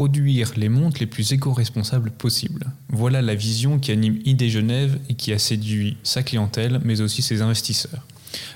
produire 0.00 0.52
les 0.56 0.70
montres 0.70 0.96
les 1.00 1.06
plus 1.06 1.30
éco-responsables 1.30 2.10
possibles. 2.10 2.64
Voilà 2.88 3.20
la 3.20 3.34
vision 3.34 3.78
qui 3.78 3.92
anime 3.92 4.18
ID 4.24 4.48
Genève 4.48 4.98
et 5.10 5.14
qui 5.14 5.30
a 5.30 5.38
séduit 5.38 5.98
sa 6.02 6.22
clientèle, 6.22 6.80
mais 6.86 7.02
aussi 7.02 7.20
ses 7.20 7.42
investisseurs. 7.42 8.06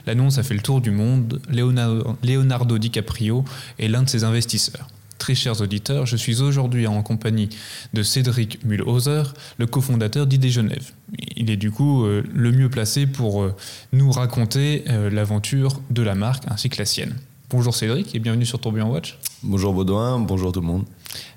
L'annonce 0.06 0.38
a 0.38 0.42
fait 0.42 0.54
le 0.54 0.62
tour 0.62 0.80
du 0.80 0.90
monde. 0.90 1.42
Leonardo, 1.50 2.78
DiCaprio 2.78 3.44
est 3.78 3.88
l'un 3.88 4.04
de 4.04 4.08
ses 4.08 4.24
investisseurs. 4.24 4.88
Très 5.18 5.34
chers 5.34 5.60
auditeurs, 5.60 6.06
je 6.06 6.16
suis 6.16 6.40
aujourd'hui 6.40 6.86
en 6.86 7.02
compagnie 7.02 7.50
de 7.92 8.02
Cédric 8.02 8.64
Mulhauser, 8.64 9.24
le 9.58 9.66
cofondateur 9.66 10.26
d'ID 10.26 10.48
Genève. 10.48 10.92
Il 11.36 11.50
est 11.50 11.58
du 11.58 11.70
coup 11.70 12.06
euh, 12.06 12.24
le 12.32 12.52
mieux 12.52 12.70
placé 12.70 13.06
pour 13.06 13.42
euh, 13.42 13.54
nous 13.92 14.10
raconter 14.10 14.84
euh, 14.88 15.10
l'aventure 15.10 15.82
de 15.90 16.00
la 16.00 16.14
marque 16.14 16.44
ainsi 16.48 16.70
que 16.70 16.78
la 16.78 16.86
sienne. 16.86 17.14
Bonjour 17.54 17.72
Cédric 17.72 18.12
et 18.16 18.18
bienvenue 18.18 18.44
sur 18.44 18.58
Tourbillon 18.58 18.90
Watch. 18.90 19.16
Bonjour 19.44 19.72
Baudouin, 19.72 20.18
bonjour 20.18 20.50
tout 20.50 20.60
le 20.60 20.66
monde. 20.66 20.84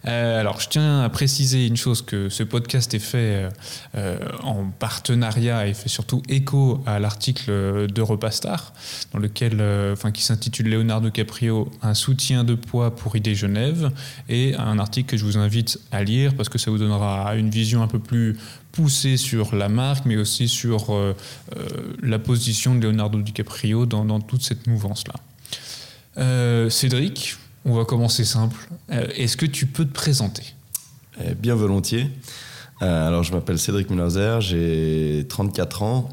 Euh, 0.07 0.39
alors, 0.39 0.59
je 0.59 0.67
tiens 0.67 1.03
à 1.03 1.09
préciser 1.09 1.67
une 1.67 1.77
chose 1.77 2.01
que 2.01 2.27
ce 2.29 2.41
podcast 2.41 2.91
est 2.95 2.99
fait 2.99 3.17
euh, 3.17 3.49
euh, 3.93 4.17
en 4.41 4.65
partenariat 4.65 5.67
et 5.67 5.75
fait 5.75 5.89
surtout 5.89 6.23
écho 6.27 6.81
à 6.87 6.97
l'article 6.97 7.85
d'Europastar, 7.85 8.73
dans 9.13 9.19
lequel, 9.19 9.61
enfin, 9.93 10.09
qui 10.09 10.23
s'intitule 10.23 10.71
Leonardo 10.71 11.11
Caprio, 11.11 11.69
un 11.83 11.93
soutien 11.93 12.43
de 12.43 12.55
poids 12.55 12.95
pour 12.95 13.15
ID 13.15 13.35
Genève, 13.35 13.91
et 14.27 14.55
un 14.55 14.79
article 14.79 15.11
que 15.11 15.17
je 15.17 15.23
vous 15.23 15.37
invite 15.37 15.79
à 15.91 16.03
lire 16.03 16.33
parce 16.35 16.49
que 16.49 16.57
ça 16.57 16.71
vous 16.71 16.79
donnera 16.79 17.35
une 17.35 17.51
vision 17.51 17.83
un 17.83 17.87
peu 17.87 17.99
plus 17.99 18.39
poussée 18.71 19.17
sur 19.17 19.53
la 19.53 19.69
marque, 19.69 20.07
mais 20.07 20.17
aussi 20.17 20.47
sur 20.47 20.99
la 22.01 22.17
position 22.17 22.73
de 22.73 22.87
Leonardo 22.87 23.21
DiCaprio 23.21 23.85
dans, 23.85 24.03
dans 24.03 24.19
toute 24.19 24.41
cette 24.41 24.65
mouvance-là. 24.65 25.13
Euh, 26.17 26.69
Cédric, 26.69 27.37
on 27.65 27.73
va 27.75 27.85
commencer 27.85 28.25
simple. 28.25 28.57
Euh, 28.91 29.07
est-ce 29.15 29.37
que 29.37 29.45
tu 29.45 29.65
peux 29.65 29.85
te 29.85 29.93
présenter? 29.93 30.43
Eh 31.23 31.35
Bien 31.35 31.55
volontiers. 31.55 32.09
Euh, 32.81 33.07
alors, 33.07 33.23
je 33.23 33.33
m'appelle 33.33 33.59
Cédric 33.59 33.89
Mulhauser, 33.89 34.37
j'ai 34.41 35.25
34 35.29 35.83
ans. 35.83 36.09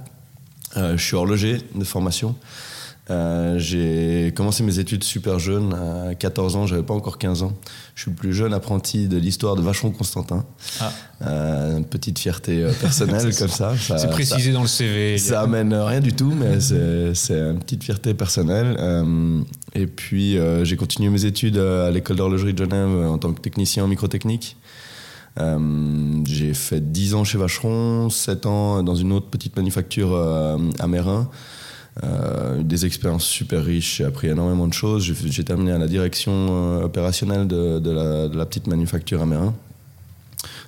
je 0.77 0.97
suis 0.97 1.15
horloger 1.15 1.59
de 1.75 1.85
formation. 1.85 2.35
Euh, 3.11 3.59
j'ai 3.59 4.33
commencé 4.35 4.63
mes 4.63 4.79
études 4.79 5.05
super 5.05 5.39
jeune, 5.39 5.75
à 5.75 6.15
14 6.15 6.57
ans, 6.57 6.67
j'avais 6.67 6.83
pas 6.83 6.95
encore 6.95 7.19
15 7.19 7.43
ans. 7.43 7.53
Je 7.95 8.03
suis 8.03 8.11
le 8.11 8.17
plus 8.17 8.33
jeune 8.33 8.55
apprenti 8.55 9.09
de 9.09 9.19
l'histoire 9.19 9.57
de 9.57 9.63
Vacheron 9.63 9.91
Constantin. 9.91 10.47
Ah. 10.81 10.93
Euh, 11.23 11.77
une 11.77 11.85
petite 11.85 12.19
fierté 12.19 12.63
euh, 12.63 12.73
personnelle 12.73 13.35
comme 13.39 13.49
ça. 13.49 13.75
c'est 13.77 14.11
précisé 14.11 14.53
dans 14.53 14.63
le 14.63 14.69
CV. 14.69 15.19
Ça 15.19 15.43
amène 15.43 15.75
rien 15.75 16.01
du 16.01 16.15
tout, 16.15 16.33
mais 16.35 16.61
c'est 16.61 17.39
une 17.39 17.59
petite 17.59 17.85
fierté 17.85 18.15
personnelle. 18.15 18.77
et 19.75 19.87
puis 19.87 20.39
j'ai 20.63 20.77
continué 20.77 21.11
mes 21.11 21.25
études 21.27 21.59
à 21.59 21.91
l'école 21.91 22.17
d'horlogerie 22.17 22.55
de 22.55 22.65
Genève 22.65 23.07
en 23.07 23.19
tant 23.19 23.33
que 23.33 23.41
technicien 23.41 23.85
en 23.85 23.89
microtechnique. 23.89 24.57
j'ai 25.37 26.55
fait 26.55 26.81
10 26.81 27.15
ans 27.15 27.25
chez 27.25 27.37
Vacheron, 27.37 28.09
7 28.09 28.47
ans 28.47 28.83
dans 28.83 28.95
une 28.95 29.13
autre 29.13 29.27
petite 29.27 29.57
manufacture 29.57 30.17
à 30.17 30.87
Mérin. 30.87 31.29
Euh, 32.03 32.63
des 32.63 32.87
expériences 32.87 33.25
super 33.25 33.65
riches, 33.65 33.99
j'ai 33.99 34.05
appris 34.05 34.29
énormément 34.29 34.67
de 34.67 34.73
choses. 34.73 35.05
J'ai 35.05 35.45
terminé 35.45 35.71
à 35.71 35.79
la 35.79 35.87
direction 35.87 36.33
euh, 36.33 36.85
opérationnelle 36.85 37.47
de, 37.47 38.31
la, 38.35 38.47
petite 38.47 38.67
manufacture 38.67 39.23
à 39.23 39.27
Mérin. 39.27 39.55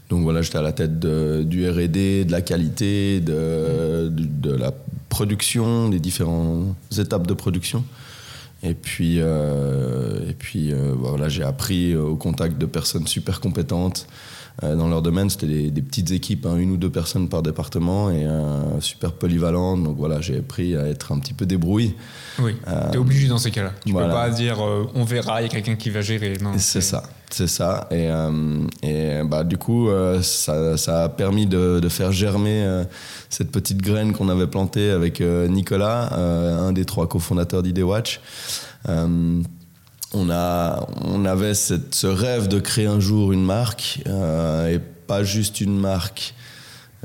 Donc 0.09 0.23
voilà, 0.23 0.41
j'étais 0.41 0.59
à 0.59 0.63
la 0.63 0.73
tête 0.73 1.01
du 1.01 1.69
RD, 1.69 2.27
de 2.27 2.31
la 2.31 2.41
qualité, 2.41 3.21
de, 3.21 4.53
la 4.57 4.73
production, 5.09 5.89
des 5.89 5.99
différentes 5.99 6.77
étapes 6.97 7.27
de 7.27 7.35
production. 7.35 7.85
Et 8.63 8.75
puis, 8.75 9.17
euh, 9.19 10.31
et 10.31 10.33
puis 10.33 10.73
voilà, 10.97 11.29
j'ai 11.29 11.43
appris 11.43 11.97
au 11.97 12.15
contact 12.15 12.57
de 12.57 12.67
personnes 12.67 13.09
super 13.09 13.41
compétentes. 13.41 14.07
Euh, 14.63 14.75
dans 14.75 14.89
leur 14.89 15.03
domaine, 15.03 15.29
c'était 15.29 15.71
des, 15.71 15.83
petites 15.83 16.11
équipes, 16.13 16.47
hein, 16.47 16.57
une 16.57 16.71
ou 16.71 16.77
deux 16.77 16.91
personnes 16.91 17.29
par 17.29 17.43
département 17.43 18.11
et 18.11 18.27
super 18.81 19.13
polyvalentes. 19.13 19.83
Donc 19.83 19.97
voilà, 19.99 20.21
j'ai 20.21 20.39
appris 20.39 20.77
à 20.77 20.87
être 20.87 21.13
un 21.13 21.19
petit 21.19 21.35
peu 21.35 21.45
débrouillé. 21.45 21.95
Oui, 22.39 22.57
euh, 22.67 22.91
tu 22.91 22.97
es 22.97 23.01
obligé 23.01 23.29
dans 23.29 23.39
ces 23.39 23.51
cas-là. 23.51 23.73
Tu 23.85 23.93
ne 23.93 23.99
peux 23.99 24.09
pas 24.09 24.31
dire 24.31 24.65
euh, 24.65 24.87
on 24.95 25.05
verra, 25.05 25.41
il 25.41 25.45
y 25.45 25.47
a 25.47 25.51
quelqu'un 25.51 25.77
qui 25.77 25.91
va 25.91 26.01
gérer. 26.01 26.35
C'est 26.57 26.81
ça, 26.81 27.03
c'est 27.31 27.47
ça. 27.47 27.89
Et, 27.91 28.09
et 28.83 29.23
bah, 29.25 29.45
du 29.45 29.59
coup, 29.59 29.89
ça, 30.23 30.77
ça, 30.77 31.05
a 31.05 31.09
permis 31.11 31.47
de, 31.47 31.81
de 31.81 31.89
faire 31.89 32.13
germer 32.13 32.85
cette 33.29 33.51
petite 33.51 33.83
graine 33.83 34.13
qu'on 34.13 34.29
avait 34.29 34.47
plantée 34.47 34.91
avec 34.91 35.21
Nicolas, 35.21 36.15
un 36.15 36.73
des 36.73 36.85
trois 36.87 37.09
cofondateurs 37.09 37.63
d'ID 37.63 37.81
Watch 37.81 38.21
on, 40.17 40.31
a, 40.31 40.87
on 41.03 41.25
avait 41.25 41.55
ce 41.55 42.07
rêve 42.07 42.49
de 42.49 42.59
créer 42.59 42.87
un 42.87 43.01
jour 43.01 43.33
une 43.33 43.45
marque, 43.45 44.01
euh, 44.07 44.75
et 44.75 44.79
pas 44.79 45.23
juste 45.23 45.61
une 45.61 45.79
marque, 45.79 46.35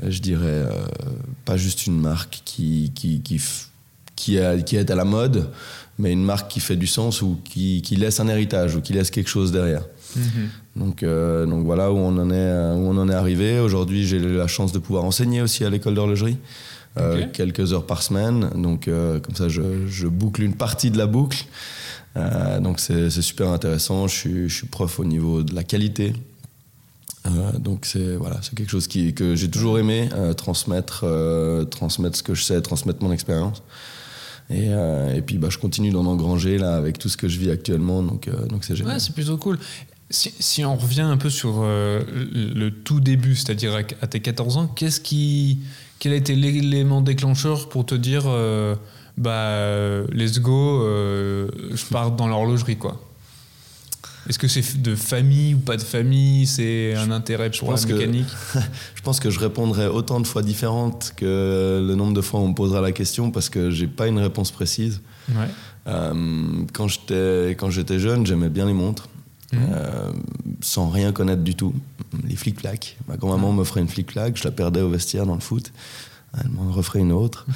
je 0.06 0.18
dirais, 0.20 0.46
euh, 0.46 0.70
pas 1.44 1.56
juste 1.56 1.86
une 1.86 2.00
marque 2.00 2.40
qui, 2.44 2.90
qui, 2.94 3.20
qui, 3.20 3.40
qui, 4.16 4.36
est 4.36 4.90
à 4.90 4.94
la 4.94 5.04
mode, 5.04 5.50
mais 5.98 6.12
une 6.12 6.24
marque 6.24 6.50
qui 6.50 6.60
fait 6.60 6.76
du 6.76 6.86
sens 6.86 7.22
ou 7.22 7.38
qui, 7.44 7.82
qui 7.82 7.96
laisse 7.96 8.18
un 8.20 8.28
héritage 8.28 8.76
ou 8.76 8.80
qui 8.80 8.92
laisse 8.92 9.10
quelque 9.10 9.30
chose 9.30 9.52
derrière. 9.52 9.82
Mm-hmm. 10.16 10.76
Donc, 10.76 11.02
euh, 11.02 11.46
donc 11.46 11.64
voilà 11.64 11.92
où 11.92 11.96
on 11.96 12.16
en 12.18 12.30
est, 12.30 12.52
où 12.76 12.88
on 12.88 12.96
en 12.96 13.08
est 13.08 13.14
arrivé. 13.14 13.60
Aujourd'hui, 13.60 14.06
j'ai 14.06 14.18
la 14.18 14.46
chance 14.46 14.72
de 14.72 14.78
pouvoir 14.78 15.04
enseigner 15.04 15.42
aussi 15.42 15.64
à 15.64 15.70
l'école 15.70 15.94
d'horlogerie. 15.94 16.38
quelques 17.32 17.72
heures 17.72 17.86
par 17.86 18.02
semaine. 18.02 18.50
Donc, 18.56 18.86
comme 18.86 19.34
ça, 19.34 19.48
je, 19.48 19.86
je, 19.86 20.06
boucle 20.06 20.42
une 20.42 20.54
partie 20.54 20.90
de 20.90 20.98
la 20.98 21.06
boucle. 21.06 21.46
Euh, 22.16 22.60
donc 22.60 22.80
c'est 22.80 23.10
super 23.10 23.48
intéressant. 23.48 24.06
Je 24.06 24.48
suis, 24.48 24.66
prof 24.66 25.00
au 25.00 25.04
niveau 25.04 25.42
de 25.42 25.54
la 25.54 25.64
qualité. 25.64 26.12
Euh, 27.26 27.52
donc 27.58 27.86
c'est 27.86 28.16
voilà, 28.16 28.40
c'est 28.42 28.54
quelque 28.54 28.70
chose 28.70 28.88
qui, 28.88 29.14
que 29.14 29.36
j'ai 29.36 29.48
toujours 29.48 29.78
aimé 29.78 30.08
euh, 30.14 30.32
transmettre, 30.32 31.06
transmettre 31.70 32.16
ce 32.16 32.22
que 32.22 32.34
je 32.34 32.42
sais, 32.42 32.60
transmettre 32.60 33.02
mon 33.02 33.12
expérience. 33.12 33.62
Et, 34.50 34.66
et, 34.66 35.22
puis 35.22 35.38
bah, 35.38 35.48
je 35.50 35.56
continue 35.56 35.90
d'en 35.90 36.04
engranger 36.04 36.58
là 36.58 36.76
avec 36.76 36.98
tout 36.98 37.08
ce 37.08 37.16
que 37.16 37.28
je 37.28 37.38
vis 37.38 37.50
actuellement. 37.50 38.02
Donc 38.02 38.28
donc 38.48 38.64
c'est 38.64 38.76
génial. 38.76 39.00
C'est 39.00 39.14
plutôt 39.14 39.38
cool. 39.38 39.58
Si, 40.10 40.34
si, 40.40 40.62
on 40.62 40.76
revient 40.76 41.00
un 41.00 41.16
peu 41.16 41.30
sur 41.30 41.62
le 41.62 42.68
tout 42.68 43.00
début, 43.00 43.34
c'est-à-dire 43.34 43.80
à, 44.02 44.06
tes 44.06 44.20
14 44.20 44.58
ans, 44.58 44.66
qu'est-ce 44.66 45.00
qui, 45.00 45.60
quel 45.98 46.12
a 46.12 46.16
été 46.16 46.34
l'élément 46.34 47.00
déclencheur 47.00 47.70
pour 47.70 47.86
te 47.86 47.94
dire 47.94 48.24
bah 49.16 50.02
let's 50.12 50.40
go, 50.40 50.82
euh, 50.82 51.48
je 51.72 51.84
pars 51.86 52.12
dans 52.12 52.28
l'horlogerie 52.28 52.76
quoi. 52.76 53.00
Est-ce 54.28 54.38
que 54.38 54.46
c'est 54.46 54.80
de 54.80 54.94
famille 54.94 55.54
ou 55.54 55.58
pas 55.58 55.76
de 55.76 55.82
famille? 55.82 56.46
C'est 56.46 56.94
un 56.94 57.10
intérêt 57.10 57.50
pour 57.50 57.72
la 57.72 57.80
mécanique? 57.80 58.28
Je 58.94 59.02
pense 59.02 59.18
que 59.18 59.30
je 59.30 59.40
répondrai 59.40 59.88
autant 59.88 60.20
de 60.20 60.26
fois 60.28 60.42
différentes 60.42 61.12
que 61.16 61.84
le 61.84 61.94
nombre 61.96 62.14
de 62.14 62.20
fois 62.20 62.38
où 62.38 62.44
on 62.44 62.48
me 62.50 62.54
posera 62.54 62.80
la 62.80 62.92
question 62.92 63.32
parce 63.32 63.48
que 63.48 63.70
j'ai 63.70 63.88
pas 63.88 64.06
une 64.06 64.20
réponse 64.20 64.52
précise. 64.52 65.00
Ouais. 65.28 65.48
Euh, 65.88 66.64
quand 66.72 66.86
j'étais 67.70 67.98
jeune, 67.98 68.24
j'aimais 68.24 68.48
bien 68.48 68.66
les 68.66 68.72
montres. 68.72 69.08
Mmh. 69.52 69.56
Euh, 69.72 70.12
sans 70.62 70.88
rien 70.88 71.12
connaître 71.12 71.42
du 71.42 71.54
tout. 71.54 71.74
Les 72.26 72.36
flic-flac. 72.36 72.96
Ma 73.08 73.16
grand-maman 73.16 73.52
m'offrait 73.52 73.80
une 73.80 73.88
flic-flac, 73.88 74.36
je 74.36 74.44
la 74.44 74.50
perdais 74.50 74.80
au 74.80 74.88
vestiaire 74.88 75.26
dans 75.26 75.34
le 75.34 75.40
foot. 75.40 75.72
Elle 76.40 76.50
m'en 76.50 76.70
referait 76.70 77.00
une 77.00 77.12
autre. 77.12 77.46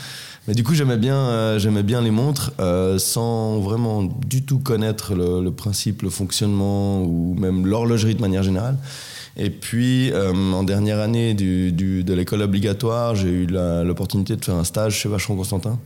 Mais 0.47 0.55
du 0.55 0.63
coup, 0.63 0.75
j'aimais 0.75 0.99
bien, 0.99 1.17
euh, 1.17 1.59
j'aimais 1.59 1.83
bien 1.83 2.03
les 2.03 2.11
montres 2.11 2.53
euh, 2.61 2.99
sans 2.99 3.59
vraiment 3.59 4.03
du 4.03 4.43
tout 4.45 4.59
connaître 4.59 5.15
le, 5.15 5.51
principe, 5.51 6.03
le 6.03 6.11
fonctionnement 6.11 7.03
ou 7.03 7.35
même 7.39 7.67
l'horlogerie 7.67 8.15
de 8.15 8.21
manière 8.21 8.43
générale. 8.43 8.77
Et 9.39 9.51
puis, 9.51 10.13
euh, 10.13 10.33
en 10.53 10.63
dernière 10.63 11.01
année 11.01 11.35
du, 11.35 11.73
du, 11.73 12.05
de 12.05 12.15
l'école 12.15 12.43
obligatoire, 12.43 13.15
j'ai 13.15 13.29
eu 13.29 13.47
l'opportunité 13.47 14.37
de 14.37 14.45
faire 14.45 14.55
un 14.55 14.65
stage 14.65 14.95
chez 14.95 15.09
Vacheron 15.09 15.37
Constantin 15.37 15.79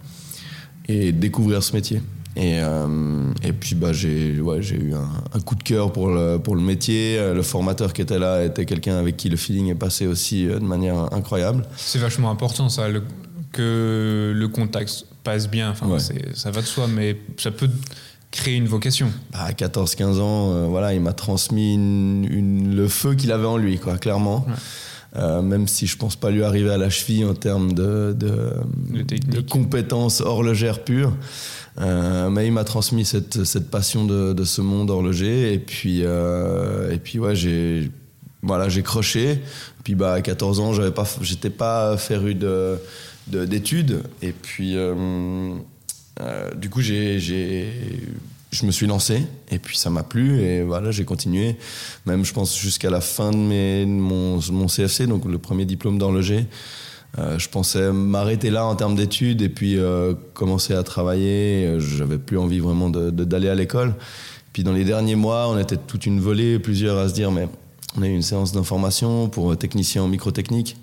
et 0.89 1.12
découvrir 1.12 1.62
ce 1.62 1.72
métier. 1.72 2.01
Et, 2.37 2.61
et 3.43 3.53
puis, 3.53 3.75
bah, 3.75 3.93
j'ai 3.93 4.41
ouais, 4.41 4.61
eu 4.61 4.95
un, 4.95 5.09
un, 5.37 5.41
coup 5.41 5.57
de 5.57 5.63
cœur 5.63 5.93
pour 5.93 6.09
le, 6.09 6.39
pour 6.39 6.55
le 6.55 6.63
métier. 6.63 7.19
Le 7.35 7.43
formateur 7.43 7.93
qui 7.93 8.03
était 8.03 8.19
là 8.21 8.45
était 8.45 8.66
quelqu'un 8.66 8.97
avec 8.99 9.16
qui 9.16 9.28
le 9.28 9.37
feeling 9.37 9.69
est 9.69 9.75
passé 9.75 10.07
aussi 10.07 10.47
de 10.47 10.59
manière 10.60 11.13
incroyable. 11.13 11.65
C'est 11.77 11.99
vachement 11.99 12.31
important, 12.31 12.69
ça. 12.69 12.89
Le 12.89 13.03
que 13.53 14.33
le 14.34 14.49
contact 14.49 15.07
passe 15.25 15.49
bien. 15.49 15.71
Enfin, 15.71 15.99
ça 16.34 16.51
va 16.51 16.60
de 16.60 16.66
soi, 16.66 16.87
mais 16.87 17.19
ça 17.37 17.51
peut 17.51 17.71
créer 18.31 18.57
une 18.57 18.69
vocation. 18.69 19.10
Bah, 19.33 19.41
à 19.43 19.53
14-15 19.53 20.21
ans, 20.21 20.53
euh, 20.53 20.66
voilà, 20.66 20.95
il 20.95 21.01
m'a 21.01 21.13
transmis 21.13 21.77
le 21.77 22.89
feu 22.89 23.15
qu'il 23.15 23.33
avait 23.33 23.47
en 23.47 23.57
lui, 23.57 23.78
quoi, 23.78 23.99
clairement. 23.99 24.47
Euh, 25.16 25.42
même 25.42 25.66
si 25.66 25.89
je 25.89 25.97
pense 25.97 26.15
pas 26.15 26.30
lui 26.30 26.45
arriver 26.45 26.71
à 26.71 26.78
la 26.78 26.89
cheville 26.89 27.24
en 27.24 27.34
termes 27.34 27.72
de, 27.72 28.15
de, 28.16 29.41
compétences 29.41 30.21
horlogères 30.21 30.84
pures. 30.84 31.16
Euh, 31.80 32.30
mais 32.30 32.47
il 32.47 32.53
m'a 32.53 32.65
transmis 32.65 33.04
cette, 33.04 33.45
cette 33.45 33.71
passion 33.71 34.04
de, 34.04 34.45
ce 34.45 34.60
monde 34.60 34.91
horloger. 34.91 35.53
Et 35.53 35.59
puis, 35.59 36.01
et 36.01 36.98
puis 37.03 37.18
ouais, 37.18 37.34
j'ai 37.34 37.91
voilà, 38.42 38.68
j'ai 38.68 38.83
croché. 38.83 39.41
Puis 39.84 39.95
bah, 39.95 40.15
à 40.15 40.21
14 40.22 40.60
ans, 40.60 40.72
j'avais 40.72 40.92
pas, 40.92 41.07
j'étais 41.22 41.51
pas 41.51 41.97
féru 41.97 42.34
de 42.34 42.78
d'études. 43.27 44.03
Et 44.22 44.33
puis, 44.33 44.77
euh, 44.77 45.54
euh, 46.21 46.54
du 46.54 46.71
coup, 46.71 46.80
j'ai 46.80 47.18
je 48.51 48.67
me 48.67 48.71
suis 48.71 48.87
lancé 48.87 49.23
et 49.51 49.59
puis 49.59 49.79
ça 49.79 49.91
m'a 49.91 50.03
plu 50.03 50.41
et 50.41 50.63
voilà 50.63 50.91
j'ai 50.91 51.05
continué. 51.05 51.57
Même 52.07 52.25
je 52.25 52.33
pense 52.33 52.59
jusqu'à 52.59 52.91
la 52.91 53.01
fin 53.01 53.31
de, 53.31 53.37
mes, 53.37 53.87
mon, 53.87 54.41
mon, 54.51 54.67
CFC 54.67 55.07
donc 55.07 55.25
le 55.25 55.39
premier 55.39 55.65
diplôme 55.65 55.99
d'horloger. 55.99 56.47
Euh, 57.19 57.39
je 57.39 57.49
pensais 57.49 57.93
m'arrêter 57.93 58.51
là 58.51 58.65
en 58.67 58.77
termes 58.77 58.95
d'études 58.95 59.43
et 59.43 59.49
puis 59.49 59.79
euh, 59.79 60.15
commencer 60.35 60.75
à 60.75 60.83
travailler. 60.83 61.77
J'avais 61.79 62.19
plus 62.19 62.39
envie 62.39 62.61
vraiment 62.61 62.91
d'aller 62.91 63.13
de, 63.13 63.25
d'aller 63.25 63.49
à 63.49 63.55
l'école. 63.55 63.95
Puis 64.53 64.65
dans 64.65 64.73
les 64.73 64.85
derniers 64.85 65.17
mois 65.17 65.49
on 65.49 65.59
était 65.59 65.77
toute 65.77 66.07
une 66.07 66.21
volée 66.21 66.59
plusieurs 66.59 66.99
à 66.99 67.09
se 67.09 67.15
dire 67.15 67.31
mais 67.31 67.49
on 67.97 68.03
a 68.03 68.07
eu 68.07 68.15
une 68.15 68.23
séance 68.23 68.53
d'information 68.53 69.29
pour 69.29 69.57
technicien 69.57 70.03
en 70.03 70.09
microtechnique 70.09 70.77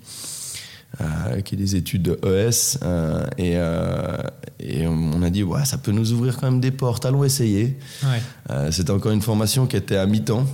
euh, 1.00 1.40
qui 1.42 1.54
est 1.54 1.58
des 1.58 1.76
études 1.76 2.02
de 2.02 2.18
ES. 2.24 2.78
Euh, 2.82 3.24
et, 3.36 3.52
euh, 3.54 4.16
et, 4.58 4.84
on 4.88 5.22
a 5.22 5.30
dit, 5.30 5.44
ouais, 5.44 5.64
ça 5.64 5.78
peut 5.78 5.92
nous 5.92 6.12
ouvrir 6.12 6.36
quand 6.36 6.50
même 6.50 6.60
des 6.60 6.72
portes, 6.72 7.06
allons 7.06 7.22
essayer. 7.22 7.78
Ouais. 8.02 8.72
C'était 8.72 8.90
encore 8.90 9.12
une 9.12 9.22
formation 9.22 9.66
qui 9.66 9.76
était 9.76 9.96
à 9.96 10.06
mi-temps. 10.06 10.46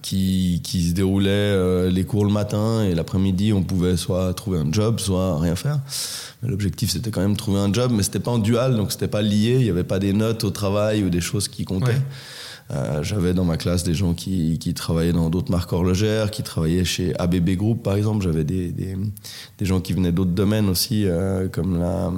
qui, 0.00 0.62
qui, 0.64 0.88
se 0.88 0.94
déroulait 0.94 1.90
les 1.90 2.04
cours 2.04 2.24
le 2.24 2.32
matin 2.32 2.82
et 2.82 2.94
l'après-midi 2.94 3.52
on 3.52 3.62
pouvait 3.62 3.96
soit 3.96 4.34
trouver 4.34 4.58
un 4.58 4.72
job 4.72 4.98
soit 4.98 5.38
rien 5.38 5.54
faire 5.54 5.78
l'objectif 6.42 6.90
c'était 6.90 7.12
quand 7.12 7.20
même 7.20 7.34
de 7.34 7.38
trouver 7.38 7.60
un 7.60 7.72
job 7.72 7.92
mais 7.94 8.02
c'était 8.02 8.18
pas 8.18 8.32
en 8.32 8.38
dual 8.38 8.76
donc 8.76 8.90
c'était 8.90 9.08
pas 9.08 9.22
lié 9.22 9.56
il 9.60 9.62
n'y 9.62 9.70
avait 9.70 9.84
pas 9.84 10.00
des 10.00 10.12
notes 10.12 10.42
au 10.42 10.50
travail 10.50 11.04
ou 11.04 11.08
des 11.08 11.20
choses 11.20 11.46
qui 11.46 11.64
comptaient 11.64 12.02
euh, 12.70 13.02
j'avais 13.02 13.34
dans 13.34 13.44
ma 13.44 13.56
classe 13.56 13.84
des 13.84 13.94
gens 13.94 14.14
qui, 14.14 14.58
qui 14.58 14.72
travaillaient 14.72 15.12
dans 15.12 15.28
d'autres 15.28 15.50
marques 15.50 15.72
horlogères, 15.72 16.30
qui 16.30 16.42
travaillaient 16.42 16.84
chez 16.84 17.14
ABB 17.18 17.50
Group 17.50 17.82
par 17.82 17.94
exemple. 17.94 18.24
J'avais 18.24 18.44
des, 18.44 18.70
des, 18.70 18.96
des, 19.58 19.66
gens 19.66 19.80
qui 19.80 19.92
venaient 19.92 20.12
d'autres 20.12 20.30
domaines 20.30 20.68
aussi, 20.68 21.06
euh, 21.06 21.48
comme 21.48 21.78
la. 21.78 22.10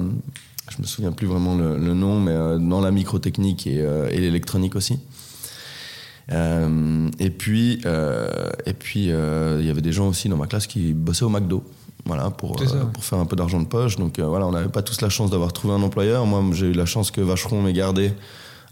Je 0.69 0.81
me 0.81 0.87
souviens 0.87 1.11
plus 1.11 1.27
vraiment 1.27 1.55
le, 1.55 1.77
le 1.77 1.93
nom, 1.93 2.19
mais 2.19 2.31
euh, 2.31 2.57
dans 2.57 2.81
la 2.81 2.91
microtechnique 2.91 3.67
et, 3.67 3.85
et 4.11 4.19
l'électronique 4.19 4.75
aussi. 4.75 4.99
et 6.29 7.29
puis, 7.29 7.81
et 8.65 8.73
puis, 8.73 9.05
il 9.05 9.65
y 9.65 9.69
avait 9.69 9.81
des 9.81 9.91
gens 9.93 10.07
aussi 10.07 10.29
dans 10.29 10.37
ma 10.37 10.47
classe 10.47 10.67
qui 10.67 10.93
bossaient 10.93 11.25
au 11.25 11.29
McDo 11.29 11.63
voilà, 12.05 12.29
pour, 12.29 12.55
pour 12.93 13.03
faire 13.03 13.19
un 13.19 13.25
peu 13.25 13.35
d'argent 13.35 13.59
de 13.59 13.65
poche. 13.65 13.97
Donc 13.97 14.19
voilà, 14.19 14.45
on 14.47 14.51
n'avait 14.51 14.69
pas 14.69 14.81
tous 14.81 15.01
la 15.01 15.09
chance 15.09 15.29
d'avoir 15.29 15.51
trouvé 15.51 15.73
un 15.73 15.81
employeur. 15.81 16.25
Moi, 16.25 16.41
j'ai 16.53 16.67
eu 16.67 16.73
la 16.73 16.85
chance 16.85 17.11
que 17.11 17.21
Vacheron 17.21 17.61
m'ait 17.61 17.73
gardé 17.73 18.13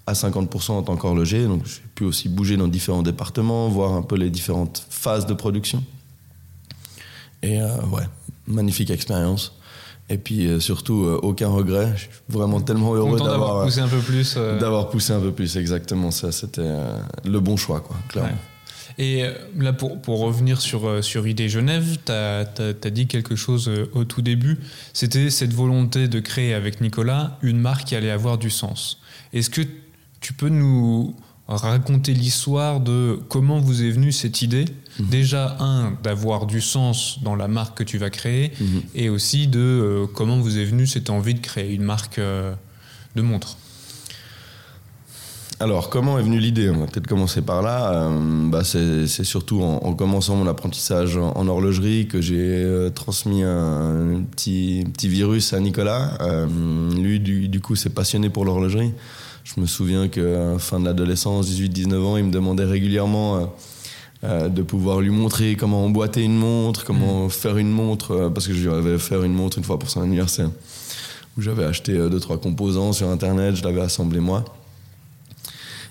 à 0.07 0.13
50% 0.13 0.71
en 0.71 0.83
tant 0.83 0.95
qu'horloger. 0.97 1.45
Donc 1.45 1.65
j'ai 1.65 1.81
pu 1.95 2.03
aussi 2.03 2.29
bouger 2.29 2.57
dans 2.57 2.67
différents 2.67 3.03
départements, 3.03 3.67
voir 3.69 3.93
un 3.93 4.01
peu 4.01 4.15
les 4.15 4.29
différentes 4.29 4.85
phases 4.89 5.25
de 5.25 5.33
production. 5.33 5.83
Et 7.41 7.61
euh, 7.61 7.67
ouais, 7.91 8.03
magnifique 8.47 8.89
expérience. 8.89 9.53
Et 10.09 10.17
puis 10.17 10.47
euh, 10.47 10.59
surtout, 10.59 11.03
euh, 11.03 11.19
aucun 11.23 11.49
regret. 11.49 11.91
Je 11.95 12.01
suis 12.01 12.09
vraiment 12.29 12.61
tellement 12.61 12.93
heureux 12.93 13.19
d'avoir 13.19 13.63
poussé 13.63 13.79
un 13.79 13.87
peu 13.87 13.99
plus. 13.99 14.35
D'avoir 14.35 14.89
poussé 14.89 15.13
un 15.13 15.19
peu 15.19 15.31
plus, 15.31 15.57
exactement. 15.57 16.11
Ça, 16.11 16.31
c'était 16.31 16.69
le 17.23 17.39
bon 17.39 17.57
choix, 17.57 17.81
quoi, 17.81 17.95
clairement. 18.09 18.37
Et 18.97 19.23
là, 19.57 19.73
pour, 19.73 20.01
pour, 20.01 20.19
revenir 20.19 20.61
sur, 20.61 21.03
sur 21.03 21.27
Idée 21.27 21.49
Genève, 21.49 21.97
tu 22.05 22.13
as, 22.13 22.45
as, 22.59 22.89
dit 22.91 23.07
quelque 23.07 23.35
chose 23.35 23.69
au 23.91 24.05
tout 24.05 24.21
début. 24.21 24.57
C'était 24.93 25.29
cette 25.29 25.53
volonté 25.53 26.07
de 26.07 26.21
créer 26.21 26.53
avec 26.53 26.79
Nicolas 26.79 27.37
une 27.41 27.59
marque 27.59 27.87
qui 27.87 27.95
allait 27.97 28.11
avoir 28.11 28.37
du 28.37 28.49
sens. 28.49 29.01
Est-ce 29.33 29.49
que 29.49 29.63
tu 30.25 30.33
peux 30.33 30.49
nous 30.49 31.13
raconter 31.47 32.11
l'histoire 32.11 32.79
de 32.79 33.19
comment 33.29 33.59
vous 33.59 33.83
est 33.83 33.91
venue 33.91 34.11
cette 34.11 34.41
idée? 34.41 34.65
Mhm. 34.99 35.05
Déjà, 35.05 35.55
un, 35.59 35.91
d'avoir 36.01 36.47
du 36.47 36.61
sens 36.61 37.19
dans 37.21 37.35
la 37.35 37.47
marque 37.47 37.77
que 37.77 37.83
tu 37.83 37.99
vas 37.99 38.09
créer, 38.09 38.51
mhm. 38.59 38.81
et 38.95 39.09
aussi 39.09 39.45
de 39.45 39.59
euh, 39.59 40.07
comment 40.11 40.39
vous 40.39 40.57
est 40.57 40.65
venue 40.65 40.87
cette 40.87 41.11
envie 41.11 41.35
de 41.35 41.41
créer 41.41 41.75
une 41.75 41.83
marque 41.83 42.17
euh, 42.17 42.55
de 43.15 43.21
montre. 43.21 43.57
Alors, 45.59 45.91
comment 45.91 46.17
est 46.17 46.23
venue 46.23 46.39
l'idée? 46.39 46.71
On 46.71 46.79
va 46.79 46.87
peut-être 46.87 47.05
commencer 47.05 47.43
par 47.43 47.61
là. 47.61 47.91
Euh, 47.93 48.49
bah, 48.49 48.63
c'est 48.63 49.05
surtout 49.23 49.61
en, 49.61 49.93
commençant 49.93 50.35
mon 50.35 50.47
apprentissage 50.47 51.17
en, 51.17 51.47
horlogerie 51.47 52.07
que 52.07 52.19
j'ai 52.19 52.89
transmis 52.95 53.43
un, 53.43 54.23
petit, 54.31 54.85
petit 54.91 55.07
virus 55.07 55.53
à 55.53 55.59
Nicolas. 55.59 56.17
lui, 56.97 57.19
du, 57.19 57.47
du 57.47 57.59
coup, 57.59 57.75
s'est 57.75 57.91
passionné 57.91 58.31
pour 58.31 58.43
l'horlogerie. 58.43 58.91
Je 59.45 59.61
me 59.61 59.67
souviens 59.67 60.07
qu'à 60.07 60.57
fin 60.57 60.79
de 60.79 60.85
l'adolescence, 60.85 61.47
18-19 61.47 61.99
ans, 61.99 62.17
il 62.17 62.23
me 62.23 62.31
demandait 62.31 62.65
régulièrement 62.65 63.37
euh, 63.37 63.45
euh, 64.23 64.49
de 64.49 64.63
pouvoir 64.63 65.01
lui 65.01 65.11
montrer 65.11 65.55
comment 65.55 65.85
emboîter 65.85 66.23
une 66.23 66.35
montre, 66.35 66.83
comment 66.83 67.27
mm. 67.27 67.29
faire 67.29 67.57
une 67.57 67.69
montre, 67.69 68.11
euh, 68.11 68.29
parce 68.31 68.47
que 68.47 68.55
je 68.55 68.67
lui 68.67 68.75
avais 68.75 68.97
fait 68.97 69.23
une 69.23 69.35
montre 69.35 69.59
une 69.59 69.63
fois 69.63 69.77
pour 69.77 69.91
son 69.91 70.01
anniversaire, 70.01 70.49
où 71.37 71.43
j'avais 71.43 71.63
acheté 71.63 71.93
deux, 71.93 72.19
trois 72.19 72.39
composants 72.41 72.91
sur 72.91 73.07
Internet, 73.07 73.55
je 73.55 73.63
l'avais 73.63 73.81
assemblé 73.81 74.19
moi. 74.19 74.43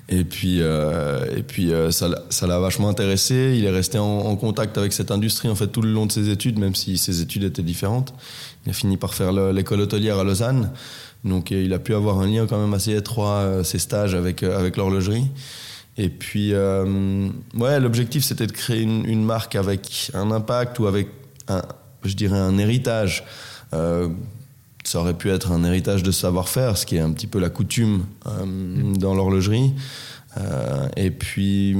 Et 0.09 0.25
puis, 0.25 0.59
et 0.59 1.43
puis 1.47 1.73
ça 1.91 2.47
l'a 2.47 2.59
vachement 2.59 2.91
intéressé. 2.91 3.55
Il 3.57 3.65
est 3.65 3.71
resté 3.71 3.99
en, 3.99 4.05
en, 4.05 4.37
contact 4.37 4.77
avec 4.77 4.93
cette 4.93 5.11
industrie 5.11 5.49
en 5.49 5.55
fait 5.55 5.69
tout 5.69 5.81
le 5.81 5.91
long 5.91 6.05
de 6.05 6.13
ses 6.13 6.29
études, 6.29 6.59
même 6.59 6.75
si 6.75 6.99
ses 6.99 7.23
études 7.23 7.45
étaient 7.45 7.63
différentes. 7.63 8.13
Il 8.67 8.71
a 8.71 8.73
fini 8.75 8.99
par 8.99 9.15
faire 9.15 9.33
l'école 9.33 9.81
hôtelière 9.81 10.19
à 10.19 10.25
Lausanne. 10.25 10.73
Donc 11.25 11.51
il 11.51 11.73
a 11.73 11.79
pu 11.79 11.95
avoir 11.95 12.21
un 12.21 12.27
lien 12.27 12.47
quand 12.47 12.61
même 12.61 12.75
assez 12.75 12.95
étroit, 12.95 13.65
ses 13.65 13.77
euh, 13.77 13.81
stages 13.81 14.15
avec, 14.15 14.43
euh, 14.43 14.59
avec 14.59 14.77
l'horlogerie. 14.77 15.27
Et 15.97 16.09
puis, 16.09 16.53
euh, 16.53 17.29
ouais, 17.57 17.81
l'objectif 17.81 18.25
c'était 18.25 18.47
de 18.47 18.53
créer 18.53 18.83
une, 18.83 19.25
marque 19.25 19.55
avec 19.55 20.11
un 20.13 20.31
impact 20.33 20.79
ou 20.81 20.87
avec, 20.87 21.09
un, 21.49 21.63
je 22.05 22.15
dirais, 22.15 22.39
un 22.39 22.59
héritage. 22.59 23.25
ça 23.73 25.01
aurait 25.01 25.15
pu 25.15 25.31
être 25.31 25.53
un 25.53 25.65
héritage 25.65 26.03
de 26.03 26.11
savoir-faire, 26.11 26.77
ce 26.77 26.85
qui 26.85 26.97
est 26.97 27.01
un 27.01 27.13
petit 27.13 27.29
peu 27.29 27.39
la 27.39 27.49
coutume 27.49 28.05
dans 28.99 29.15
l'horlogerie. 29.15 29.73
et 30.97 31.11
puis, 31.13 31.77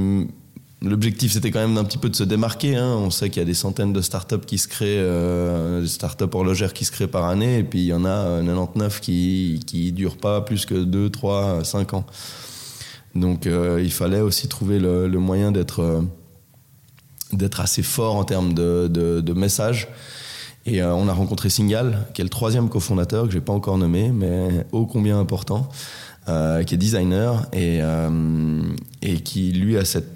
L'objectif, 0.81 1.31
c'était 1.31 1.51
quand 1.51 1.61
même 1.61 1.75
d'un 1.75 1.85
petit 1.85 1.97
peu 1.97 2.09
de 2.09 2.15
se 2.15 2.23
démarquer. 2.23 2.75
Hein. 2.75 2.95
On 2.97 3.09
sait 3.09 3.29
qu'il 3.29 3.41
y 3.41 3.43
a 3.43 3.45
des 3.45 3.53
centaines 3.53 3.93
de 3.93 4.01
startups 4.01 4.45
qui 4.45 4.57
se 4.57 4.67
créent, 4.67 4.99
euh, 4.99 5.81
des 5.81 5.87
startups 5.87 6.25
horlogères 6.33 6.73
qui 6.73 6.85
se 6.85 6.91
créent 6.91 7.07
par 7.07 7.25
année, 7.25 7.59
et 7.59 7.63
puis 7.63 7.79
il 7.79 7.85
y 7.85 7.93
en 7.93 8.03
a 8.05 8.41
99 8.41 8.97
euh, 8.97 8.99
qui 8.99 9.61
qui 9.65 9.91
durent 9.93 10.17
pas 10.17 10.41
plus 10.41 10.65
que 10.65 10.75
2, 10.75 11.09
3, 11.09 11.63
5 11.63 11.93
ans. 11.93 12.05
Donc 13.15 13.47
euh, 13.47 13.81
il 13.81 13.91
fallait 13.91 14.19
aussi 14.19 14.49
trouver 14.49 14.77
le, 14.77 15.07
moyen 15.17 15.53
d'être 15.53 16.01
assez 17.59 17.81
fort 17.81 18.15
en 18.15 18.25
termes 18.25 18.53
de, 18.53 18.87
de, 18.89 19.33
messages. 19.33 19.87
Et 20.65 20.83
on 20.83 21.07
a 21.07 21.13
rencontré 21.13 21.49
Singal, 21.49 22.05
qui 22.13 22.21
est 22.21 22.23
le 22.23 22.29
troisième 22.29 22.69
cofondateur, 22.69 23.27
que 23.27 23.31
j'ai 23.31 23.39
pas 23.39 23.53
encore 23.53 23.77
nommé, 23.77 24.11
mais 24.11 24.65
ô 24.71 24.85
combien 24.85 25.17
important, 25.19 25.69
qui 26.25 26.73
est 26.73 26.77
designer 26.77 27.47
et, 27.53 27.79
et 29.01 29.21
qui 29.21 29.51
lui 29.53 29.77
a 29.77 29.85
cette 29.85 30.14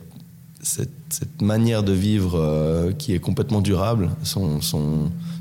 cette, 0.61 1.41
manière 1.41 1.83
de 1.83 1.93
vivre 1.93 2.35
euh, 2.35 2.91
qui 2.91 3.13
est 3.13 3.19
complètement 3.19 3.61
durable, 3.61 4.09
son, 4.23 4.59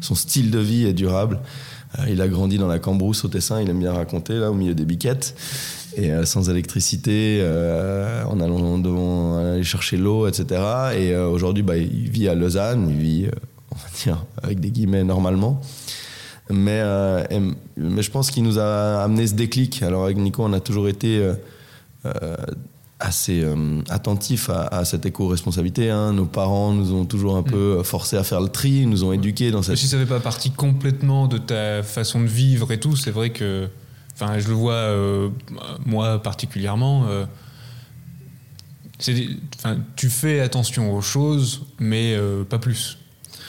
style 0.01 0.51
de 0.51 0.59
vie 0.59 0.87
est 0.87 0.93
durable. 0.93 1.41
Euh, 1.99 2.05
il 2.09 2.21
a 2.21 2.29
grandi 2.29 2.59
dans 2.59 2.69
la 2.69 2.79
Cambrousse 2.79 3.25
au 3.25 3.29
Tessin, 3.29 3.61
il 3.61 3.69
aime 3.69 3.81
bien 3.81 3.93
raconter, 3.93 4.35
là, 4.35 4.51
au 4.51 4.55
milieu 4.55 4.75
des 4.75 4.85
biquettes, 4.85 5.35
et 5.97 6.13
euh, 6.13 6.25
sans 6.25 6.51
électricité, 6.51 7.43
en 8.27 8.41
allant 8.41 8.79
devant 8.79 9.39
aller 9.39 9.65
chercher 9.65 9.97
l'eau, 9.97 10.27
etc. 10.27 10.63
Et 10.97 11.17
aujourd'hui, 11.17 11.63
bah, 11.63 11.77
il 11.77 12.11
vit 12.11 12.29
à 12.29 12.35
Lausanne, 12.35 12.89
il 12.91 12.97
vit, 12.97 13.27
on 13.71 13.77
va 13.77 13.89
dire, 14.05 14.25
avec 14.43 14.61
des 14.61 14.71
guillemets 14.71 15.05
normalement. 15.05 15.61
Mais 16.51 16.81
je 16.81 18.11
pense 18.11 18.31
qu'il 18.31 18.43
nous 18.45 18.59
a 18.59 19.03
amené 19.03 19.27
ce 19.27 19.35
déclic. 19.35 19.83
Alors 19.83 20.05
avec 20.05 20.17
Nico, 20.17 20.45
on 20.45 20.53
a 20.53 20.61
toujours 20.61 20.89
été 20.89 21.21
assez 23.01 23.43
euh, 23.45 23.81
attentif 23.89 24.51
à, 24.51 24.85
cette 24.85 25.07
éco-responsabilité. 25.07 25.91
Hein. 25.91 26.13
Nos 26.13 26.27
parents 26.27 26.73
nous 26.73 26.93
ont 26.93 27.05
toujours 27.05 27.37
un 27.37 27.43
peu 27.43 27.79
mm. 27.79 27.85
forcé 27.85 28.17
à 28.17 28.25
faire 28.25 28.41
le 28.41 28.49
tri, 28.49 28.87
nous 28.87 29.05
ont 29.05 29.13
éduqués 29.13 29.51
dans 29.51 29.63
cette... 29.63 29.77
Si 29.77 29.87
ça 29.87 29.97
n'avait 29.97 30.09
pas 30.09 30.21
partie 30.21 30.51
complètement 30.51 31.29
de 31.29 31.39
ta 31.39 31.83
façon 31.83 32.21
de 32.21 32.27
vivre 32.27 32.73
et 32.73 32.81
tout, 32.81 32.97
c'est 32.97 33.11
vrai 33.11 33.31
que... 33.31 33.69
Enfin, 34.15 34.39
je 34.41 34.49
le 34.49 34.55
vois, 34.55 34.73
euh, 34.73 35.29
moi 35.87 36.23
particulièrement... 36.23 37.07
Euh, 37.07 37.25
tu 39.95 40.11
fais 40.11 40.41
attention 40.41 40.93
aux 40.93 41.01
choses, 41.01 41.67
mais 41.79 42.19
pas 42.49 42.59
plus. 42.59 42.99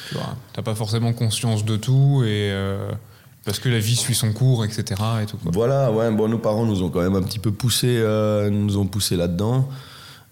Tu 0.09 0.15
n'as 0.15 0.63
pas 0.63 0.75
forcément 0.75 1.11
conscience 1.11 1.65
de 1.65 1.75
tout 1.75 2.23
et... 2.23 2.53
Parce 3.45 3.59
que 3.59 3.69
la 3.69 3.79
vie 3.79 3.95
suit 3.95 4.15
son 4.15 4.33
cours, 4.33 4.65
etc. 4.65 5.01
Voilà, 5.45 5.91
ouais, 5.91 6.11
bon, 6.11 6.27
nos 6.27 6.39
parents 6.39 6.65
nous 6.65 6.83
ont 6.83 6.89
quand 6.89 7.01
même 7.01 7.15
un 7.15 7.21
petit 7.23 7.39
peu 7.39 7.51
poussé, 7.51 7.87
euh, 7.87 8.49
nous 8.49 8.77
ont 8.77 8.85
poussé 8.85 9.15
là-dedans, 9.15 9.69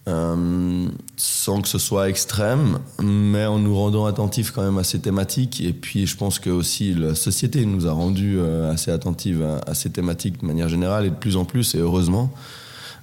euh, 0.09 0.87
sans 1.15 1.61
que 1.61 1.69
ce 1.69 1.77
soit 1.77 2.09
extrême, 2.09 2.79
mais 3.01 3.45
en 3.45 3.59
nous 3.59 3.73
rendant 3.75 4.05
attentifs 4.05 4.51
quand 4.51 4.61
même 4.61 4.77
à 4.77 4.83
ces 4.83 4.99
thématiques. 4.99 5.61
Et 5.61 5.71
puis, 5.71 6.05
je 6.05 6.17
pense 6.17 6.39
que 6.39 6.49
aussi 6.49 6.93
la 6.93 7.15
société 7.15 7.65
nous 7.65 7.87
a 7.87 7.91
rendu 7.91 8.37
euh, 8.37 8.71
assez 8.71 8.91
attentifs 8.91 9.37
à, 9.65 9.73
ces 9.73 9.89
thématiques 9.89 10.41
de 10.41 10.45
manière 10.45 10.67
générale 10.67 11.05
et 11.05 11.09
de 11.09 11.15
plus 11.15 11.37
en 11.37 11.45
plus, 11.45 11.75
et 11.75 11.79
heureusement. 11.79 12.29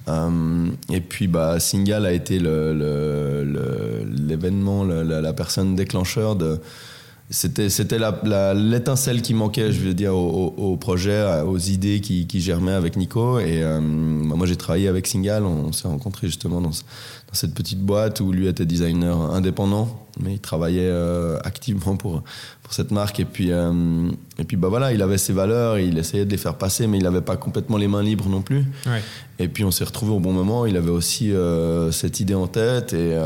et 0.07 1.01
puis, 1.01 1.27
bah, 1.27 1.59
Singal 1.59 2.05
a 2.05 2.13
été 2.13 2.37
l'événement, 4.19 4.83
la, 4.83 5.33
personne 5.33 5.75
déclencheur 5.75 6.35
de 6.35 6.61
c'était 7.31 7.69
c'était 7.69 7.97
l'étincelle 8.53 9.23
qui 9.23 9.33
manquait 9.33 9.71
je 9.71 9.79
veux 9.79 9.95
dire 9.95 10.15
au, 10.15 10.77
projet 10.77 11.41
aux 11.41 11.57
idées 11.57 11.99
qui, 11.99 12.27
qui, 12.27 12.39
germaient 12.39 12.73
avec 12.73 12.97
Nico. 12.97 13.39
Et 13.39 13.61
bah, 13.61 13.79
moi 14.35 14.45
j'ai 14.45 14.55
travaillé 14.55 14.87
avec 14.87 15.07
Singal. 15.07 15.43
On, 15.43 15.71
s'est 15.71 15.87
rencontrés 15.87 16.27
justement 16.27 16.61
dans, 16.61 16.69
dans, 16.69 17.33
cette 17.33 17.55
petite 17.55 17.79
boîte 17.79 18.19
où 18.19 18.31
lui 18.31 18.47
était 18.47 18.67
designer 18.67 19.19
indépendant. 19.33 20.05
Mais 20.19 20.33
il 20.33 20.39
travaillait 20.39 20.91
activement 21.43 21.97
pour 21.97 22.21
pour 22.61 22.73
cette 22.73 22.91
marque. 22.91 23.19
Et 23.19 23.25
puis 23.25 23.49
et 23.49 24.43
puis 24.43 24.55
bah 24.55 24.67
voilà 24.67 24.93
il 24.93 25.01
avait 25.01 25.17
ses 25.17 25.33
valeurs. 25.33 25.79
Il 25.79 25.97
essayait 25.97 26.25
de 26.25 26.31
les 26.31 26.37
faire 26.37 26.59
passer 26.59 26.85
mais 26.85 26.99
il 26.99 27.03
n'avait 27.05 27.21
pas 27.21 27.37
complètement 27.37 27.77
les 27.77 27.87
mains 27.87 28.03
libres 28.03 28.29
non 28.29 28.43
plus. 28.43 28.65
Et 29.39 29.47
puis 29.47 29.63
on 29.63 29.71
s'est 29.71 29.85
retrouvé 29.85 30.11
au 30.11 30.19
bon 30.19 30.31
moment. 30.31 30.67
Il 30.67 30.77
avait 30.77 30.91
aussi 30.91 31.33
cette 31.91 32.19
idée 32.19 32.35
en 32.35 32.45
tête. 32.45 32.93
Et 32.93 33.17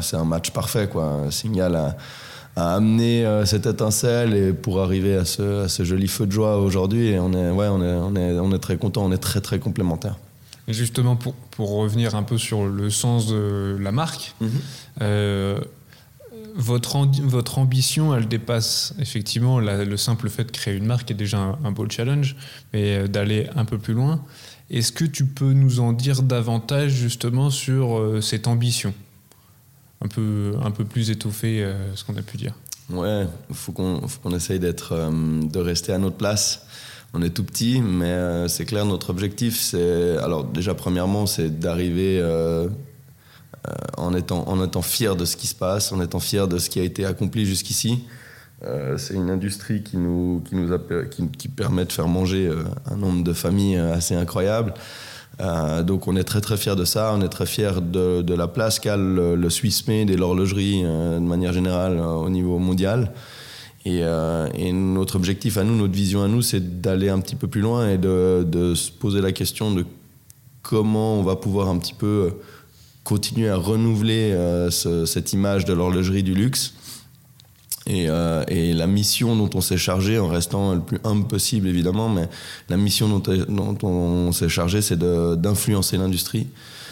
c'est 0.00 0.16
un 0.16 0.24
match 0.24 0.50
parfait 0.50 0.88
quoi. 0.90 1.26
Singal 1.28 1.76
a 1.76 1.96
à 2.56 2.74
amener 2.74 3.26
euh, 3.26 3.44
cette 3.44 3.66
étincelle 3.66 4.34
et 4.34 4.52
pour 4.52 4.80
arriver 4.80 5.16
à 5.16 5.24
ce, 5.24 5.64
à 5.64 5.68
ce, 5.68 5.84
joli 5.84 6.06
feu 6.06 6.26
de 6.26 6.32
joie 6.32 6.58
aujourd'hui. 6.58 7.08
Et 7.08 7.18
on 7.18 7.32
est, 7.32 7.50
ouais, 7.50 7.68
on 7.68 7.82
est, 7.82 7.94
on 7.94 8.14
est, 8.14 8.38
on 8.38 8.52
est 8.52 8.58
très 8.58 8.76
content, 8.76 9.04
on 9.04 9.12
est 9.12 9.18
très 9.18 9.40
très 9.40 9.58
complémentaires. 9.58 10.16
Et 10.68 10.72
justement, 10.72 11.16
pour, 11.16 11.34
pour, 11.34 11.70
revenir 11.70 12.14
un 12.14 12.22
peu 12.22 12.38
sur 12.38 12.64
le 12.66 12.90
sens 12.90 13.26
de 13.26 13.76
la 13.78 13.92
marque, 13.92 14.34
mhm. 14.40 14.50
euh, 15.02 15.60
votre, 16.54 17.06
votre 17.22 17.58
ambition, 17.58 18.14
elle 18.14 18.28
dépasse 18.28 18.94
effectivement 19.00 19.58
le 19.58 19.96
simple 19.96 20.30
fait 20.30 20.44
de 20.44 20.52
créer 20.52 20.74
une 20.74 20.86
marque 20.86 21.10
est 21.10 21.14
déjà 21.14 21.38
un, 21.38 21.58
un 21.64 21.72
beau 21.72 21.86
challenge, 21.90 22.36
mais 22.72 22.96
euh, 22.96 23.08
d'aller 23.08 23.48
un 23.56 23.64
peu 23.64 23.78
plus 23.78 23.94
loin. 23.94 24.22
Est-ce 24.70 24.92
que 24.92 25.04
tu 25.04 25.26
peux 25.26 25.52
nous 25.52 25.80
en 25.80 25.92
dire 25.92 26.22
davantage 26.22 26.92
justement 26.92 27.50
sur 27.50 28.18
cette 28.22 28.46
ambition? 28.46 28.94
Un 30.04 30.08
peu, 30.08 30.54
un 30.62 30.70
peu 30.70 30.84
plus 30.84 31.10
étoffé 31.10 31.64
euh, 31.64 31.94
ce 31.94 32.04
qu'on 32.04 32.16
a 32.16 32.22
pu 32.22 32.36
dire. 32.36 32.54
Ouais, 32.90 33.26
il 33.48 33.56
faut 33.56 33.72
qu'on 33.72 34.36
essaye 34.36 34.60
d'être, 34.60 34.92
euh, 34.92 35.42
de 35.42 35.58
rester 35.58 35.92
à 35.92 35.98
notre 35.98 36.16
place. 36.16 36.66
On 37.14 37.22
est 37.22 37.30
tout 37.30 37.44
petit, 37.44 37.80
mais 37.80 38.06
euh, 38.06 38.48
c'est 38.48 38.66
clair, 38.66 38.84
notre 38.84 39.10
objectif, 39.10 39.58
c'est. 39.58 40.18
Alors, 40.18 40.44
déjà, 40.44 40.74
premièrement, 40.74 41.26
c'est 41.26 41.58
d'arriver 41.58 42.22
en, 43.96 44.14
étant, 44.14 44.46
en 44.48 44.62
étant 44.62 44.82
fier 44.82 45.16
de 45.16 45.24
ce 45.24 45.36
qui 45.36 45.46
se 45.46 45.54
passe, 45.54 45.92
en 45.92 46.02
étant 46.02 46.20
fier 46.20 46.48
de 46.48 46.58
ce 46.58 46.68
qui 46.68 46.80
a 46.80 46.82
été 46.82 47.06
accompli 47.06 47.46
jusqu'ici. 47.46 48.04
c'est 48.96 49.14
une 49.14 49.30
industrie 49.30 49.82
qui 49.82 49.96
nous, 49.96 50.42
qui 50.44 50.56
nous 50.56 50.76
qui, 51.38 51.48
permet 51.48 51.84
de 51.84 51.92
faire 51.92 52.08
manger 52.08 52.50
un 52.86 52.96
nombre 52.96 53.22
de 53.22 53.32
familles 53.32 53.76
assez 53.76 54.16
incroyable. 54.16 54.74
Euh, 55.40 55.82
donc 55.82 56.06
on 56.06 56.16
est 56.16 56.24
très 56.24 56.40
très 56.40 56.56
fiers 56.56 56.76
de 56.76 56.84
ça, 56.84 57.12
on 57.14 57.20
est 57.20 57.28
très 57.28 57.46
fiers 57.46 57.80
de, 57.80 58.34
la 58.34 58.46
place 58.46 58.78
qu'a 58.78 58.96
le, 58.96 59.34
le, 59.34 59.50
Swiss 59.50 59.86
Made 59.88 60.10
et 60.10 60.16
l'horlogerie 60.16 60.82
euh, 60.84 61.16
de 61.18 61.24
manière 61.24 61.52
générale 61.52 61.98
euh, 61.98 62.12
au 62.12 62.30
niveau 62.30 62.58
mondial. 62.58 63.12
Et, 63.86 64.02
notre 64.72 65.16
objectif 65.16 65.58
à 65.58 65.64
nous, 65.64 65.76
notre 65.76 65.92
vision 65.92 66.22
à 66.22 66.28
nous, 66.28 66.40
c'est 66.40 66.80
d'aller 66.80 67.10
un 67.10 67.20
petit 67.20 67.36
peu 67.36 67.48
plus 67.48 67.60
loin 67.60 67.90
et 67.90 67.98
de, 67.98 68.72
se 68.74 68.90
poser 68.90 69.20
la 69.20 69.30
question 69.30 69.72
de 69.72 69.84
comment 70.62 71.18
on 71.18 71.22
va 71.22 71.36
pouvoir 71.36 71.68
un 71.68 71.76
petit 71.76 71.92
peu 71.92 72.30
continuer 73.02 73.50
à 73.50 73.56
renouveler 73.56 74.34
ce, 74.70 75.04
cette 75.04 75.34
image 75.34 75.66
de 75.66 75.74
l'horlogerie 75.74 76.22
du 76.22 76.32
luxe 76.32 76.72
et, 77.86 78.06
euh, 78.08 78.44
et, 78.48 78.72
la 78.72 78.86
mission 78.86 79.36
dont 79.36 79.50
on 79.54 79.60
s'est 79.60 79.76
chargé, 79.76 80.18
en 80.18 80.28
restant 80.28 80.74
le 80.74 80.80
plus 80.80 80.98
humble 81.04 81.26
possible 81.26 81.68
évidemment, 81.68 82.08
mais 82.08 82.28
la 82.68 82.76
mission 82.76 83.08
dont, 83.08 83.22
dont 83.48 83.76
on 83.82 84.32
s'est 84.32 84.48
chargé, 84.48 84.80
c'est 84.80 84.98
d'influencer 84.98 85.98
l'industrie, 85.98 86.48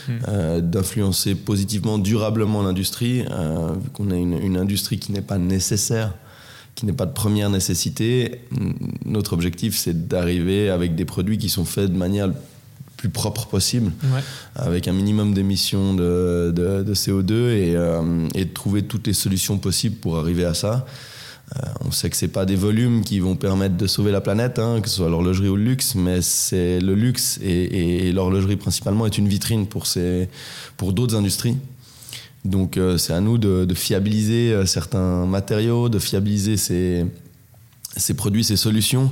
hmm. 0.08 0.12
euh, 0.28 0.60
d'influencer 0.60 1.34
positivement, 1.34 1.98
durablement 1.98 2.62
l'industrie, 2.62 3.24
euh, 3.30 3.72
vu 3.82 3.88
qu'on 3.90 4.10
a 4.10 4.16
une, 4.16 4.38
une, 4.38 4.56
industrie 4.58 4.98
qui 4.98 5.12
n'est 5.12 5.22
pas 5.22 5.38
nécessaire, 5.38 6.14
qui 6.74 6.84
n'est 6.84 6.92
pas 6.92 7.06
de 7.06 7.12
première 7.12 7.48
nécessité. 7.48 8.42
Notre 9.06 9.32
objectif, 9.32 9.76
c'est 9.78 10.08
d'arriver 10.08 10.68
avec 10.68 10.94
des 10.94 11.06
produits 11.06 11.38
qui 11.38 11.48
sont 11.48 11.64
faits 11.64 11.90
de 11.90 11.96
manière 11.96 12.30
plus 13.02 13.10
propre 13.10 13.48
possible, 13.48 13.90
avec 14.54 14.86
un 14.86 14.92
minimum 14.92 15.34
d'émissions 15.34 15.92
de, 15.92 16.52
de, 16.54 16.94
CO2 16.94 17.32
et, 17.32 17.74
euh, 17.74 18.28
et, 18.36 18.44
de 18.44 18.52
trouver 18.52 18.84
toutes 18.84 19.08
les 19.08 19.12
solutions 19.12 19.58
possibles 19.58 19.96
pour 19.96 20.18
arriver 20.20 20.44
à 20.44 20.54
ça. 20.54 20.86
Euh, 21.56 21.66
on 21.84 21.90
sait 21.90 22.10
que 22.10 22.16
c'est 22.16 22.28
pas 22.28 22.44
des 22.44 22.54
volumes 22.54 23.02
qui 23.02 23.18
vont 23.18 23.34
permettre 23.34 23.76
de 23.76 23.88
sauver 23.88 24.12
la 24.12 24.20
planète, 24.20 24.60
hein, 24.60 24.80
que 24.80 24.88
ce 24.88 24.98
soit 24.98 25.08
l'horlogerie 25.08 25.48
ou 25.48 25.56
le 25.56 25.64
luxe, 25.64 25.96
mais 25.96 26.22
c'est 26.22 26.78
le 26.78 26.94
luxe 26.94 27.40
et, 27.42 28.06
et 28.06 28.12
l'horlogerie 28.12 28.54
principalement 28.54 29.04
est 29.04 29.18
une 29.18 29.26
vitrine 29.26 29.66
pour, 29.66 29.88
ces, 29.88 30.28
pour 30.76 30.92
d'autres 30.92 31.16
industries. 31.16 31.56
Donc 32.44 32.76
euh, 32.76 32.98
c'est 32.98 33.14
à 33.14 33.20
nous 33.20 33.36
de, 33.36 33.64
de, 33.64 33.74
fiabiliser 33.74 34.64
certains 34.64 35.26
matériaux, 35.26 35.88
de 35.88 35.98
fiabiliser 35.98 36.56
ces, 36.56 37.04
ces 37.96 38.14
produits, 38.14 38.44
ces 38.44 38.56
solutions, 38.56 39.10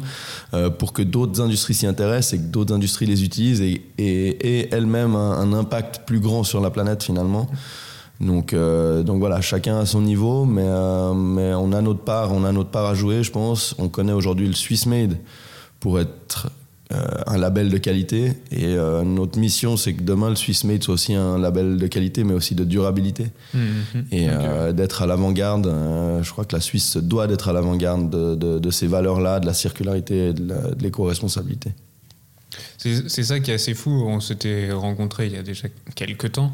euh, 0.54 0.70
pour 0.70 0.92
que 0.92 1.02
d'autres 1.02 1.40
industries 1.40 1.74
s'y 1.74 1.86
intéressent 1.86 2.34
et 2.34 2.38
que 2.38 2.50
d'autres 2.50 2.74
industries 2.74 3.06
les 3.06 3.24
utilisent 3.24 3.60
et, 3.60 3.82
et, 3.98 4.74
elles-mêmes 4.74 5.14
un, 5.14 5.32
un, 5.32 5.52
impact 5.52 6.02
plus 6.06 6.20
grand 6.20 6.44
sur 6.44 6.60
la 6.60 6.70
planète 6.70 7.02
finalement. 7.02 7.48
Donc, 8.20 8.52
euh, 8.52 9.02
donc 9.02 9.18
voilà, 9.18 9.40
chacun 9.40 9.78
à 9.78 9.86
son 9.86 10.02
niveau, 10.02 10.44
mais, 10.44 10.66
euh, 10.66 11.14
mais 11.14 11.54
on 11.54 11.72
a 11.72 11.80
notre 11.80 12.04
part, 12.04 12.32
on 12.32 12.44
a 12.44 12.52
notre 12.52 12.70
part 12.70 12.86
à 12.86 12.94
jouer, 12.94 13.22
je 13.22 13.30
pense. 13.30 13.74
On 13.78 13.88
connaît 13.88 14.12
aujourd'hui 14.12 14.46
le 14.46 14.52
Swiss 14.52 14.86
Made 14.86 15.16
pour 15.78 15.98
être 15.98 16.50
un 17.26 17.38
label 17.38 17.68
de 17.68 17.78
qualité. 17.78 18.32
Et 18.50 18.64
euh, 18.64 19.02
notre 19.02 19.38
mission, 19.38 19.76
c'est 19.76 19.94
que 19.94 20.02
demain, 20.02 20.30
le 20.30 20.36
Swiss 20.36 20.64
Made 20.64 20.82
soit 20.82 20.94
aussi 20.94 21.14
un 21.14 21.38
label 21.38 21.76
de 21.76 21.86
qualité, 21.86 22.24
mais 22.24 22.34
aussi 22.34 22.54
de 22.54 22.64
durabilité. 22.64 23.26
Mmh, 23.54 23.58
mmh. 23.58 23.98
Et 24.12 24.28
euh, 24.28 24.72
d'être 24.72 25.02
à 25.02 25.06
l'avant-garde. 25.06 25.66
je 26.22 26.30
crois 26.30 26.44
que 26.44 26.54
la 26.54 26.60
Suisse 26.60 26.96
doit 26.96 27.30
être 27.30 27.48
à 27.48 27.52
l'avant-garde 27.52 28.10
de, 28.10 28.34
de, 28.34 28.58
de, 28.58 28.70
ces 28.70 28.86
valeurs-là, 28.86 29.40
de 29.40 29.46
la 29.46 29.54
circularité 29.54 30.28
et 30.28 30.32
de 30.32 30.54
l'éco-responsabilité. 30.80 31.72
C'est 32.78 33.22
ça 33.22 33.38
qui 33.38 33.50
est 33.50 33.54
assez 33.54 33.74
fou. 33.74 33.90
On 33.90 34.20
s'était 34.20 34.72
rencontrés 34.72 35.26
il 35.26 35.32
y 35.32 35.36
a 35.36 35.42
déjà 35.42 35.68
quelques 35.94 36.32
temps. 36.32 36.52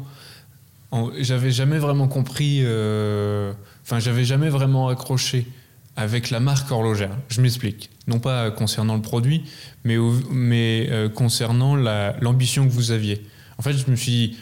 J'avais 1.19 1.51
jamais 1.51 1.79
vraiment 1.79 2.07
compris. 2.07 2.61
Enfin, 2.61 3.99
j'avais 3.99 4.25
jamais 4.25 4.49
vraiment 4.49 4.89
accroché 4.89 5.47
avec 5.97 6.29
la 6.29 6.39
marque 6.39 6.71
horlogère. 6.71 7.17
Je 7.27 7.41
m'explique. 7.41 7.89
Non 8.07 8.19
pas 8.19 8.51
concernant 8.51 8.95
le 8.95 9.01
produit, 9.01 9.43
mais, 9.83 9.97
mais 10.31 10.87
euh, 10.91 11.09
concernant 11.09 11.75
l'ambition 11.75 12.65
que 12.65 12.71
vous 12.71 12.91
aviez. 12.91 13.25
En 13.57 13.63
fait, 13.63 13.73
je 13.73 13.89
me 13.89 13.95
suis 13.95 14.11
dit, 14.11 14.37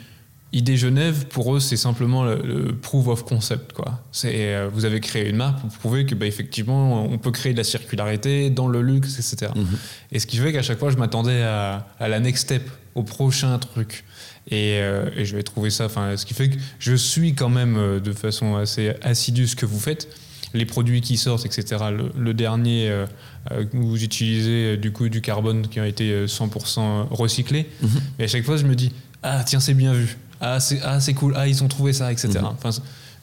Idée 0.51 0.77
Genève, 0.77 1.25
pour 1.27 1.55
eux, 1.55 1.59
c'est 1.59 1.77
simplement 1.77 2.23
le, 2.23 2.75
proof 2.75 3.07
of 3.07 3.23
concept. 3.23 3.73
Quoi. 3.73 4.03
Euh, 4.25 4.69
vous 4.71 4.85
avez 4.85 4.99
créé 4.99 5.29
une 5.29 5.37
marque 5.37 5.59
pour 5.61 5.69
prouver 5.69 6.05
que, 6.05 6.13
bah, 6.13 6.25
effectivement, 6.25 7.03
on 7.05 7.17
peut 7.17 7.31
créer 7.31 7.53
de 7.53 7.57
la 7.57 7.63
circularité 7.63 8.49
dans 8.49 8.67
le 8.67 8.81
luxe, 8.81 9.17
etc. 9.17 9.51
Mm-hmm. 9.55 9.65
Et 10.11 10.19
ce 10.19 10.27
qui 10.27 10.37
fait 10.37 10.51
qu'à 10.51 10.61
chaque 10.61 10.79
fois, 10.79 10.91
je 10.91 10.97
m'attendais 10.97 11.41
à, 11.41 11.87
à, 11.99 12.09
la 12.09 12.19
next 12.19 12.43
step, 12.43 12.69
au 12.95 13.03
prochain 13.03 13.57
truc. 13.59 14.03
Et, 14.51 14.79
euh, 14.79 15.09
et 15.15 15.25
je 15.25 15.35
vais 15.35 15.43
trouver 15.43 15.69
ça. 15.69 15.87
Ce 15.89 16.25
qui 16.25 16.33
fait 16.33 16.49
que 16.49 16.57
je 16.79 16.95
suis 16.95 17.33
quand 17.33 17.49
même 17.49 17.99
de 17.99 18.11
façon 18.11 18.55
assez 18.55 18.93
assidue 19.01 19.47
ce 19.47 19.55
que 19.55 19.65
vous 19.65 19.79
faites 19.79 20.07
les 20.55 20.65
produits 20.65 21.01
qui 21.01 21.17
sortent, 21.17 21.45
etc. 21.45 21.83
Le, 22.15 22.33
dernier 22.33 22.89
euh, 22.89 23.05
euh, 23.51 23.65
où 23.73 23.87
vous 23.87 24.03
utilisez 24.03 24.73
euh, 24.73 24.77
du 24.77 24.91
coup 24.91 25.09
du 25.09 25.21
carbone 25.21 25.67
qui 25.67 25.79
a 25.79 25.87
été 25.87 26.25
100% 26.25 27.07
recyclé. 27.11 27.69
Mhm. 27.81 27.89
Et 28.19 28.23
à 28.23 28.27
chaque 28.27 28.43
fois, 28.43 28.57
je 28.57 28.65
me 28.65 28.75
dis 28.75 28.91
ah 29.21 29.43
tiens 29.45 29.59
c'est 29.59 29.73
bien 29.73 29.93
vu, 29.93 30.17
ah 30.41 30.59
c'est 30.59 30.79
ah, 30.83 30.99
cool, 31.15 31.33
ah 31.35 31.47
ils 31.47 31.63
ont 31.63 31.67
trouvé 31.67 31.93
ça, 31.93 32.11
etc. 32.11 32.29
Mhm. 32.39 32.45
Enfin, 32.45 32.69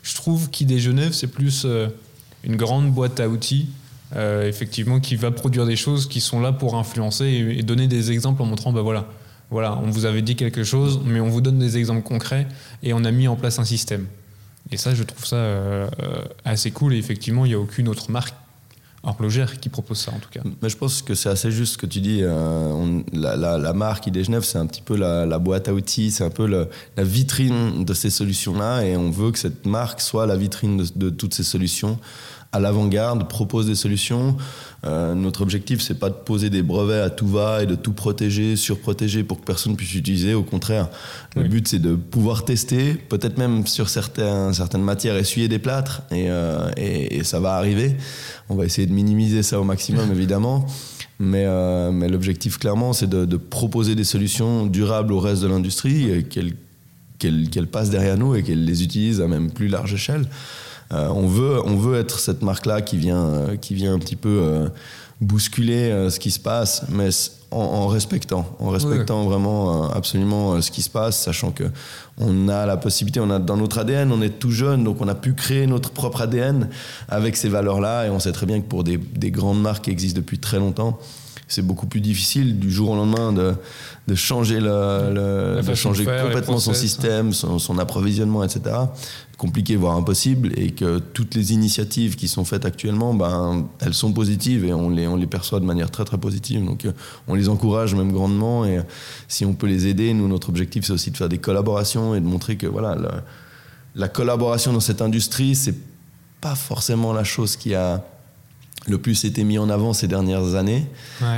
je 0.03 0.15
trouve 0.15 0.51
qu'ID 0.51 0.79
Genève 0.79 1.13
c'est 1.13 1.27
plus 1.27 1.67
une 2.45 2.57
grande 2.57 2.91
boîte 2.91 3.19
à 3.21 3.29
outils. 3.29 3.69
effectivement, 4.15 5.01
qui 5.01 5.17
va 5.17 5.31
produire 5.31 5.65
des 5.65 5.77
choses 5.77 6.07
qui 6.09 6.21
sont 6.21 6.41
là 6.41 6.53
pour 6.53 6.75
influencer 6.75 7.27
et, 7.59 7.63
donner 7.63 7.89
des 7.89 8.13
exemples 8.13 8.43
en 8.43 8.47
montrant, 8.47 8.73
bah 8.73 8.83
voilà, 8.83 9.07
voilà, 9.51 9.79
on 9.83 9.91
vous 9.91 10.05
avait 10.05 10.23
dit 10.23 10.37
quelque 10.37 10.65
chose, 10.65 11.01
mais 11.05 11.21
on 11.21 11.31
vous 11.31 11.41
donne 11.41 11.59
des 11.59 11.79
exemples 11.79 12.03
concrets 12.03 12.47
et 12.83 12.93
on 12.93 13.05
a 13.05 13.11
mis 13.11 13.27
en 13.27 13.37
place 13.37 13.59
un 13.59 13.65
système. 13.65 14.07
Et 14.73 14.77
ça, 14.77 14.95
je 14.95 15.03
trouve 15.03 15.25
ça 15.25 15.37
euh, 15.37 15.89
assez 16.45 16.71
cool. 16.71 16.95
Et 16.95 16.99
effectivement, 16.99 17.45
il 17.45 17.49
n'y 17.49 17.55
a 17.55 17.61
aucune 17.61 17.89
autre 17.89 18.11
marque 18.11 18.35
horlogère 19.05 19.59
qui 19.59 19.69
propose 19.69 19.99
ça 19.99 20.13
en 20.13 20.19
tout 20.19 20.31
cas. 20.31 20.41
Mais 20.63 20.69
je 20.69 20.77
pense 20.77 21.03
que 21.03 21.15
c'est 21.15 21.29
assez 21.29 21.51
juste 21.51 21.73
ce 21.73 21.79
que 21.79 21.87
tu 21.87 22.01
dis. 22.01 22.21
Euh, 22.23 23.01
la, 23.13 23.73
marque 23.73 24.07
ID 24.07 24.25
Genève, 24.25 24.45
c'est 24.45 24.59
un 24.59 24.67
petit 24.67 24.83
peu 24.83 24.97
la, 24.97 25.39
boîte 25.39 25.69
à 25.69 25.75
outils, 25.75 26.11
c'est 26.11 26.25
un 26.25 26.31
peu 26.31 26.47
la 26.47 27.05
vitrine 27.05 27.85
de 27.85 27.95
ces 27.95 28.11
solutions-là 28.11 28.85
et 28.85 28.97
on 28.97 29.11
veut 29.11 29.33
que 29.33 29.39
cette 29.39 29.67
marque 29.67 30.01
soit 30.01 30.27
la 30.27 30.37
vitrine 30.37 30.87
de 30.95 31.11
toutes 31.11 31.35
ces 31.35 31.43
solutions 31.43 31.99
à 32.53 32.61
l'avant-garde, 32.61 33.29
propose 33.29 33.67
des 33.67 33.75
solutions. 33.75 34.37
Euh, 34.85 35.15
notre 35.15 35.43
objectif, 35.43 35.81
c'est 35.81 35.99
pas 35.99 36.11
de 36.11 36.15
poser 36.15 36.51
des 36.51 36.63
brevets 36.63 37.01
à 37.01 37.09
tout 37.09 37.27
va 37.27 37.63
et 37.63 37.67
de 37.67 37.75
tout 37.75 37.93
protéger, 37.93 38.57
surprotéger 38.57 39.25
pour 39.25 39.41
que 39.41 39.45
personne 39.45 39.75
puisse 39.75 39.95
utiliser. 39.95 40.35
Au 40.35 40.43
contraire, 40.43 40.89
le 41.35 41.45
but, 41.45 41.67
c'est 41.67 41.79
de 41.79 41.95
pouvoir 41.95 42.45
tester, 42.45 42.95
peut-être 42.95 43.39
même 43.39 43.67
sur 43.67 43.89
certains, 43.89 44.53
certaines 44.53 44.83
matières, 44.83 45.17
essuyer 45.17 45.49
des 45.49 45.59
plâtres, 45.59 46.03
et, 46.11 46.31
euh, 46.31 46.71
et, 46.77 47.17
et, 47.17 47.25
ça 47.25 47.41
va 47.41 47.55
arriver. 47.55 47.97
On 48.49 48.55
va 48.55 48.65
essayer 48.67 48.87
de 48.87 48.93
minimiser 48.93 49.43
ça 49.43 49.59
au 49.59 49.65
maximum, 49.65 50.11
évidemment. 50.13 50.67
Mais, 51.19 51.45
euh, 51.47 51.91
mais 51.93 52.09
l'objectif, 52.09 52.59
clairement, 52.59 52.93
c'est 52.93 53.09
de, 53.09 53.25
de, 53.25 53.37
proposer 53.37 53.95
des 53.95 54.05
solutions 54.05 54.67
durables 54.67 55.13
au 55.13 55.21
reste 55.21 55.43
de 55.43 55.47
l'industrie, 55.47 56.25
qu'elles 56.29 56.55
qu'elle 57.51 57.69
passe 57.69 57.91
derrière 57.91 58.19
nous 58.19 58.35
et 58.35 58.43
qu'elle 58.43 58.65
les 58.65 58.83
utilise 58.83 59.21
à 59.21 59.29
même 59.29 59.51
plus 59.53 59.69
large 59.69 59.95
échelle. 59.95 60.27
On, 60.93 61.27
veut, 61.27 61.61
on 61.65 61.77
veut 61.77 61.99
être 61.99 62.19
cette 62.19 62.43
marque-là 62.43 62.83
qui 62.83 62.97
vient, 62.97 63.57
qui 63.61 63.75
vient 63.75 63.95
un 63.95 63.99
petit 63.99 64.17
peu 64.17 64.69
bousculer 65.21 66.09
ce 66.11 66.19
qui 66.19 66.31
se 66.31 66.41
passe, 66.41 66.85
mais 66.89 67.11
en, 67.53 67.87
respectant, 67.87 68.47
en 68.59 68.71
respectant 68.71 69.25
vraiment 69.25 69.91
absolument 69.91 70.61
ce 70.61 70.71
qui 70.71 70.83
se 70.83 70.91
passe, 70.91 71.21
sachant 71.21 71.51
que 71.51 71.65
on 72.19 72.49
a 72.49 72.67
la 72.67 72.77
possibilité, 72.77 73.21
on 73.21 73.31
a 73.31 73.39
dans 73.39 73.57
notre 73.57 73.79
ADN, 73.79 74.13
on 74.13 74.23
est 74.23 74.39
tout 74.39 74.51
jeune, 74.51 74.85
donc 74.85 75.01
on 75.01 75.09
a 75.09 75.15
pu 75.15 75.35
créer 75.35 75.67
notre 75.67 75.91
propre 75.91 76.23
ADN 76.23 76.69
avec 77.09 77.37
ces 77.37 77.49
valeurs-là, 77.49 78.07
et 78.07 78.11
on 78.11 78.19
sait 78.19 78.33
très 78.33 78.47
bien 78.47 78.61
que 78.61 78.67
pour 78.67 78.85
des, 78.85 78.97
des 78.97 79.31
grandes 79.31 79.61
marques 79.61 79.85
qui 79.85 79.91
existent 79.91 80.19
depuis 80.19 80.39
très 80.39 80.59
longtemps, 80.59 80.99
c'est 81.53 81.63
beaucoup 81.63 81.87
plus 81.87 82.01
difficile 82.01 82.59
du 82.59 82.71
jour 82.71 82.91
au 82.91 82.97
lendemain 82.97 83.31
de, 83.33 83.55
de 84.09 84.15
changer, 84.15 84.59
le, 84.59 85.61
de 85.61 85.75
changer 85.75 86.05
complètement 86.05 86.59
son 86.59 86.73
système, 86.73 87.33
son, 87.35 87.79
approvisionnement, 87.79 88.43
etc. 88.43 88.77
Compliqué, 89.37 89.77
voire 89.77 89.97
impossible, 89.97 90.53
et 90.57 90.71
que 90.71 90.99
toutes 90.99 91.35
les 91.35 91.53
initiatives 91.53 92.17
qui 92.17 92.27
sont 92.27 92.45
faites 92.45 92.65
actuellement, 92.65 93.13
ben, 93.13 93.67
elles 93.81 93.93
sont 93.93 94.13
positives 94.13 94.65
et 94.65 94.73
on 94.73 94.89
les, 94.89 95.07
on 95.07 95.17
les 95.17 95.27
perçoit 95.27 95.61
de 95.61 95.67
manière 95.67 95.91
très 95.91 96.05
très 96.05 96.19
positive. 96.19 96.65
Donc 96.65 96.87
euh, 96.87 96.93
on 97.29 97.35
les 97.35 97.51
encourage 97.51 97.95
même 97.95 98.13
grandement, 98.13 98.65
et 98.65 98.81
si 99.29 99.45
on 99.45 99.53
peut 99.53 99.67
les 99.67 99.87
aider, 99.89 100.15
nous, 100.15 100.29
notre 100.29 100.49
objectif, 100.49 100.87
c'est 100.87 100.93
aussi 100.93 101.11
de 101.11 101.17
faire 101.19 101.29
des 101.29 101.39
collaborations 101.39 102.15
et 102.15 102.21
de 102.21 102.27
montrer 102.27 102.57
que 102.57 102.67
voilà, 102.67 102.95
la, 102.95 103.23
la 103.95 104.09
collaboration 104.09 104.73
dans 104.73 104.81
cette 104.81 105.03
industrie, 105.03 105.55
c'est 105.55 105.77
pas 106.41 106.55
forcément 106.55 107.13
la 107.13 107.25
chose 107.25 107.57
qui 107.57 107.75
a 107.75 108.03
le 108.87 108.99
plus 108.99 109.25
été 109.25 109.45
mis 109.45 109.59
en 109.59 109.71
avant 109.71 109.93
ces 109.93 110.09
dernières 110.09 110.55
années. 110.55 110.87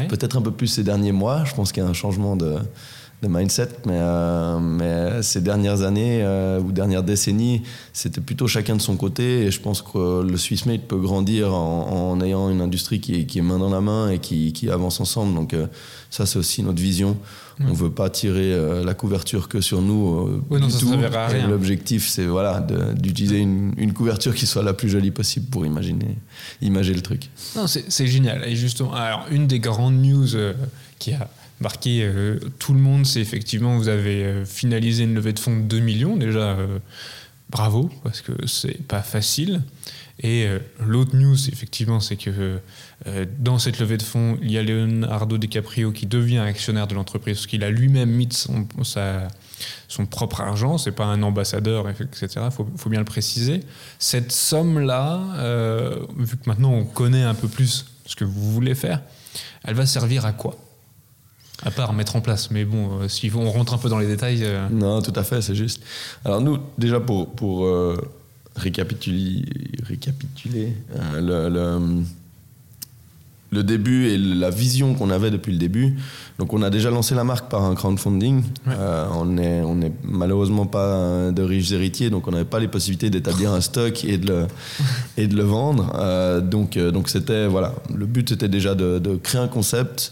Peut-être 0.08 0.36
un 0.36 0.42
peu 0.42 0.50
plus 0.50 0.66
ces 0.66 0.84
derniers 0.84 1.12
mois. 1.12 1.44
Je 1.44 1.54
pense 1.54 1.72
qu'il 1.72 1.82
y 1.82 1.86
a 1.86 1.88
un 1.88 1.94
changement 1.94 2.36
de, 2.36 2.56
mindset, 3.28 3.68
mais, 3.86 3.96
euh, 3.96 4.58
mais, 4.58 5.22
ces 5.22 5.40
dernières 5.40 5.82
années 5.82 6.20
euh, 6.22 6.60
ou 6.60 6.72
dernières 6.72 7.02
décennies, 7.02 7.62
c'était 7.92 8.20
plutôt 8.20 8.46
chacun 8.46 8.76
de 8.76 8.80
son 8.80 8.96
côté. 8.96 9.46
Et 9.46 9.50
je 9.50 9.60
pense 9.60 9.82
que 9.82 10.22
le 10.22 10.36
Swiss 10.36 10.66
Made 10.66 10.82
peut 10.82 10.98
grandir 10.98 11.54
en, 11.54 12.20
ayant 12.20 12.50
une 12.50 12.60
industrie 12.60 13.00
qui 13.00 13.20
est, 13.20 13.24
qui 13.24 13.38
est, 13.38 13.42
main 13.42 13.58
dans 13.58 13.70
la 13.70 13.80
main 13.80 14.10
et 14.10 14.18
qui, 14.18 14.52
qui 14.52 14.70
avance 14.70 15.00
ensemble. 15.00 15.34
Donc 15.34 15.54
euh, 15.54 15.66
ça, 16.10 16.26
c'est 16.26 16.38
aussi 16.38 16.62
notre 16.62 16.80
vision. 16.80 17.16
On 17.60 17.68
ne 17.68 17.74
veut 17.74 17.90
pas 17.90 18.10
tirer 18.10 18.52
la 18.84 18.94
couverture 18.94 19.48
que 19.48 19.60
sur 19.60 19.80
nous. 19.80 20.42
Oui, 20.50 20.60
non, 20.60 20.68
ça 20.68 21.28
rien. 21.28 21.46
L'objectif, 21.46 22.08
c'est 22.08 22.26
voilà, 22.26 22.66
d'utiliser 22.96 23.38
une, 23.38 23.72
une, 23.76 23.92
couverture 23.92 24.34
qui 24.34 24.44
soit 24.44 24.64
la 24.64 24.72
plus 24.72 24.88
jolie 24.88 25.12
possible 25.12 25.46
pour 25.46 25.64
imaginer, 25.64 26.18
imaginer 26.62 26.96
le 26.96 27.02
truc. 27.02 27.30
Non, 27.54 27.68
c'est 27.68 28.06
génial. 28.08 28.42
Et 28.48 28.56
justement, 28.56 28.92
alors, 28.92 29.26
une 29.30 29.46
des 29.46 29.60
grandes 29.60 30.02
news 30.02 30.26
qui 30.98 31.12
a 31.12 31.28
euh, 31.86 32.38
tout 32.58 32.74
le 32.74 32.80
monde, 32.80 33.06
c'est 33.06 33.20
effectivement, 33.20 33.76
vous 33.76 33.88
avez 33.88 34.24
euh, 34.24 34.44
finalisé 34.44 35.04
une 35.04 35.14
levée 35.14 35.32
de 35.32 35.38
fonds 35.38 35.56
de 35.56 35.62
2 35.62 35.80
millions. 35.80 36.16
Déjà, 36.16 36.38
euh, 36.38 36.78
bravo, 37.50 37.90
parce 38.02 38.20
que 38.20 38.32
c'est 38.46 38.82
pas 38.86 39.02
facile. 39.02 39.62
Et 40.22 40.46
l'autre 40.78 41.16
news, 41.16 41.36
effectivement, 41.48 41.98
c'est 41.98 42.14
que 42.14 42.60
dans 43.40 43.58
cette 43.58 43.80
levée 43.80 43.96
de 43.96 44.02
fonds, 44.04 44.38
il 44.40 44.52
y 44.52 44.58
a 44.58 44.62
Leonardo 44.62 45.38
DiCaprio 45.38 45.90
qui 45.90 46.06
devient 46.06 46.38
actionnaire 46.38 46.86
de 46.86 46.94
l'entreprise, 46.94 47.38
parce 47.38 47.48
qu'il 47.48 47.64
a 47.64 47.70
lui-même 47.70 48.10
mis 48.10 48.28
son, 48.30 48.68
son 49.88 50.06
propre 50.06 50.40
argent, 50.40 50.78
c'est 50.78 50.92
pas 50.92 51.06
un 51.06 51.20
ambassadeur, 51.24 51.90
etc. 51.90 52.28
Il 52.36 52.50
faut, 52.76 52.90
bien 52.90 53.00
le 53.00 53.04
préciser. 53.04 53.58
Cette 53.98 54.30
somme-là, 54.30 55.18
vu 56.16 56.36
que 56.36 56.48
maintenant 56.48 56.70
on 56.70 56.84
connaît 56.84 57.24
un 57.24 57.34
peu 57.34 57.48
plus 57.48 57.84
ce 58.06 58.14
que 58.14 58.24
vous 58.24 58.52
voulez 58.52 58.76
faire, 58.76 59.02
elle 59.64 59.74
va 59.74 59.84
servir 59.84 60.26
à 60.26 60.32
quoi? 60.32 60.63
À 61.62 61.70
part 61.70 61.92
mettre 61.92 62.16
en 62.16 62.20
place, 62.20 62.50
mais 62.50 62.64
bon, 62.64 63.00
euh, 63.00 63.08
si 63.08 63.30
on 63.34 63.50
rentre 63.50 63.74
un 63.74 63.78
peu 63.78 63.88
dans 63.88 63.98
les 63.98 64.06
détails. 64.06 64.42
Euh. 64.42 64.68
Non, 64.70 65.00
tout 65.02 65.12
à 65.16 65.22
fait, 65.22 65.40
c'est 65.40 65.54
juste. 65.54 65.82
Alors 66.24 66.40
nous, 66.40 66.58
déjà 66.78 67.00
pour, 67.00 67.64
euh, 67.64 67.96
récapituler, 68.56 69.44
le, 71.14 71.48
le, 71.48 72.02
le 73.54 73.62
début 73.62 74.08
et 74.08 74.18
la 74.18 74.50
vision 74.50 74.94
qu'on 74.94 75.10
avait 75.10 75.30
depuis 75.30 75.52
le 75.52 75.58
début. 75.58 75.96
Donc 76.38 76.52
on 76.52 76.62
a 76.62 76.70
déjà 76.70 76.90
lancé 76.90 77.14
la 77.14 77.22
marque 77.22 77.48
par 77.48 77.62
un 77.62 77.74
crowdfunding. 77.74 78.42
Euh, 78.68 79.06
on 79.12 79.26
n'est 79.26 79.62
on 79.62 79.80
est 79.80 79.92
malheureusement 80.02 80.66
pas 80.66 81.30
de 81.30 81.42
riches 81.42 81.70
héritiers, 81.70 82.10
donc 82.10 82.26
on 82.26 82.32
n'avait 82.32 82.44
pas 82.44 82.58
les 82.58 82.68
possibilités 82.68 83.08
d'établir 83.08 83.52
un 83.52 83.60
stock 83.60 84.04
et 84.04 84.18
de 84.18 84.26
le, 84.26 84.46
et 85.16 85.28
de 85.28 85.36
le 85.36 85.44
vendre. 85.44 85.92
Euh, 85.94 86.40
donc 86.40 86.76
euh, 86.76 86.90
donc 86.90 87.08
c'était 87.08 87.46
voilà, 87.46 87.72
le 87.94 88.06
but 88.06 88.28
c'était 88.28 88.48
déjà 88.48 88.74
de, 88.74 89.00
créer 89.22 89.40
un 89.40 89.48
concept, 89.48 90.10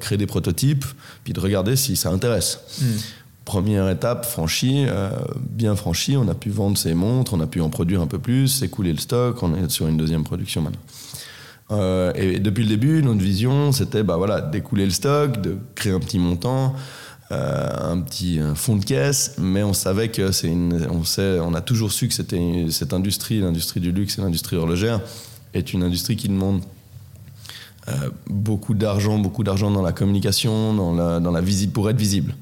créer 0.00 0.18
des 0.18 0.26
prototypes, 0.26 0.84
puis 1.24 1.32
de 1.32 1.40
regarder 1.40 1.76
si 1.76 1.94
ça 1.96 2.10
intéresse. 2.10 2.60
Hmm. 2.80 2.84
Première 3.44 3.88
étape 3.88 4.26
franchie, 4.26 4.86
bien 5.50 5.74
franchie, 5.74 6.16
on 6.16 6.28
a 6.28 6.34
pu 6.34 6.50
vendre 6.50 6.78
ces 6.78 6.94
montres, 6.94 7.34
on 7.34 7.40
a 7.40 7.46
pu 7.46 7.60
en 7.60 7.68
produire 7.68 8.00
un 8.00 8.06
peu 8.06 8.18
plus, 8.18 8.62
écouler 8.62 8.92
le 8.92 8.98
stock, 8.98 9.42
on 9.42 9.54
est 9.56 9.68
sur 9.70 9.88
une 9.88 9.96
deuxième 9.96 10.22
production 10.22 10.62
maintenant. 10.62 10.80
Euh, 11.70 12.12
et 12.14 12.38
depuis 12.38 12.64
le 12.64 12.68
début, 12.68 13.02
notre 13.02 13.20
vision, 13.20 13.72
c'était 13.72 14.02
bah, 14.02 14.16
voilà, 14.16 14.40
d'écouler 14.40 14.84
le 14.84 14.90
stock, 14.90 15.40
de 15.40 15.56
créer 15.74 15.92
un 15.92 16.00
petit 16.00 16.18
montant, 16.18 16.74
euh, 17.30 17.92
un 17.92 18.00
petit 18.00 18.40
fonds 18.54 18.76
de 18.76 18.84
caisse, 18.84 19.36
mais 19.38 19.62
on 19.62 19.72
savait 19.72 20.08
que 20.08 20.32
c'est 20.32 20.50
on 20.50 21.04
sait, 21.04 21.38
on 21.40 21.54
a 21.54 21.60
toujours 21.60 21.92
su 21.92 22.08
que 22.08 22.14
c'était 22.14 22.66
cette 22.70 22.92
industrie, 22.92 23.40
l'industrie 23.40 23.80
du 23.80 23.92
luxe 23.92 24.18
et 24.18 24.22
l'industrie 24.22 24.56
horlogère, 24.56 25.00
est 25.54 25.72
une 25.72 25.82
industrie 25.82 26.16
qui 26.16 26.28
demande 26.28 26.62
euh, 27.88 28.10
beaucoup 28.26 28.74
d'argent, 28.74 29.18
beaucoup 29.18 29.42
d'argent 29.42 29.70
dans 29.70 29.82
la 29.82 29.92
communication, 29.92 30.74
dans 30.74 30.94
la, 30.94 31.20
dans 31.20 31.30
la 31.30 31.42
pour 31.72 31.88
être 31.88 31.96
visible. 31.96 32.34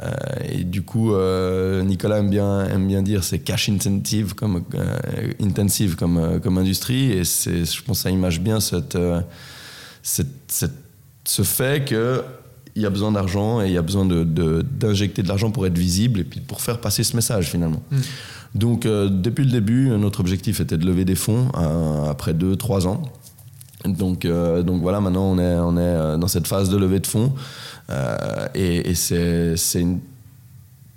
Euh, 0.00 0.10
et 0.48 0.64
du 0.64 0.82
coup, 0.82 1.14
euh, 1.14 1.82
Nicolas 1.82 2.18
aime 2.18 2.30
bien, 2.30 2.64
aime 2.66 2.86
bien 2.86 3.02
dire 3.02 3.24
c'est 3.24 3.38
cash 3.38 3.68
intensive 3.68 4.34
comme, 4.34 4.62
euh, 4.74 5.32
intensive 5.40 5.96
comme, 5.96 6.40
comme 6.42 6.58
industrie. 6.58 7.12
Et 7.12 7.24
je 7.24 7.82
pense 7.82 7.98
que 7.98 8.02
ça 8.02 8.10
image 8.10 8.40
bien 8.40 8.60
cette, 8.60 8.98
cette, 10.02 10.72
ce 11.24 11.42
fait 11.42 11.84
que 11.84 12.22
il 12.74 12.80
y 12.80 12.86
a 12.86 12.90
besoin 12.90 13.12
d'argent 13.12 13.60
et 13.60 13.66
il 13.66 13.72
y 13.72 13.78
a 13.78 13.82
besoin 13.82 14.06
d'injecter 14.06 15.20
de, 15.20 15.26
de 15.26 15.28
l'argent 15.28 15.50
pour 15.50 15.66
être 15.66 15.76
visible 15.76 16.20
et 16.20 16.24
puis 16.24 16.40
pour 16.40 16.62
faire 16.62 16.80
passer 16.80 17.04
ce 17.04 17.14
message 17.14 17.50
finalement. 17.50 17.82
Mm. 17.90 17.98
Donc 18.54 18.82
depuis 18.84 19.44
le 19.44 19.50
début, 19.50 19.88
notre 19.90 20.20
objectif 20.20 20.60
était 20.60 20.78
de 20.78 20.86
lever 20.86 21.04
des 21.04 21.14
fonds 21.14 21.48
après 22.08 22.32
2-3 22.32 22.86
ans. 22.86 23.02
Donc, 23.84 24.26
donc 24.26 24.82
voilà, 24.82 25.00
maintenant 25.00 25.24
on 25.24 25.38
est, 25.38 25.56
on 25.56 25.76
est 25.76 26.18
dans 26.18 26.28
cette 26.28 26.46
phase 26.46 26.70
de 26.70 26.76
levée 26.76 27.00
de 27.00 27.06
fonds. 27.06 27.32
Euh, 27.90 28.48
et, 28.54 28.94
c'est 28.94 29.54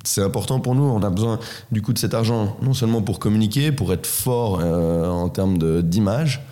c'est 0.03 0.21
important 0.21 0.59
pour 0.59 0.75
nous. 0.75 0.83
On 0.83 1.01
a 1.01 1.09
besoin 1.09 1.39
du 1.71 1.81
coup 1.81 1.91
de 1.91 1.97
cet 1.97 2.13
argent, 2.13 2.57
non 2.61 2.73
seulement 2.73 3.01
pour 3.01 3.17
communiquer, 3.19 3.71
pour 3.71 3.91
être 3.91 4.05
fort 4.05 4.59
euh, 4.61 5.09
en 5.09 5.29
termes 5.29 5.81
d'image, 5.81 6.45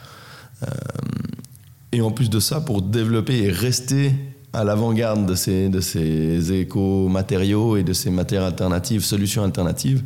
euh, 0.63 0.67
et 1.91 2.02
en 2.02 2.10
plus 2.10 2.32
de 2.32 2.39
ça, 2.39 2.62
pour 2.62 2.82
développer 2.82 3.43
et 3.43 3.52
rester 3.52 4.12
à 4.54 4.63
l'avant-garde 4.63 5.28
de 5.28 5.36
ces, 5.36 5.69
de 5.69 5.82
ces 5.82 6.52
éco-matériaux 6.52 7.78
et 7.78 7.84
de 7.84 7.93
ces 7.93 8.10
matières 8.10 8.43
alternatives, 8.43 9.04
solutions 9.04 9.43
alternatives. 9.43 10.04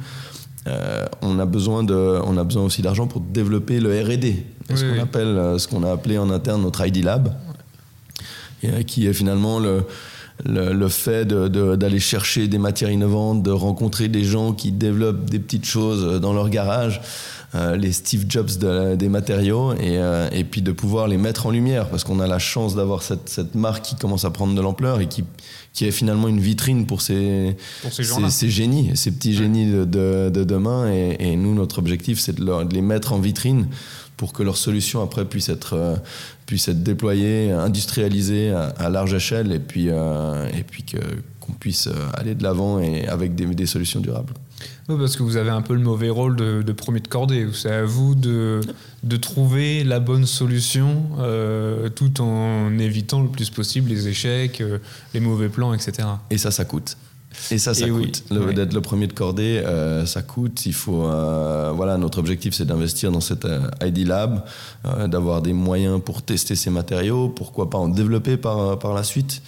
On, 1.22 1.40
a 1.40 1.46
besoin 1.46 1.84
de, 1.84 1.94
on 1.94 2.38
a 2.38 2.44
besoin 2.44 2.64
aussi 2.64 2.82
d'argent 2.82 3.08
pour 3.08 3.22
développer 3.22 3.80
le 3.80 3.90
R&D, 4.02 4.46
ce 4.74 4.84
qu'on 4.84 5.02
appelle, 5.02 5.60
ce 5.60 5.68
qu'on 5.68 5.84
a 5.84 5.92
appelé 5.92 6.18
en 6.18 6.30
interne 6.30 6.62
notre 6.62 6.86
ID 6.86 7.04
Lab, 7.04 7.34
qui 8.86 9.08
est 9.08 9.14
finalement 9.14 9.60
le, 9.60 9.84
le, 10.46 10.88
fait 10.88 11.28
d'aller 11.28 12.00
chercher 12.00 12.48
des 12.48 12.58
matières 12.58 12.92
innovantes, 12.92 13.44
de 13.44 13.52
rencontrer 13.52 14.08
des 14.08 14.24
gens 14.24 14.54
qui 14.54 14.72
développent 14.72 15.30
des 15.30 15.40
petites 15.40 15.66
choses 15.66 16.20
dans 16.22 16.34
leur 16.34 16.50
garage, 16.50 17.02
euh, 17.02 17.04
les 17.54 17.92
Steve 17.92 18.26
Jobs 18.28 18.50
des 18.98 19.10
matériaux, 19.10 19.74
et, 19.74 19.98
euh, 19.98 20.30
et, 20.32 20.44
puis 20.44 20.62
de 20.62 20.72
pouvoir 20.72 21.08
les 21.08 21.18
mettre 21.18 21.46
en 21.46 21.52
lumière, 21.52 21.90
parce 21.90 22.04
qu'on 22.04 22.20
a 22.20 22.28
la 22.28 22.40
chance 22.40 22.76
d'avoir 22.76 23.04
cette, 23.04 23.30
cette, 23.30 23.56
marque 23.56 23.84
qui 23.84 23.96
commence 23.96 24.26
à 24.26 24.32
prendre 24.32 24.54
de 24.54 24.62
l'ampleur 24.62 25.00
et 25.00 25.08
qui, 25.08 25.24
qui 25.74 25.86
est 25.86 25.92
finalement 25.92 26.28
une 26.28 26.40
vitrine 26.40 26.86
pour 26.86 27.02
ces, 27.02 27.56
ces, 27.90 28.50
génies, 28.50 28.92
ces 28.96 29.12
petits 29.12 29.34
génies 29.34 29.72
de, 29.72 29.86
de, 29.86 30.44
demain. 30.44 30.92
Et, 30.92 31.16
et, 31.20 31.36
nous, 31.36 31.56
notre 31.56 31.80
objectif, 31.80 32.20
c'est 32.20 32.36
de, 32.36 32.44
de, 32.44 32.74
les 32.74 32.82
mettre 32.82 33.14
en 33.14 33.20
vitrine 33.20 33.68
pour 34.18 34.34
que 34.34 34.44
leurs 34.44 34.58
solutions 34.58 35.02
après 35.02 35.26
puissent 35.26 35.50
être, 35.50 35.74
euh, 35.74 35.96
puissent 36.48 36.68
être 36.68 36.84
déployées, 36.84 37.52
industrialisées 37.52 38.52
à, 38.52 38.90
large 38.90 39.14
échelle 39.14 39.52
et 39.52 39.60
puis, 39.60 39.90
euh, 39.90 40.50
et 40.58 40.64
puis 40.64 40.84
que, 40.84 40.98
qu'on 41.40 41.54
puisse 41.54 41.88
euh, 41.88 41.94
aller 42.16 42.36
de 42.36 42.44
l'avant 42.44 42.80
et 42.80 43.08
avec 43.08 43.36
des, 43.36 43.46
des, 43.46 43.66
solutions 43.68 44.00
durables. 44.00 44.34
Oui, 44.90 44.96
parce 44.98 45.16
que 45.16 45.24
vous 45.24 45.38
avez 45.38 45.50
un 45.50 45.62
peu 45.62 45.74
le 45.74 45.82
mauvais 45.82 46.10
rôle 46.10 46.36
de, 46.36 46.72
premier 46.72 47.00
de 47.00 47.08
cordée. 47.08 47.48
C'est 47.54 47.72
à 47.72 47.84
vous 47.84 48.16
de, 48.16 48.62
de 49.04 49.18
trouver 49.18 49.84
la 49.84 50.00
bonne 50.00 50.26
solution 50.26 51.04
tout 51.96 52.22
en 52.22 52.78
évitant 52.80 53.22
le 53.22 53.30
plus 53.30 53.50
possible 53.50 53.90
les 53.90 54.08
échecs, 54.08 54.64
les 55.14 55.20
mauvais 55.20 55.50
plans, 55.50 55.74
etc. 55.74 56.08
Et 56.30 56.38
ça, 56.38 56.52
ça 56.52 56.66
coûte. 56.66 56.98
Et 57.52 57.58
ça, 57.60 57.74
ça 57.74 57.86
Et 57.88 57.92
oui, 57.92 58.06
coûte. 58.12 58.24
Ouais. 58.32 58.54
D'être 58.54 58.74
le 58.74 58.82
premier 58.82 59.08
de 59.08 59.14
cordée, 59.14 59.62
euh, 59.66 60.06
ça 60.06 60.22
coûte. 60.22 60.66
Il 60.66 60.74
faut, 60.74 61.06
euh, 61.06 61.72
voilà, 61.76 61.98
notre 61.98 62.18
objectif, 62.20 62.54
c'est 62.54 62.66
d'investir 62.66 63.12
dans 63.12 63.22
cette 63.22 63.46
euh, 63.46 63.62
ID 63.82 64.08
Lab, 64.08 64.44
d'avoir 65.08 65.42
des 65.42 65.54
moyens 65.54 66.02
pour 66.04 66.22
tester 66.24 66.56
ces 66.56 66.70
matériaux, 66.70 67.30
pourquoi 67.30 67.70
pas 67.70 67.78
en 67.78 67.88
développer 67.88 68.38
par, 68.38 68.80
par 68.80 68.94
la 68.94 69.04
suite. 69.04 69.42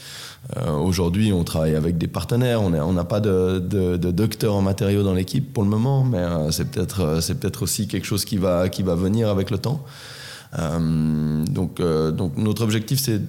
Aujourd'hui, 0.82 1.34
on 1.34 1.44
travaille 1.44 1.76
avec 1.76 1.98
des 1.98 2.08
partenaires. 2.08 2.62
On 2.62 2.74
est- 2.74 2.80
on 2.80 2.94
n'a 2.94 3.04
pas 3.04 3.20
de, 3.20 3.60
de, 3.60 3.98
de 3.98 4.12
docteur 4.12 4.56
en 4.56 4.62
matériaux 4.62 5.04
dans 5.04 5.14
l'équipe 5.14 5.54
pour 5.54 5.64
le 5.64 5.70
moment, 5.70 6.04
mais 6.06 6.24
c'est 6.52 6.66
peut-être 6.72 7.20
c'est 7.22 7.36
peut-être 7.36 7.62
aussi 7.64 7.88
quelque 7.88 8.06
chose 8.06 8.24
qui 8.26 8.38
va, 8.38 8.70
qui 8.70 8.82
va 8.82 8.96
venir 8.96 9.28
avec 9.30 9.52
le 9.52 9.58
temps. 9.58 9.84
Donc, 10.58 11.82
donc 11.82 12.38
notre 12.38 12.64
objectif, 12.64 13.00
c'est 13.00 13.22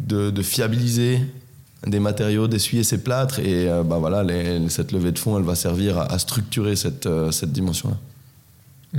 de, 0.00 0.30
de 0.30 0.42
fiabiliser 0.42 1.20
des 1.86 2.00
matériaux, 2.00 2.48
d'essuyer 2.48 2.82
ces 2.84 3.02
plâtres. 3.02 3.38
Et 3.38 3.68
euh, 3.68 3.82
bah 3.82 3.98
voilà, 3.98 4.24
cette 4.68 4.92
levée 4.92 5.12
de 5.12 5.18
fonds, 5.18 5.38
elle 5.38 5.44
va 5.44 5.54
servir 5.54 5.98
à, 5.98 6.18
structurer 6.18 6.76
cette, 6.76 7.06
euh, 7.06 7.30
cette 7.30 7.52
dimension-là. 7.52 7.96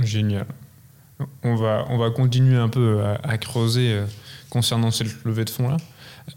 Génial. 0.04 0.46
On 1.42 1.54
va, 1.54 1.84
on 1.90 1.98
va 1.98 2.10
continuer 2.10 2.56
un 2.56 2.68
peu 2.68 3.02
à, 3.22 3.36
creuser 3.36 3.92
euh, 3.92 4.06
concernant 4.48 4.90
cette 4.90 5.24
levée 5.24 5.44
de 5.44 5.50
fonds-là. 5.50 5.76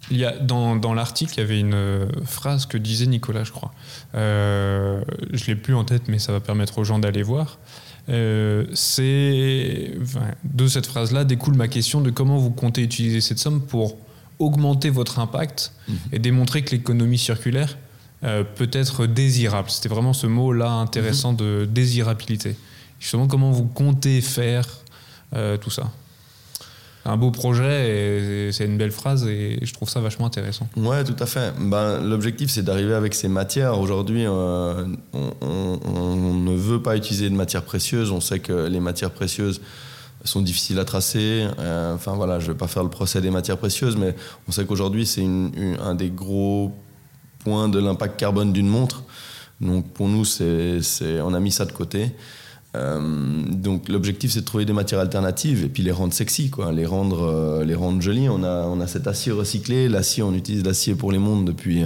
Il 0.10 0.18
y 0.18 0.26
a, 0.26 0.38
dans 0.38 0.76
dans 0.76 0.94
l'article, 0.94 1.34
il 1.36 1.40
y 1.40 1.44
avait 1.44 1.60
une 1.60 1.76
euh, 1.76 2.08
phrase 2.26 2.66
que 2.66 2.78
disait 2.78 3.06
Nicolas, 3.06 3.44
je 3.44 3.52
crois. 3.52 3.72
Je 4.14 5.46
l'ai 5.48 5.56
plus 5.56 5.76
en 5.76 5.84
tête, 5.86 6.08
mais 6.08 6.20
ça 6.20 6.32
va 6.32 6.40
permettre 6.40 6.80
aux 6.80 6.84
gens 6.84 7.00
d'aller 7.00 7.24
voir. 7.24 7.60
C'est, 8.08 9.92
de 10.44 10.68
cette 10.68 10.88
phrase-là 10.88 11.24
découle 11.24 11.56
ma 11.56 11.70
question 11.70 12.02
de 12.02 12.10
comment 12.10 12.38
vous 12.38 12.50
comptez 12.50 12.82
utiliser 12.82 13.22
cette 13.22 13.40
somme 13.40 13.62
pour 13.62 13.98
augmenter 14.40 14.90
votre 14.90 15.20
impact 15.20 15.72
et 16.12 16.20
démontrer 16.20 16.64
que 16.64 16.72
l'économie 16.72 17.18
circulaire 17.18 17.78
euh, 18.24 18.44
peut 18.44 18.70
être 18.72 19.06
désirable. 19.06 19.70
C'était 19.70 19.90
vraiment 19.90 20.14
ce 20.14 20.28
mot-là 20.28 20.70
intéressant 20.72 21.34
de 21.34 21.68
désirabilité. 21.70 22.56
Justement, 23.00 23.28
comment 23.28 23.52
vous 23.52 23.66
comptez 23.66 24.22
faire 24.22 24.66
euh, 25.36 25.58
tout 25.58 25.70
ça? 25.70 25.92
Un 27.06 27.18
beau 27.18 27.32
projet, 27.32 28.48
et 28.48 28.52
c'est 28.54 28.64
une 28.64 28.78
belle 28.78 28.94
phrase, 28.94 29.28
et 29.28 29.60
je 29.62 29.74
trouve 29.74 29.90
ça 29.90 30.00
vachement 30.00 30.26
intéressant. 30.28 30.70
Ouais, 30.78 31.04
tout 31.04 31.16
à 31.20 31.26
fait. 31.26 31.52
Ben, 31.60 32.00
L'objectif, 32.02 32.50
c'est 32.50 32.64
d'arriver 32.64 32.94
avec 32.94 33.14
ces 33.14 33.28
matières. 33.28 33.78
Aujourd'hui, 33.78 34.24
euh, 34.26 34.86
on, 35.12 35.34
on- 35.42 35.80
on 35.94 36.34
ne 36.34 36.56
veut 36.56 36.82
pas 36.82 36.96
utiliser 36.96 37.30
de 37.30 37.36
matières 37.36 37.64
précieuses. 37.64 38.10
On 38.12 38.22
sait 38.22 38.40
que 38.40 38.68
les 38.68 38.80
matières 38.80 39.12
précieuses 39.12 39.60
sont 40.24 40.42
difficiles 40.42 40.80
à 40.80 40.86
tracer. 40.86 41.48
Euh, 41.60 41.96
enfin 41.96 42.14
voilà, 42.14 42.40
je 42.40 42.48
ne 42.48 42.54
vais 42.54 42.58
pas 42.58 42.68
faire 42.68 42.84
le 42.84 42.90
procès 42.90 43.22
des 43.22 43.30
matières 43.30 43.58
précieuses, 43.58 43.98
mais 43.98 44.16
on 44.48 44.52
sait 44.52 44.66
qu'aujourd'hui, 44.66 45.06
c'est 45.06 45.26
un 45.26 45.96
des 45.96 46.10
gros 46.10 46.72
points 47.40 47.70
de 47.70 47.80
l'impact 47.80 48.20
carbone 48.20 48.54
d'une 48.54 48.68
montre. 48.68 49.04
Donc 49.62 49.88
pour 49.90 50.08
nous, 50.08 50.26
c'est, 50.26 50.80
on 51.22 51.34
a 51.34 51.40
mis 51.40 51.52
ça 51.52 51.66
de 51.66 51.72
côté. 51.72 52.12
Euh, 52.76 53.00
donc 53.52 53.88
l'objectif 53.88 54.32
c'est 54.32 54.42
de 54.42 54.46
trouver 54.46 54.66
des 54.66 54.74
matières 54.74 55.00
alternatives 55.00 55.64
et 55.64 55.68
puis 55.68 55.84
les 55.84 55.92
rendre 55.92 56.12
sexy 56.12 56.50
quoi, 56.50 56.72
les 56.72 56.88
rendre 56.88 57.22
euh, 57.22 57.64
les 57.64 57.76
rendre 57.76 58.02
jolies. 58.02 58.30
On 58.30 58.44
a 58.44 58.64
on 58.66 58.82
a 58.82 58.88
cet 58.88 59.06
acier 59.06 59.32
recyclé, 59.32 59.88
l'acier 59.88 60.24
on 60.24 60.34
utilise 60.34 60.64
l'acier 60.64 60.96
pour 60.96 61.12
les 61.12 61.20
montres 61.20 61.46
depuis 61.46 61.84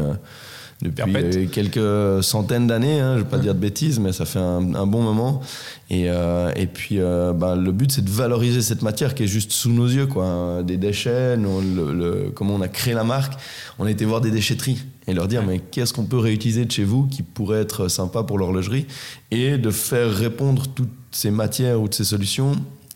depuis 0.81 0.95
Perpète. 1.11 1.35
euh, 1.35 1.45
quelques 1.47 2.23
centaines 2.23 2.67
d'années, 2.67 2.99
hein, 2.99 3.15
je 3.17 3.23
vais 3.23 3.29
pas 3.29 3.39
dire 3.39 3.55
de 3.55 3.59
bêtises, 3.59 3.99
mais 3.99 4.11
ça 4.11 4.25
fait 4.25 4.39
un, 4.39 4.75
un 4.75 4.85
bon 4.85 5.01
moment. 5.01 5.41
Et, 5.89 6.09
euh, 6.09 6.51
et 6.55 6.67
puis, 6.67 6.99
euh, 6.99 7.33
ben, 7.33 7.55
le 7.55 7.71
but, 7.71 7.91
c'est 7.91 8.03
de 8.05 8.09
valoriser 8.09 8.61
cette 8.61 8.81
matière 8.83 9.15
qui 9.15 9.23
est 9.23 9.27
juste 9.27 9.51
sous 9.51 9.71
nos 9.71 9.87
yeux, 9.87 10.05
quoi. 10.05 10.61
Des 10.63 10.77
déchets, 10.77 11.35
nous, 11.37 11.61
le, 11.61 11.93
le- 11.93 12.31
comment 12.33 12.55
on 12.55 12.61
a 12.61 12.67
créé 12.67 12.93
la 12.93 13.03
marque, 13.03 13.33
on 13.79 13.85
a 13.85 13.91
été 13.91 14.05
voir 14.05 14.21
des 14.21 14.31
déchetteries 14.31 14.83
et 15.07 15.13
leur 15.13 15.27
dire, 15.27 15.43
mais 15.43 15.59
qu'est-ce 15.59 15.93
qu'on 15.93 16.05
peut 16.05 16.17
réutiliser 16.19 16.65
de 16.65 16.71
chez 16.71 16.83
vous 16.83 17.07
qui 17.07 17.23
pourrait 17.23 17.61
être 17.61 17.87
sympa 17.87 18.23
pour 18.23 18.37
l'horlogerie 18.37 18.85
et 19.31 19.57
de 19.57 19.71
faire 19.71 20.11
répondre 20.13 20.65
toutes 20.75 20.89
ces 21.11 21.31
matières 21.31 21.81
ou 21.81 21.87
de 21.87 21.93
ces 21.93 22.03
solutions 22.03 22.51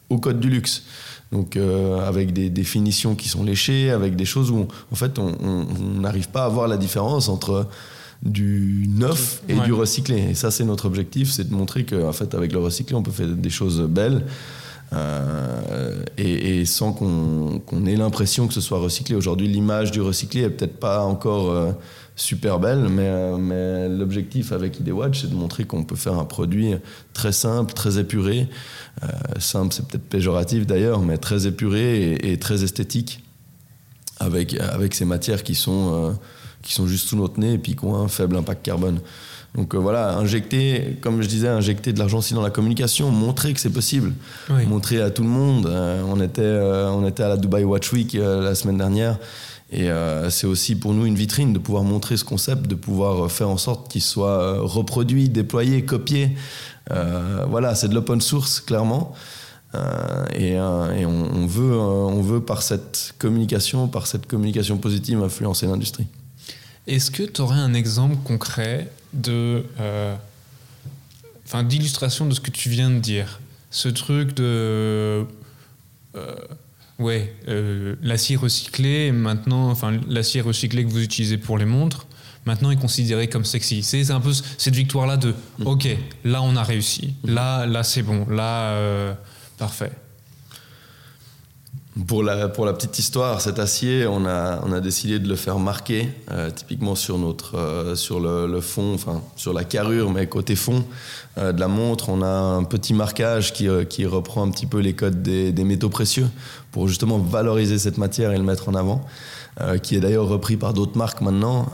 au 0.10 0.18
code 0.18 0.40
du 0.42 0.50
luxe. 0.50 0.84
Donc 1.32 1.56
euh, 1.56 2.06
avec 2.08 2.34
des 2.34 2.50
définitions 2.50 3.16
qui 3.16 3.30
sont 3.30 3.44
léchées, 3.44 3.90
avec 3.92 4.16
des 4.16 4.26
choses 4.26 4.52
où 4.52 4.68
en 4.92 4.96
fait 4.96 5.18
on 5.18 5.34
on- 5.44 5.66
on 5.98 6.00
n'arrive 6.02 6.30
pas 6.30 6.44
à 6.46 6.50
voir 6.50 6.68
la 6.68 6.78
différence 6.78 7.30
entre 7.30 7.68
du 8.22 8.86
neuf 8.90 9.42
et 9.50 9.56
Ouais. 9.56 9.66
du 9.66 9.74
recyclé. 9.74 10.18
Et 10.32 10.34
ça 10.36 10.52
c'est 10.52 10.66
notre 10.66 10.86
objectif, 10.86 11.32
c'est 11.32 11.50
de 11.50 11.54
montrer 11.56 11.86
qu'en 11.86 12.12
fait 12.12 12.36
avec 12.36 12.52
le 12.52 12.60
recyclé 12.60 12.96
on 12.96 13.02
peut 13.04 13.12
faire 13.12 13.28
des 13.30 13.50
choses 13.50 13.82
belles 13.82 14.26
euh, 14.94 16.04
et, 16.18 16.60
et 16.62 16.66
sans 16.66 16.92
qu'on 16.92 17.62
qu'on 17.66 17.86
ait 17.86 17.96
l'impression 17.96 18.48
que 18.48 18.54
ce 18.54 18.62
soit 18.62 18.80
recyclé. 18.80 19.16
Aujourd'hui 19.16 19.48
l'image 19.48 19.92
du 19.92 20.02
recyclé 20.02 20.42
est 20.42 20.50
peut-être 20.50 20.78
pas 20.80 21.04
encore 21.04 21.50
euh, 21.50 21.72
super 22.22 22.60
belle, 22.60 22.88
mais, 22.90 23.08
euh, 23.08 23.38
mais 23.38 23.90
l'objectif 23.90 24.52
avec 24.52 24.80
ID 24.80 24.90
Watch 24.92 25.22
c'est 25.22 25.30
de 25.30 25.36
montrer 25.36 25.64
qu'on 25.66 25.84
peut 25.84 25.96
faire 25.96 26.14
un 26.18 26.26
produit 26.26 26.74
très 27.14 27.32
simple, 27.32 27.74
très 27.74 27.98
épuré. 28.00 28.48
Euh, 29.04 29.08
simple, 29.40 29.74
c'est 29.74 29.86
peut-être 29.88 30.08
péjoratif 30.08 30.66
d'ailleurs, 30.68 31.00
mais 31.02 31.18
très 31.18 31.48
épuré 31.48 32.12
et, 32.14 32.32
et 32.34 32.38
très 32.38 32.64
esthétique, 32.64 33.24
avec, 34.20 34.54
avec 34.60 34.94
ces 34.94 35.06
matières 35.06 35.44
qui 35.44 35.56
sont, 35.56 35.94
euh, 35.94 36.12
qui 36.62 36.74
sont 36.74 36.88
juste 36.88 37.08
sous 37.10 37.18
notre 37.18 37.40
nez 37.40 37.54
et 37.54 37.58
puis 37.58 37.76
qui 37.76 37.86
ont 37.86 37.96
un 37.96 38.08
faible 38.08 38.36
impact 38.36 38.64
carbone. 38.64 39.00
Donc 39.56 39.76
euh, 39.76 39.78
voilà, 39.80 40.16
injecter, 40.18 40.98
comme 41.02 41.22
je 41.22 41.28
disais, 41.28 41.50
injecter 41.50 41.92
de 41.92 42.00
l'argent 42.00 42.20
aussi 42.20 42.34
dans 42.34 42.42
la 42.42 42.52
communication, 42.52 43.12
montrer 43.12 43.54
que 43.54 43.60
c'est 43.60 43.70
possible, 43.74 44.14
Oui. 44.50 44.66
montrer 44.66 45.02
à 45.02 45.10
tout 45.10 45.24
le 45.24 45.30
monde. 45.30 45.66
Euh, 45.68 46.02
on, 46.08 46.22
était, 46.22 46.42
euh, 46.42 46.90
on 46.90 47.06
était 47.06 47.24
à 47.24 47.28
la 47.30 47.36
Dubai 47.38 47.64
Watch 47.66 47.92
Week 47.92 48.14
la 48.14 48.56
semaine 48.56 48.78
dernière. 48.78 49.18
Et 49.72 49.90
euh, 49.90 50.30
c'est 50.30 50.48
aussi 50.48 50.76
pour 50.76 50.94
nous 50.94 51.06
une 51.06 51.16
vitrine 51.16 51.54
de 51.54 51.60
pouvoir 51.60 51.84
montrer 51.84 52.18
ce 52.18 52.26
concept, 52.26 52.68
de 52.68 52.76
pouvoir 52.76 53.26
euh, 53.26 53.30
faire 53.30 53.50
en 53.50 53.58
sorte 53.58 53.90
qu'il 53.90 54.02
soit 54.02 54.42
euh, 54.42 54.62
reproduit, 54.62 55.30
déployé, 55.30 55.86
copié. 55.86 56.36
Voilà, 56.90 57.74
c'est 57.74 57.88
de 57.88 57.94
l'open 57.94 58.20
source, 58.20 58.60
clairement. 58.60 59.16
Et 60.36 60.60
on, 60.60 61.46
veut, 61.48 61.80
on 61.80 62.22
veut, 62.22 62.42
par 62.42 62.62
cette 62.64 63.14
communication, 63.18 63.88
par 63.88 64.08
cette 64.08 64.28
communication 64.28 64.78
positive, 64.78 65.24
influencer 65.24 65.68
l'industrie. 65.68 66.08
Est-ce 66.88 67.10
que 67.10 67.24
tu 67.24 67.40
aurais 67.40 67.60
un 67.60 67.74
exemple 67.74 68.18
concret 68.26 68.92
de, 69.14 69.64
d'illustration 71.64 72.26
de 72.26 72.34
ce 72.34 72.42
que 72.42 72.52
tu 72.52 72.68
viens 72.70 72.90
de 72.90 73.00
dire? 73.00 73.40
Ce 73.70 73.88
truc 73.88 74.34
de, 74.34 75.26
ouais, 77.02 77.34
euh, 77.48 77.96
l'acier 78.02 78.36
recyclé, 78.36 79.12
maintenant, 79.12 79.70
enfin, 79.70 80.00
l'acier 80.08 80.42
recyclé 80.42 80.84
que 80.84 80.90
vous 80.90 81.04
utilisez 81.04 81.38
pour 81.38 81.58
les 81.58 81.66
montres, 81.66 82.08
maintenant 82.46 82.72
est 82.72 82.80
considéré 82.80 83.28
comme 83.28 83.46
sexy. 83.46 83.84
C'est 83.84 84.12
un 84.12 84.22
peu 84.22 84.32
cette 84.34 84.76
victoire-là 84.76 85.18
de, 85.18 85.34
ok, 85.66 85.88
là 86.24 86.42
on 86.42 86.56
a 86.56 86.64
réussi, 86.64 87.16
là, 87.24 87.66
là 87.66 87.84
c'est 87.84 88.04
bon, 88.04 88.26
là, 88.30 88.72
euh, 88.74 89.14
parfait. 89.58 89.92
Pour 92.08 92.24
la, 92.24 92.48
pour 92.48 92.66
la 92.66 92.74
petite 92.74 92.98
histoire, 93.00 93.42
cet 93.42 93.60
acier, 93.60 94.08
on 94.08 94.26
a, 94.26 94.62
on 94.66 94.72
a 94.72 94.80
décidé 94.80 95.20
de 95.20 95.28
le 95.28 95.36
faire 95.36 95.60
marquer, 95.60 96.10
euh, 96.32 96.50
typiquement 96.50 96.96
sur, 96.96 97.18
notre, 97.18 97.58
euh, 97.58 97.96
sur 97.96 98.20
le, 98.20 98.48
le 98.48 98.62
fond, 98.62 98.94
enfin 98.94 99.22
sur 99.36 99.54
la 99.54 99.66
carrure, 99.66 100.10
mais 100.10 100.28
côté 100.28 100.56
fond 100.56 100.86
euh, 101.38 101.52
de 101.52 101.60
la 101.60 101.68
montre, 101.68 102.10
on 102.10 102.22
a 102.22 102.28
un 102.28 102.64
petit 102.64 102.94
marquage 102.94 103.52
qui, 103.54 103.68
euh, 103.68 103.84
qui 103.84 104.06
reprend 104.06 104.46
un 104.46 104.52
petit 104.52 104.66
peu 104.66 104.80
les 104.80 104.94
codes 104.94 105.22
des, 105.22 105.52
des 105.52 105.64
métaux 105.64 105.90
précieux 105.90 106.28
pour 106.72 106.88
justement 106.88 107.18
valoriser 107.18 107.78
cette 107.78 107.98
matière 107.98 108.32
et 108.32 108.38
le 108.38 108.44
mettre 108.44 108.70
en 108.70 108.76
avant, 108.76 109.02
euh, 109.60 109.78
qui 109.78 109.96
est 109.96 110.00
d'ailleurs 110.00 110.28
repris 110.28 110.56
par 110.56 110.74
d'autres 110.74 110.98
marques 110.98 111.22
maintenant. 111.22 111.68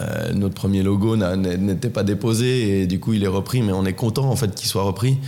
Euh, 0.00 0.32
notre 0.32 0.54
premier 0.54 0.82
logo 0.82 1.16
n'était 1.16 1.90
pas 1.90 2.02
déposé 2.02 2.80
et 2.80 2.86
du 2.86 2.98
coup 2.98 3.12
il 3.12 3.22
est 3.22 3.28
repris, 3.28 3.62
mais 3.62 3.72
on 3.72 3.84
est 3.84 3.92
content 3.92 4.28
en 4.28 4.36
fait 4.36 4.54
qu'il 4.54 4.68
soit 4.68 4.82
repris. 4.82 5.18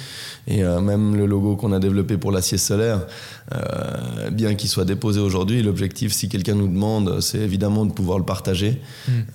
Et 0.49 0.63
euh, 0.63 0.81
même 0.81 1.17
le 1.17 1.27
logo 1.27 1.57
qu'on 1.57 1.73
a 1.73 1.79
développé 1.79 2.17
pour 2.17 2.31
l'acier 2.31 2.59
solaire, 2.59 3.07
euh, 3.55 4.31
bien 4.31 4.55
qu'il 4.55 4.69
soit 4.69 4.85
déposé 4.85 5.21
aujourd'hui, 5.21 5.63
l'objectif, 5.63 6.13
si 6.13 6.29
quelqu'un 6.29 6.55
nous 6.55 6.69
demande, 6.69 7.21
c'est 7.21 7.39
évidemment 7.39 7.85
de 7.85 7.93
pouvoir 7.93 8.19
le 8.19 8.25
partager. 8.25 8.81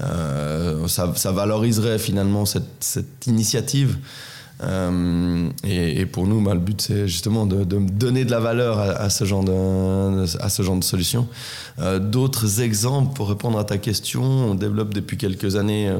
Euh, 0.01 0.87
ça, 0.87 1.13
ça 1.15 1.31
valoriserait 1.31 1.99
finalement 1.99 2.45
cette, 2.45 2.63
cette 2.79 3.27
initiative. 3.27 3.97
Euh, 4.63 5.49
et, 5.63 6.05
pour 6.05 6.27
nous, 6.27 6.41
bah, 6.41 6.53
le 6.53 6.59
but, 6.59 6.81
c'est 6.81 7.07
justement 7.07 7.45
de, 7.45 7.63
donner 7.63 8.25
de 8.25 8.31
la 8.31 8.39
valeur 8.39 8.79
à, 8.79 9.09
ce 9.09 9.25
genre 9.25 9.43
de, 9.43 10.23
à 10.41 10.49
ce 10.49 10.61
genre 10.61 10.77
de 10.77 10.83
solution. 10.83 11.27
Euh, 11.79 11.99
D'autres 11.99 12.61
exemples 12.61 13.13
pour 13.15 13.29
répondre 13.29 13.57
à 13.57 13.63
ta 13.63 13.77
question, 13.77 14.23
on 14.23 14.55
développe 14.55 14.93
depuis 14.93 15.17
quelques 15.17 15.55
années 15.55 15.89
euh, 15.89 15.99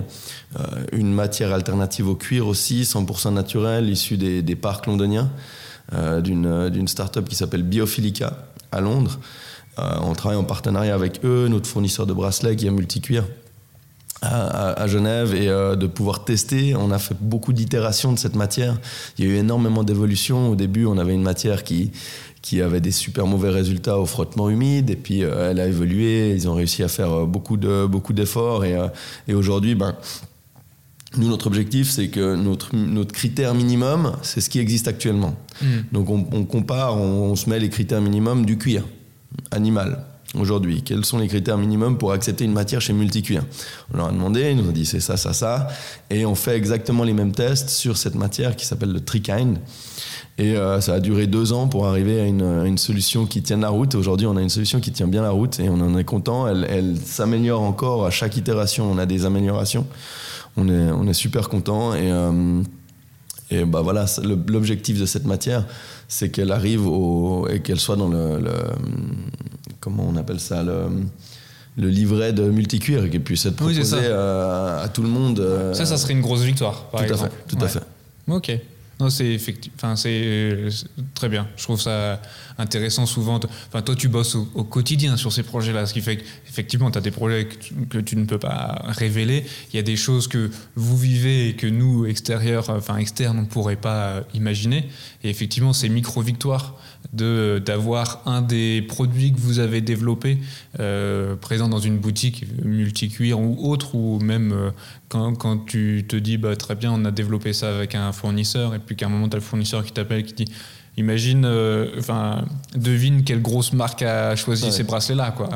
une 0.91 1.13
matière 1.13 1.53
alternative 1.53 2.07
au 2.07 2.15
cuir 2.15 2.47
aussi, 2.47 2.83
100% 2.83 3.33
naturelle, 3.33 3.89
issue 3.89 4.17
des, 4.17 4.55
parcs 4.55 4.85
londoniens, 4.85 5.29
d'une 6.23 6.69
d'une 6.69 6.87
start-up 6.87 7.27
qui 7.27 7.35
s'appelle 7.35 7.63
Biophilica 7.63 8.47
à 8.71 8.81
Londres. 8.81 9.19
On 9.77 10.13
travaille 10.13 10.37
en 10.37 10.43
partenariat 10.43 10.93
avec 10.93 11.21
eux, 11.23 11.47
notre 11.49 11.67
fournisseur 11.67 12.05
de 12.05 12.13
bracelets 12.13 12.55
qui 12.55 12.67
est 12.67 12.71
Multicuir. 12.71 13.25
À, 14.21 14.87
Genève 14.87 15.33
et 15.33 15.47
euh, 15.47 15.75
de 15.75 15.87
pouvoir 15.87 16.23
tester. 16.25 16.75
On 16.75 16.91
a 16.91 16.99
fait 16.99 17.15
beaucoup 17.19 17.53
d'itérations 17.53 18.13
de 18.13 18.19
cette 18.19 18.35
matière. 18.35 18.79
Il 19.17 19.25
y 19.25 19.27
a 19.27 19.31
eu 19.31 19.35
énormément 19.37 19.83
d'évolutions. 19.83 20.49
Au 20.49 20.55
début, 20.55 20.85
on 20.85 20.97
avait 20.97 21.13
une 21.13 21.23
matière 21.23 21.63
qui, 21.63 21.91
qui 22.41 22.61
avait 22.61 22.81
des 22.81 22.91
super 22.91 23.25
mauvais 23.25 23.49
résultats 23.49 23.97
au 23.97 24.05
frottement 24.05 24.49
humide 24.49 24.89
et 24.89 24.95
puis 24.95 25.23
euh, 25.23 25.51
elle 25.51 25.59
a 25.59 25.67
évolué. 25.67 26.33
Ils 26.35 26.47
ont 26.47 26.53
réussi 26.53 26.83
à 26.83 26.87
faire 26.87 27.11
euh, 27.11 27.25
beaucoup 27.25 27.57
de 27.57 27.85
beaucoup 27.85 28.13
d'efforts 28.13 28.63
et, 28.63 28.77
et 29.27 29.33
aujourd'hui, 29.33 29.75
ben 29.75 29.95
nous, 31.17 31.27
notre 31.27 31.47
objectif, 31.47 31.89
c'est 31.89 32.07
que 32.07 32.35
notre, 32.35 32.73
notre 32.73 33.11
critère 33.11 33.53
minimum, 33.53 34.13
c'est 34.21 34.39
ce 34.39 34.49
qui 34.49 34.59
existe 34.59 34.87
actuellement. 34.87 35.35
Hmm. 35.61 35.81
Donc, 35.91 36.09
on, 36.09 36.45
compare, 36.45 36.95
on, 36.95 37.31
on, 37.31 37.35
se 37.35 37.49
met 37.49 37.59
les 37.59 37.67
critères 37.67 37.99
minimums 37.99 38.45
du 38.45 38.57
cuir 38.57 38.85
animal 39.51 40.05
aujourd'hui 40.35 40.81
Quels 40.83 41.05
sont 41.05 41.17
les 41.17 41.27
critères 41.27 41.57
minimums 41.57 41.97
pour 41.97 42.11
accepter 42.11 42.45
une 42.45 42.53
matière 42.53 42.81
chez 42.81 42.93
Multicuir 42.93 43.43
On 43.93 43.97
leur 43.97 44.07
a 44.07 44.11
demandé, 44.11 44.51
ils 44.51 44.57
nous 44.57 44.69
ont 44.69 44.71
dit 44.71 44.85
c'est 44.85 44.99
ça, 44.99 45.17
ça, 45.17 45.33
ça. 45.33 45.67
Et 46.09 46.25
on 46.25 46.35
fait 46.35 46.55
exactement 46.55 47.03
les 47.03 47.13
mêmes 47.13 47.33
tests 47.33 47.69
sur 47.69 47.97
cette 47.97 48.15
matière 48.15 48.55
qui 48.55 48.65
s'appelle 48.65 48.91
le 48.91 49.01
Trikind. 49.01 49.57
Et 50.37 50.55
euh, 50.55 50.81
ça 50.81 50.95
a 50.95 50.99
duré 50.99 51.27
deux 51.27 51.53
ans 51.53 51.67
pour 51.67 51.85
arriver 51.85 52.21
à 52.21 52.25
une, 52.25 52.77
solution 52.77 53.25
qui 53.25 53.43
tienne 53.43 53.61
la 53.61 53.69
route. 53.69 53.95
Aujourd'hui, 53.95 54.25
on 54.27 54.37
a 54.37 54.41
une 54.41 54.49
solution 54.49 54.79
qui 54.79 54.91
tient 54.91 55.07
bien 55.07 55.21
la 55.21 55.31
route 55.31 55.59
et 55.59 55.69
on 55.69 55.79
en 55.81 55.97
est 55.97 56.03
content. 56.03 56.47
Elle, 56.47 56.97
s'améliore 56.97 57.61
encore 57.61 58.05
à 58.05 58.09
chaque 58.09 58.37
itération. 58.37 58.89
On 58.89 58.97
a 58.97 59.05
des 59.05 59.25
améliorations. 59.25 59.85
On 60.57 60.67
est, 61.07 61.13
super 61.13 61.49
content. 61.49 61.93
Et, 61.93 62.11
euh, 62.11 62.63
bah 63.67 63.81
voilà, 63.81 64.05
l'objectif 64.47 64.99
de 64.99 65.05
cette 65.05 65.25
matière, 65.25 65.65
c'est 66.07 66.29
qu'elle 66.29 66.51
arrive 66.51 66.87
au, 66.87 67.47
et 67.49 67.61
qu'elle 67.61 67.79
soit 67.79 67.97
dans 67.97 68.07
le 68.07 68.39
comment 69.81 70.07
on 70.07 70.15
appelle 70.15 70.39
ça 70.39 70.63
le, 70.63 70.87
le 71.77 71.89
livret 71.89 72.31
de 72.31 72.49
multicuir 72.49 73.09
qui 73.09 73.19
puisse 73.19 73.45
être 73.45 73.55
proposé 73.55 74.07
à, 74.07 74.89
tout 74.93 75.03
le 75.03 75.09
monde. 75.09 75.39
Euh, 75.39 75.73
ça, 75.73 75.85
ça 75.85 75.97
serait 75.97 76.13
une 76.13 76.21
grosse 76.21 76.43
victoire, 76.43 76.85
par 76.89 77.01
tout 77.01 77.11
exemple. 77.11 77.31
À 77.33 77.49
fait, 77.49 77.55
tout 77.55 77.65
à 77.65 77.67
fait. 77.67 77.81
Ok. 78.27 78.51
Non, 79.01 79.09
c'est 79.09 79.39
enfin, 79.75 79.95
c'est 79.95 80.67
très 81.15 81.27
bien. 81.27 81.47
Je 81.57 81.63
trouve 81.63 81.81
ça 81.81 82.21
intéressant 82.59 83.07
souvent. 83.07 83.39
Enfin, 83.67 83.81
toi, 83.81 83.95
tu 83.95 84.09
bosses 84.09 84.35
au, 84.35 84.63
quotidien 84.63 85.17
sur 85.17 85.33
ces 85.33 85.41
projets-là, 85.41 85.87
ce 85.87 85.93
qui 85.95 86.01
fait 86.01 86.17
qu'effectivement, 86.17 86.91
tu 86.91 86.99
as 86.99 87.01
des 87.01 87.09
projets 87.09 87.47
que 87.89 87.97
tu, 87.97 88.15
ne 88.15 88.25
peux 88.25 88.37
pas 88.37 88.79
révéler. 88.89 89.43
Il 89.73 89.75
y 89.75 89.79
a 89.79 89.81
des 89.81 89.95
choses 89.95 90.27
que 90.27 90.51
vous 90.75 90.97
vivez 90.97 91.49
et 91.49 91.53
que 91.55 91.65
nous, 91.65 92.05
extérieurs, 92.05 92.69
enfin 92.69 92.97
externes, 92.97 93.39
on 93.39 93.41
ne 93.41 93.47
pourrait 93.47 93.75
pas 93.75 94.21
imaginer. 94.35 94.87
Et 95.23 95.31
effectivement, 95.31 95.73
ces 95.73 95.89
micro-victoires 95.89 96.75
de 97.13 97.61
d'avoir 97.63 98.21
un 98.25 98.41
des 98.41 98.81
produits 98.81 99.33
que 99.33 99.39
vous 99.39 99.59
avez 99.59 99.81
développé 99.81 100.37
euh, 100.79 101.35
présent 101.35 101.67
dans 101.67 101.79
une 101.79 101.97
boutique 101.97 102.45
multicuir 102.63 103.39
ou 103.39 103.69
autre 103.69 103.95
ou 103.95 104.19
même 104.19 104.53
euh, 104.53 104.71
quand, 105.09 105.35
quand, 105.35 105.65
tu 105.65 106.05
te 106.07 106.15
dis 106.15 106.37
bah, 106.37 106.55
très 106.55 106.75
bien 106.75 106.91
on 106.91 107.03
a 107.03 107.11
développé 107.11 107.53
ça 107.53 107.75
avec 107.75 107.95
un 107.95 108.11
fournisseur 108.13 108.73
et 108.73 108.79
puis 108.79 108.95
qu'à 108.95 109.07
un 109.07 109.09
moment 109.09 109.27
tu 109.27 109.35
as 109.35 109.39
le 109.39 109.43
fournisseur 109.43 109.83
qui 109.83 109.91
t'appelle 109.91 110.23
qui 110.23 110.33
dit 110.33 110.51
imagine 110.97 111.43
euh, 111.45 111.87
enfin 111.97 112.45
devine 112.75 113.23
quelle 113.23 113.41
grosse 113.41 113.73
marque 113.73 114.03
a 114.03 114.35
choisi 114.37 114.71
ces 114.71 114.83
bracelets 114.83 115.15
là 115.15 115.31
quoi 115.31 115.49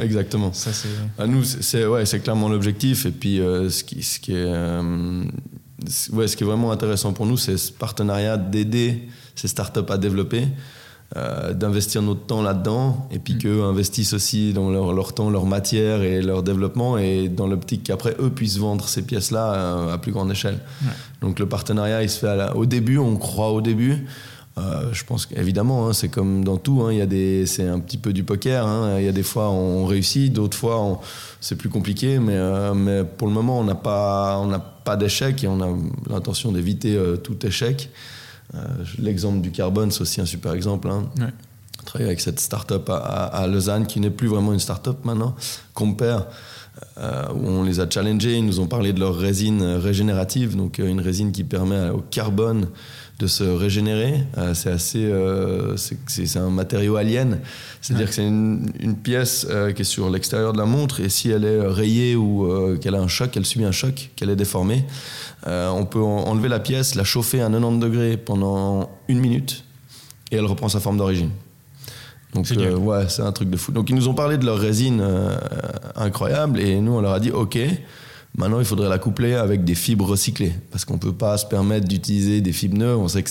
exactement. 0.00 0.52
Ça 0.52 0.72
c'est 0.72 0.88
à 1.18 1.26
nous 1.26 1.42
c'est 1.42 1.84
ouais 1.84 2.06
c'est 2.06 2.20
clairement 2.20 2.48
l'objectif 2.48 3.06
et 3.06 3.12
puis 3.12 3.38
ce 3.38 3.82
qui 3.82 4.02
ce 4.04 4.20
qui 4.20 4.34
est 4.34 4.46
ouais 6.12 6.28
ce 6.28 6.36
qui 6.36 6.44
est 6.44 6.46
vraiment 6.46 6.70
intéressant 6.70 7.12
pour 7.12 7.26
nous 7.26 7.36
c'est 7.36 7.56
ce 7.56 7.72
partenariat 7.72 8.36
d'aider 8.36 9.08
ces 9.34 9.48
startups 9.48 9.80
à 9.88 9.98
développer 9.98 10.46
euh, 11.14 11.52
d'investir 11.52 12.00
notre 12.00 12.22
temps 12.22 12.40
là-dedans 12.40 13.06
et 13.10 13.18
puis 13.18 13.34
mm. 13.34 13.38
qu'eux 13.38 13.62
investissent 13.64 14.14
aussi 14.14 14.54
dans 14.54 14.70
leur, 14.70 14.94
leur, 14.94 15.12
temps, 15.12 15.28
leur 15.28 15.44
matière 15.44 16.02
et 16.02 16.22
leur 16.22 16.42
développement 16.42 16.96
et 16.96 17.28
dans 17.28 17.46
l'optique 17.46 17.82
qu'après 17.82 18.16
eux 18.18 18.30
puissent 18.30 18.56
vendre 18.56 18.88
ces 18.88 19.02
pièces-là 19.02 19.52
euh, 19.52 19.94
à, 19.94 19.98
plus 19.98 20.10
grande 20.10 20.30
échelle. 20.30 20.58
Donc 21.20 21.38
le 21.38 21.46
partenariat, 21.46 22.02
il 22.02 22.08
se 22.08 22.18
fait 22.18 22.50
au 22.54 22.64
début, 22.64 22.96
on 22.96 23.16
croit 23.16 23.52
au 23.52 23.60
début. 23.60 24.06
Euh, 24.56 24.88
je 24.92 25.04
pense 25.04 25.26
qu'évidemment, 25.26 25.86
hein, 25.86 25.92
c'est 25.92 26.08
comme 26.08 26.44
dans 26.44 26.56
tout, 26.56 26.80
hein, 26.80 26.92
il 26.92 26.98
y 26.98 27.02
a 27.02 27.06
des, 27.06 27.44
c'est 27.44 27.68
un 27.68 27.78
petit 27.78 27.98
peu 27.98 28.14
du 28.14 28.24
poker. 28.24 28.66
Hein, 28.66 28.98
il 28.98 29.04
y 29.04 29.08
a 29.08 29.12
des 29.12 29.22
fois 29.22 29.50
on 29.50 29.84
réussit, 29.84 30.32
d'autres 30.32 30.56
fois 30.56 30.98
c'est 31.42 31.56
plus 31.56 31.68
compliqué, 31.68 32.20
mais, 32.20 32.38
mais 32.74 33.04
pour 33.04 33.28
le 33.28 33.34
moment 33.34 33.60
on 33.60 33.64
n'a 33.64 33.74
pas, 33.74 34.38
on 34.38 34.46
n'a 34.46 34.60
pas 34.60 34.96
d'échec 34.96 35.44
et 35.44 35.48
on 35.48 35.60
a 35.60 35.68
l'intention 36.08 36.52
d'éviter 36.52 36.98
tout 37.22 37.44
échec. 37.44 37.90
Euh, 38.54 38.58
l'exemple 38.98 39.40
du 39.40 39.50
carbone, 39.50 39.90
c'est 39.90 40.02
aussi 40.02 40.20
un 40.20 40.26
super 40.26 40.52
exemple. 40.52 40.88
Hein. 40.88 41.08
Travailler 41.84 42.08
avec 42.08 42.20
cette 42.20 42.38
start-up 42.38 42.88
à, 42.90 43.46
Lausanne, 43.48 43.86
qui 43.86 43.98
n'est 43.98 44.10
plus 44.10 44.28
vraiment 44.28 44.52
une 44.52 44.60
start-up 44.60 45.04
maintenant, 45.04 45.34
Compare, 45.74 46.26
euh, 46.98 47.24
où 47.34 47.48
on 47.48 47.62
les 47.64 47.80
a 47.80 47.90
challengés, 47.90 48.36
ils 48.36 48.46
nous 48.46 48.60
ont 48.60 48.66
parlé 48.66 48.92
de 48.92 49.00
leur 49.00 49.16
résine 49.16 49.62
régénérative, 49.62 50.56
donc 50.56 50.78
euh, 50.78 50.86
une 50.86 51.00
résine 51.00 51.32
qui 51.32 51.44
permet 51.44 51.90
au 51.90 51.98
carbone 51.98 52.68
de 53.22 53.26
se 53.28 53.44
régénérer. 53.44 54.24
c'est 54.54 54.70
assez, 54.70 55.12
c'est 55.76 56.38
un 56.38 56.50
matériau 56.50 56.96
alien, 56.96 57.38
c'est-à-dire 57.80 58.08
que 58.08 58.14
c'est 58.14 58.26
une, 58.26 58.96
pièce 59.02 59.46
qui 59.74 59.82
est 59.82 59.84
sur 59.84 60.10
l'extérieur 60.10 60.52
de 60.52 60.58
la 60.58 60.66
montre 60.66 61.00
et 61.00 61.08
si 61.08 61.30
elle 61.30 61.44
est 61.44 61.60
rayée 61.60 62.16
ou 62.16 62.76
qu'elle 62.80 62.94
a 62.94 63.00
un 63.00 63.08
choc, 63.08 63.36
elle 63.36 63.46
subit 63.46 63.64
un 63.64 63.72
choc, 63.72 64.10
qu'elle 64.16 64.30
est 64.30 64.36
déformée, 64.36 64.84
euh, 65.46 65.68
on 65.70 65.84
peut 65.84 66.00
enlever 66.00 66.48
la 66.48 66.60
pièce, 66.60 66.94
la 66.94 67.04
chauffer 67.04 67.42
à 67.42 67.48
90 67.48 67.80
degrés 67.80 68.16
pendant 68.16 68.90
une 69.08 69.18
minute 69.18 69.64
et 70.30 70.36
elle 70.36 70.44
reprend 70.44 70.68
sa 70.68 70.80
forme 70.80 70.98
d'origine. 70.98 71.30
Donc 72.32 72.50
euh, 72.52 72.76
ouais, 72.76 73.08
c'est 73.08 73.22
un 73.22 73.32
truc 73.32 73.50
de 73.50 73.56
fou. 73.56 73.72
Donc 73.72 73.90
ils 73.90 73.96
nous 73.96 74.08
ont 74.08 74.14
parlé 74.14 74.38
de 74.38 74.46
leur 74.46 74.58
résine 74.58 75.00
euh, 75.02 75.36
incroyable 75.96 76.60
et 76.60 76.80
nous 76.80 76.92
on 76.92 77.00
leur 77.00 77.12
a 77.12 77.20
dit 77.20 77.30
ok, 77.30 77.58
maintenant 78.36 78.58
il 78.58 78.64
faudrait 78.64 78.88
la 78.88 78.98
coupler 78.98 79.34
avec 79.34 79.64
des 79.64 79.74
fibres 79.74 80.06
recyclées 80.06 80.52
parce 80.70 80.84
qu'on 80.84 80.98
peut 80.98 81.12
pas 81.12 81.36
se 81.38 81.46
permettre 81.46 81.86
d'utiliser 81.86 82.40
des 82.40 82.52
fibres 82.52 82.78
neuves. 82.78 82.98
On 82.98 83.08
sait 83.08 83.22
que 83.22 83.30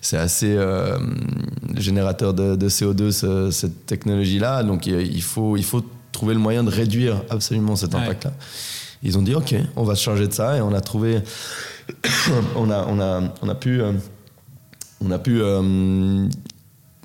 c'est 0.00 0.16
assez 0.16 0.58
générateur 1.76 2.34
de, 2.34 2.68
CO2 2.68 3.50
cette 3.50 3.86
technologie 3.86 4.38
là, 4.38 4.62
donc 4.62 4.86
il 4.86 5.22
faut 5.22 5.56
il 5.56 5.64
faut 5.64 5.82
trouver 6.12 6.34
le 6.34 6.40
moyen 6.40 6.62
de 6.62 6.70
réduire 6.70 7.22
absolument 7.30 7.76
cet 7.76 7.94
impact 7.94 8.24
là. 8.24 8.32
Ils 9.04 9.18
ont 9.18 9.22
dit 9.22 9.34
ok, 9.34 9.54
on 9.76 9.84
va 9.84 9.94
se 9.94 10.02
charger 10.02 10.26
de 10.26 10.32
ça 10.32 10.56
et 10.56 10.62
on 10.62 10.72
a 10.72 10.80
trouvé, 10.80 11.20
on 12.56 12.70
a, 12.70 12.86
on 12.88 12.98
a, 12.98 13.22
on 13.42 13.48
a 13.50 13.54
pu, 13.54 13.82
on 15.02 15.10
a 15.10 15.18
pu 15.18 15.42
euh, 15.42 15.60
euh, 15.62 16.28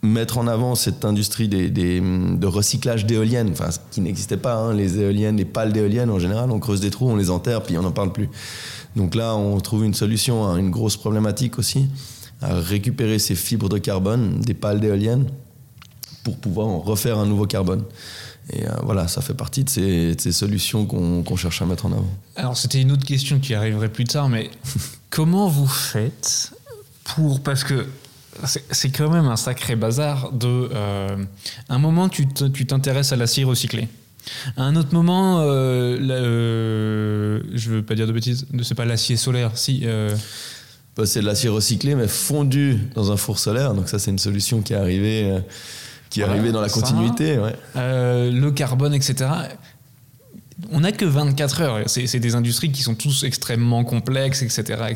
mettre 0.02 0.38
en 0.38 0.48
avant 0.48 0.76
cette 0.76 1.04
industrie 1.04 1.48
des, 1.48 1.70
des, 1.70 2.00
de 2.02 2.48
recyclage 2.48 3.06
d'éoliennes, 3.06 3.50
enfin, 3.52 3.70
qui 3.92 4.02
n'existait 4.02 4.38
pas. 4.38 4.56
Hein, 4.56 4.74
les 4.74 5.00
éoliennes, 5.00 5.38
les 5.38 5.46
pales 5.46 5.74
d'éoliennes 5.74 6.10
en 6.10 6.20
général, 6.20 6.52
on 6.52 6.60
creuse 6.60 6.82
des 6.82 6.90
trous, 6.90 7.10
on 7.10 7.16
les 7.16 7.30
enterre, 7.30 7.64
puis 7.64 7.78
on 7.78 7.82
n'en 7.82 7.92
parle 7.92 8.14
plus. 8.14 8.30
Donc 8.96 9.16
là, 9.16 9.36
on 9.36 9.60
trouve 9.60 9.86
une 9.86 9.94
solution 9.94 10.52
à 10.52 10.58
une 10.60 10.72
grosse 10.72 10.98
problématique 10.98 11.60
aussi, 11.60 11.88
à 12.42 12.56
récupérer 12.56 13.20
ces 13.20 13.36
fibres 13.36 13.70
de 13.70 13.78
carbone 13.78 14.40
des 14.40 14.54
pales 14.54 14.80
d'éoliennes 14.80 15.28
pour 16.24 16.38
pouvoir 16.38 16.68
en 16.68 16.80
refaire 16.80 17.18
un 17.18 17.26
nouveau 17.26 17.46
carbone. 17.46 17.84
Et 18.52 18.66
euh, 18.66 18.72
voilà, 18.84 19.08
ça 19.08 19.22
fait 19.22 19.36
partie 19.36 19.64
de 19.64 19.70
ces, 19.70 20.32
solutions 20.32 20.86
qu'on 20.86 21.36
cherche 21.36 21.62
à 21.62 21.66
mettre 21.66 21.86
en 21.86 21.92
avant. 21.92 22.10
Alors, 22.36 22.58
c'était 22.58 22.82
une 22.82 22.92
autre 22.92 23.06
question 23.06 23.40
qui 23.40 23.54
arriverait 23.54 23.90
plus 23.90 24.06
tard, 24.06 24.28
mais 24.28 24.50
comment 25.10 25.48
vous 25.48 25.68
faites 25.68 26.52
pour. 27.04 27.42
Parce 27.42 27.64
que 27.64 27.86
c'est 28.46 28.90
quand 28.90 29.10
même 29.10 29.26
un 29.26 29.36
sacré 29.36 29.76
bazar 29.76 30.32
de. 30.32 30.70
Euh, 30.74 31.18
un 31.70 31.80
moment, 31.80 32.10
tu 32.10 32.26
t'intéresses 32.28 33.12
à 33.12 33.16
l'acier 33.16 33.44
recyclé. 33.44 33.88
À 34.58 34.64
un 34.64 34.76
autre 34.76 34.94
moment, 34.94 35.40
euh, 35.42 35.98
euh, 36.00 37.42
je 37.54 37.70
veux 37.72 37.82
pas 37.84 37.96
dire 37.96 38.06
de 38.06 38.12
bêtises, 38.12 38.46
c'est 38.64 38.76
pas 38.76 38.86
l'acier 38.86 39.18
solaire, 39.18 39.52
si. 39.56 39.86
Bah, 40.98 41.06
c'est 41.06 41.22
de 41.22 41.26
l'acier 41.26 41.50
recyclé, 41.50 41.96
mais 41.96 42.08
fondu 42.08 42.80
dans 42.96 43.12
un 43.12 43.18
four 43.18 43.40
solaire. 43.40 43.74
Donc, 43.74 43.88
ça, 43.88 44.00
c'est 44.00 44.12
une 44.12 44.20
solution 44.20 44.62
qui 44.62 44.74
est 44.74 44.78
arrivée 44.78 45.42
qui 46.10 46.22
est 46.22 46.24
arrivé 46.24 46.52
dans 46.52 46.62
la 46.62 46.70
continuité. 46.70 47.38
Ouais. 47.38 47.56
Euh, 47.76 48.32
le 48.32 48.52
carbone, 48.52 48.94
etc. 48.94 49.30
On 50.72 50.82
n'a 50.82 50.92
que 50.92 51.06
24 51.06 51.62
heures. 51.62 51.84
C'est 51.88 52.20
des 52.20 52.36
industries 52.36 52.72
qui 52.72 52.82
sont 52.82 52.96
tous 52.96 53.24
extrêmement 53.24 53.84
complexes, 53.84 54.42
etc. 54.42 54.96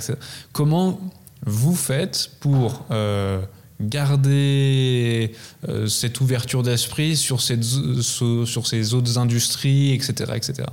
Comment 0.52 1.00
vous 1.46 1.76
faites 1.76 2.32
pour 2.40 2.86
euh, 2.92 3.42
garder 3.82 5.34
euh, 5.68 5.88
cette 5.88 6.22
ouverture 6.22 6.64
d'esprit 6.64 7.16
sur, 7.16 7.42
sur 7.42 8.68
ces 8.68 8.94
autres 8.94 9.18
industries, 9.18 9.94
etc. 9.94 10.34
etc. 10.36 10.64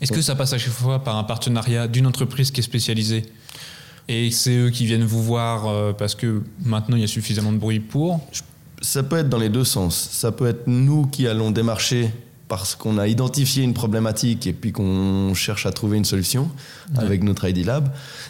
Est-ce 0.00 0.12
que 0.12 0.22
ça 0.22 0.34
passe 0.34 0.52
à 0.52 0.58
chaque 0.58 0.72
fois 0.72 1.02
par 1.02 1.16
un 1.16 1.24
partenariat 1.24 1.88
d'une 1.88 2.06
entreprise 2.06 2.50
qui 2.50 2.60
est 2.60 2.64
spécialisée 2.64 3.24
et 4.08 4.30
c'est 4.30 4.56
eux 4.56 4.70
qui 4.70 4.86
viennent 4.86 5.04
vous 5.04 5.22
voir 5.22 5.96
parce 5.96 6.14
que 6.14 6.42
maintenant 6.64 6.96
il 6.96 7.00
y 7.00 7.04
a 7.04 7.08
suffisamment 7.08 7.50
de 7.50 7.56
bruit 7.56 7.80
pour? 7.80 8.20
Ça 8.82 9.02
peut 9.02 9.16
être 9.16 9.30
dans 9.30 9.38
les 9.38 9.48
deux 9.48 9.64
sens. 9.64 9.96
Ça 10.12 10.32
peut 10.32 10.46
être 10.46 10.66
nous 10.66 11.06
qui 11.06 11.26
allons 11.26 11.50
démarcher 11.50 12.10
parce 12.48 12.76
qu'on 12.76 12.98
a 12.98 13.08
identifié 13.08 13.64
une 13.64 13.74
problématique 13.74 14.46
et 14.46 14.52
puis 14.52 14.70
qu'on 14.70 15.34
cherche 15.34 15.66
à 15.66 15.72
trouver 15.72 15.96
une 15.96 16.04
solution 16.04 16.48
avec 16.96 17.22
notre 17.24 17.48
ID 17.48 17.64
Lab. 17.64 17.88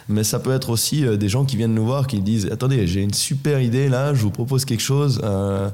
Mais 0.09 0.23
ça 0.23 0.39
peut 0.39 0.53
être 0.53 0.69
aussi 0.69 1.05
euh, 1.05 1.17
des 1.17 1.29
gens 1.29 1.45
qui 1.45 1.55
viennent 1.55 1.75
nous 1.75 1.85
voir, 1.85 2.07
qui 2.07 2.19
disent 2.21 2.49
Attendez, 2.51 2.87
j'ai 2.87 3.01
une 3.01 3.13
super 3.13 3.61
idée 3.61 3.89
là, 3.89 4.13
je 4.13 4.21
vous 4.21 4.31
propose 4.31 4.65
quelque 4.65 4.81
chose. 4.81 5.21
Euh, 5.23 5.69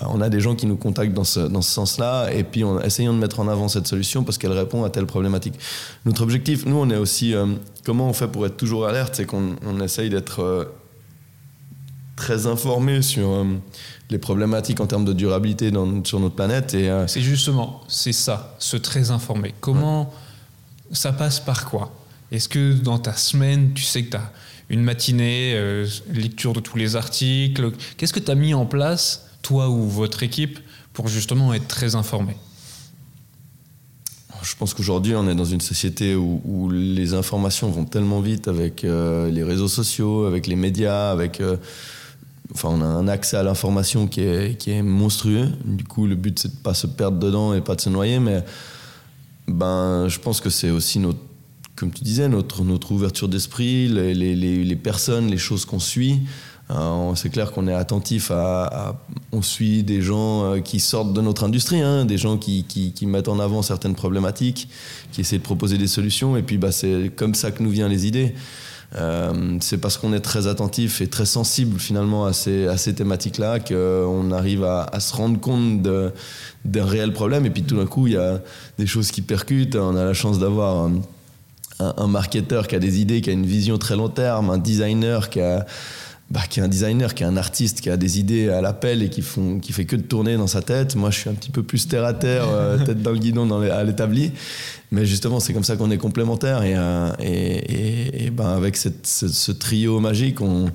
on 0.00 0.20
a 0.20 0.28
des 0.28 0.40
gens 0.40 0.56
qui 0.56 0.66
nous 0.66 0.76
contactent 0.76 1.14
dans 1.14 1.24
ce, 1.24 1.40
dans 1.40 1.62
ce 1.62 1.70
sens-là, 1.70 2.32
et 2.32 2.42
puis 2.42 2.64
en 2.64 2.80
essayant 2.80 3.12
de 3.12 3.18
mettre 3.18 3.38
en 3.38 3.46
avant 3.46 3.68
cette 3.68 3.86
solution 3.86 4.24
parce 4.24 4.36
qu'elle 4.36 4.52
répond 4.52 4.82
à 4.84 4.90
telle 4.90 5.06
problématique. 5.06 5.54
Notre 6.06 6.22
objectif, 6.22 6.66
nous, 6.66 6.76
on 6.76 6.90
est 6.90 6.96
aussi, 6.96 7.34
euh, 7.34 7.46
comment 7.84 8.08
on 8.08 8.12
fait 8.12 8.26
pour 8.26 8.46
être 8.46 8.56
toujours 8.56 8.86
alerte, 8.86 9.14
c'est 9.16 9.26
qu'on 9.26 9.54
on 9.64 9.80
essaye 9.80 10.10
d'être 10.10 10.72
très 12.16 12.46
informé 12.46 13.02
sur 13.02 13.28
euh, 13.28 13.44
les 14.10 14.18
problématiques 14.18 14.80
en 14.80 14.86
termes 14.86 15.04
de 15.04 15.12
durabilité 15.12 15.70
dans, 15.70 16.04
sur 16.04 16.20
notre 16.20 16.34
planète. 16.34 16.74
Et, 16.74 16.90
c'est 17.06 17.22
justement, 17.22 17.82
c'est 17.88 18.12
ça, 18.12 18.54
ce 18.58 18.76
très 18.76 19.10
informé. 19.10 19.54
Comment 19.60 20.12
ça 20.92 21.12
passe 21.12 21.40
par 21.40 21.64
quoi? 21.64 21.92
Est-ce 22.30 22.48
que 22.48 22.72
dans 22.72 22.98
ta 22.98 23.14
semaine, 23.14 23.72
tu 23.74 23.82
sais 23.82 24.04
que 24.04 24.10
tu 24.10 24.16
as 24.16 24.32
une 24.68 24.82
matinée, 24.82 25.84
lecture 26.12 26.52
de 26.52 26.60
tous 26.60 26.78
les 26.78 26.96
articles? 26.96 27.72
Qu'est-ce 27.96 28.12
que 28.12 28.20
tu 28.20 28.30
as 28.30 28.34
mis 28.34 28.54
en 28.54 28.66
place 28.66 29.26
toi 29.42 29.68
ou 29.68 29.88
votre 29.88 30.22
équipe, 30.22 30.58
pour 30.92 31.08
justement 31.08 31.52
être 31.52 31.68
très 31.68 31.94
informé? 31.94 32.36
Je 34.42 34.56
pense 34.56 34.74
qu'aujourd'hui, 34.74 35.14
on 35.14 35.28
est 35.28 35.34
dans 35.34 35.44
une 35.44 35.60
société 35.60 36.16
où, 36.16 36.68
les 36.70 37.14
informations 37.14 37.70
vont 37.70 37.84
tellement 37.84 38.20
vite 38.20 38.48
avec 38.48 38.82
euh, 38.82 39.30
les 39.30 39.44
réseaux 39.44 39.68
sociaux, 39.68 40.24
avec 40.24 40.46
les 40.46 40.56
médias, 40.56 41.10
avec. 41.10 41.40
Euh, 41.40 41.56
enfin, 42.54 42.68
on 42.70 42.80
a 42.80 42.86
un 42.86 43.08
accès 43.08 43.36
à 43.36 43.42
l'information 43.42 44.06
qui 44.06 44.20
est, 44.20 44.82
monstrueux. 44.82 45.48
Du 45.64 45.84
coup, 45.84 46.06
le 46.06 46.14
but, 46.14 46.38
c'est 46.38 46.48
de 46.48 46.62
pas 46.62 46.74
se 46.74 46.86
perdre 46.86 47.18
dedans 47.18 47.54
et 47.54 47.60
pas 47.60 47.74
de 47.74 47.80
se 47.80 47.90
noyer. 47.90 48.18
Mais 48.18 48.44
ben, 49.48 50.08
je 50.08 50.18
pense 50.18 50.40
que 50.40 50.50
c'est 50.50 50.70
aussi 50.70 50.98
notre, 50.98 51.18
comme 51.76 51.90
tu 51.90 52.04
disais, 52.04 52.28
notre, 52.28 52.62
ouverture 52.92 53.28
d'esprit, 53.28 53.88
les, 53.88 54.76
personnes, 54.76 55.28
les 55.28 55.38
choses 55.38 55.64
qu'on 55.64 55.80
suit. 55.80 56.20
Euh, 56.70 57.14
c'est 57.16 57.28
clair 57.28 57.52
qu'on 57.52 57.66
est 57.66 57.74
attentif 57.74 58.30
à, 58.30 58.96
On 59.32 59.42
suit 59.42 59.82
des 59.82 60.00
gens 60.00 60.44
euh, 60.44 60.60
qui 60.60 60.80
sortent 60.80 61.12
de 61.12 61.20
notre 61.20 61.44
industrie, 61.44 61.80
hein, 61.82 62.04
des 62.04 62.16
gens 62.16 62.38
qui, 62.38 62.64
qui, 62.64 63.06
mettent 63.06 63.28
en 63.28 63.40
avant 63.40 63.62
certaines 63.62 63.94
problématiques, 63.94 64.68
qui 65.10 65.20
essaient 65.20 65.38
de 65.38 65.42
proposer 65.42 65.76
des 65.76 65.88
solutions, 65.88 66.36
et 66.36 66.42
puis 66.42 66.58
bah, 66.58 66.72
c'est 66.72 67.10
comme 67.14 67.34
ça 67.34 67.50
que 67.50 67.62
nous 67.62 67.70
viennent 67.70 67.90
les 67.90 68.06
idées. 68.06 68.34
Euh, 68.96 69.56
c'est 69.60 69.78
parce 69.78 69.96
qu'on 69.96 70.12
est 70.12 70.20
très 70.20 70.46
attentif 70.46 71.00
et 71.00 71.06
très 71.06 71.24
sensible 71.24 71.78
finalement 71.78 72.26
à 72.26 72.32
ces, 72.32 72.66
à 72.66 72.76
ces 72.76 72.94
thématiques-là 72.94 73.58
qu'on 73.60 74.30
arrive 74.32 74.64
à, 74.64 75.00
se 75.00 75.14
rendre 75.14 75.40
compte 75.40 75.82
d'un 75.82 76.84
réel 76.84 77.12
problème. 77.12 77.46
Et 77.46 77.50
puis 77.50 77.62
tout 77.62 77.76
d'un 77.76 77.86
coup, 77.86 78.06
il 78.06 78.14
y 78.14 78.18
a 78.18 78.40
des 78.78 78.86
choses 78.86 79.10
qui 79.10 79.22
percutent. 79.22 79.76
On 79.76 79.96
a 79.96 80.04
la 80.04 80.14
chance 80.14 80.38
d'avoir 80.38 80.86
un, 80.86 81.00
un 81.96 82.06
marketeur 82.06 82.68
qui 82.68 82.76
a 82.76 82.78
des 82.78 83.00
idées, 83.00 83.20
qui 83.20 83.30
a 83.30 83.32
une 83.32 83.46
vision 83.46 83.78
très 83.78 83.96
long 83.96 84.08
terme, 84.08 84.50
un 84.50 84.58
designer 84.58 85.30
qui 85.30 85.40
a 85.40 85.66
bah, 86.32 86.40
qui 86.48 86.60
est 86.60 86.62
un 86.62 86.68
designer, 86.68 87.12
qui 87.12 87.24
est 87.24 87.26
un 87.26 87.36
artiste, 87.36 87.82
qui 87.82 87.90
a 87.90 87.98
des 87.98 88.18
idées 88.18 88.48
à 88.48 88.62
l'appel 88.62 89.02
et 89.02 89.10
qui 89.10 89.20
font, 89.20 89.58
qui 89.58 89.74
fait 89.74 89.84
que 89.84 89.96
de 89.96 90.02
tourner 90.02 90.38
dans 90.38 90.46
sa 90.46 90.62
tête. 90.62 90.96
Moi, 90.96 91.10
je 91.10 91.18
suis 91.18 91.28
un 91.28 91.34
petit 91.34 91.50
peu 91.50 91.62
plus 91.62 91.86
terre 91.86 92.06
à 92.06 92.14
terre, 92.14 92.44
euh, 92.48 92.78
tête 92.86 93.02
dans 93.02 93.10
le 93.10 93.18
guidon 93.18 93.44
dans 93.44 93.60
à 93.60 93.84
l'établi. 93.84 94.32
Mais 94.92 95.04
justement, 95.04 95.40
c'est 95.40 95.52
comme 95.52 95.62
ça 95.62 95.76
qu'on 95.76 95.90
est 95.90 95.98
complémentaires. 95.98 96.62
Et, 96.62 96.72
euh, 96.74 97.10
et, 97.20 97.81
ben, 98.42 98.48
avec 98.48 98.76
cette, 98.76 99.06
ce, 99.06 99.52
trio 99.52 100.00
magique, 100.00 100.40
on, 100.40 100.66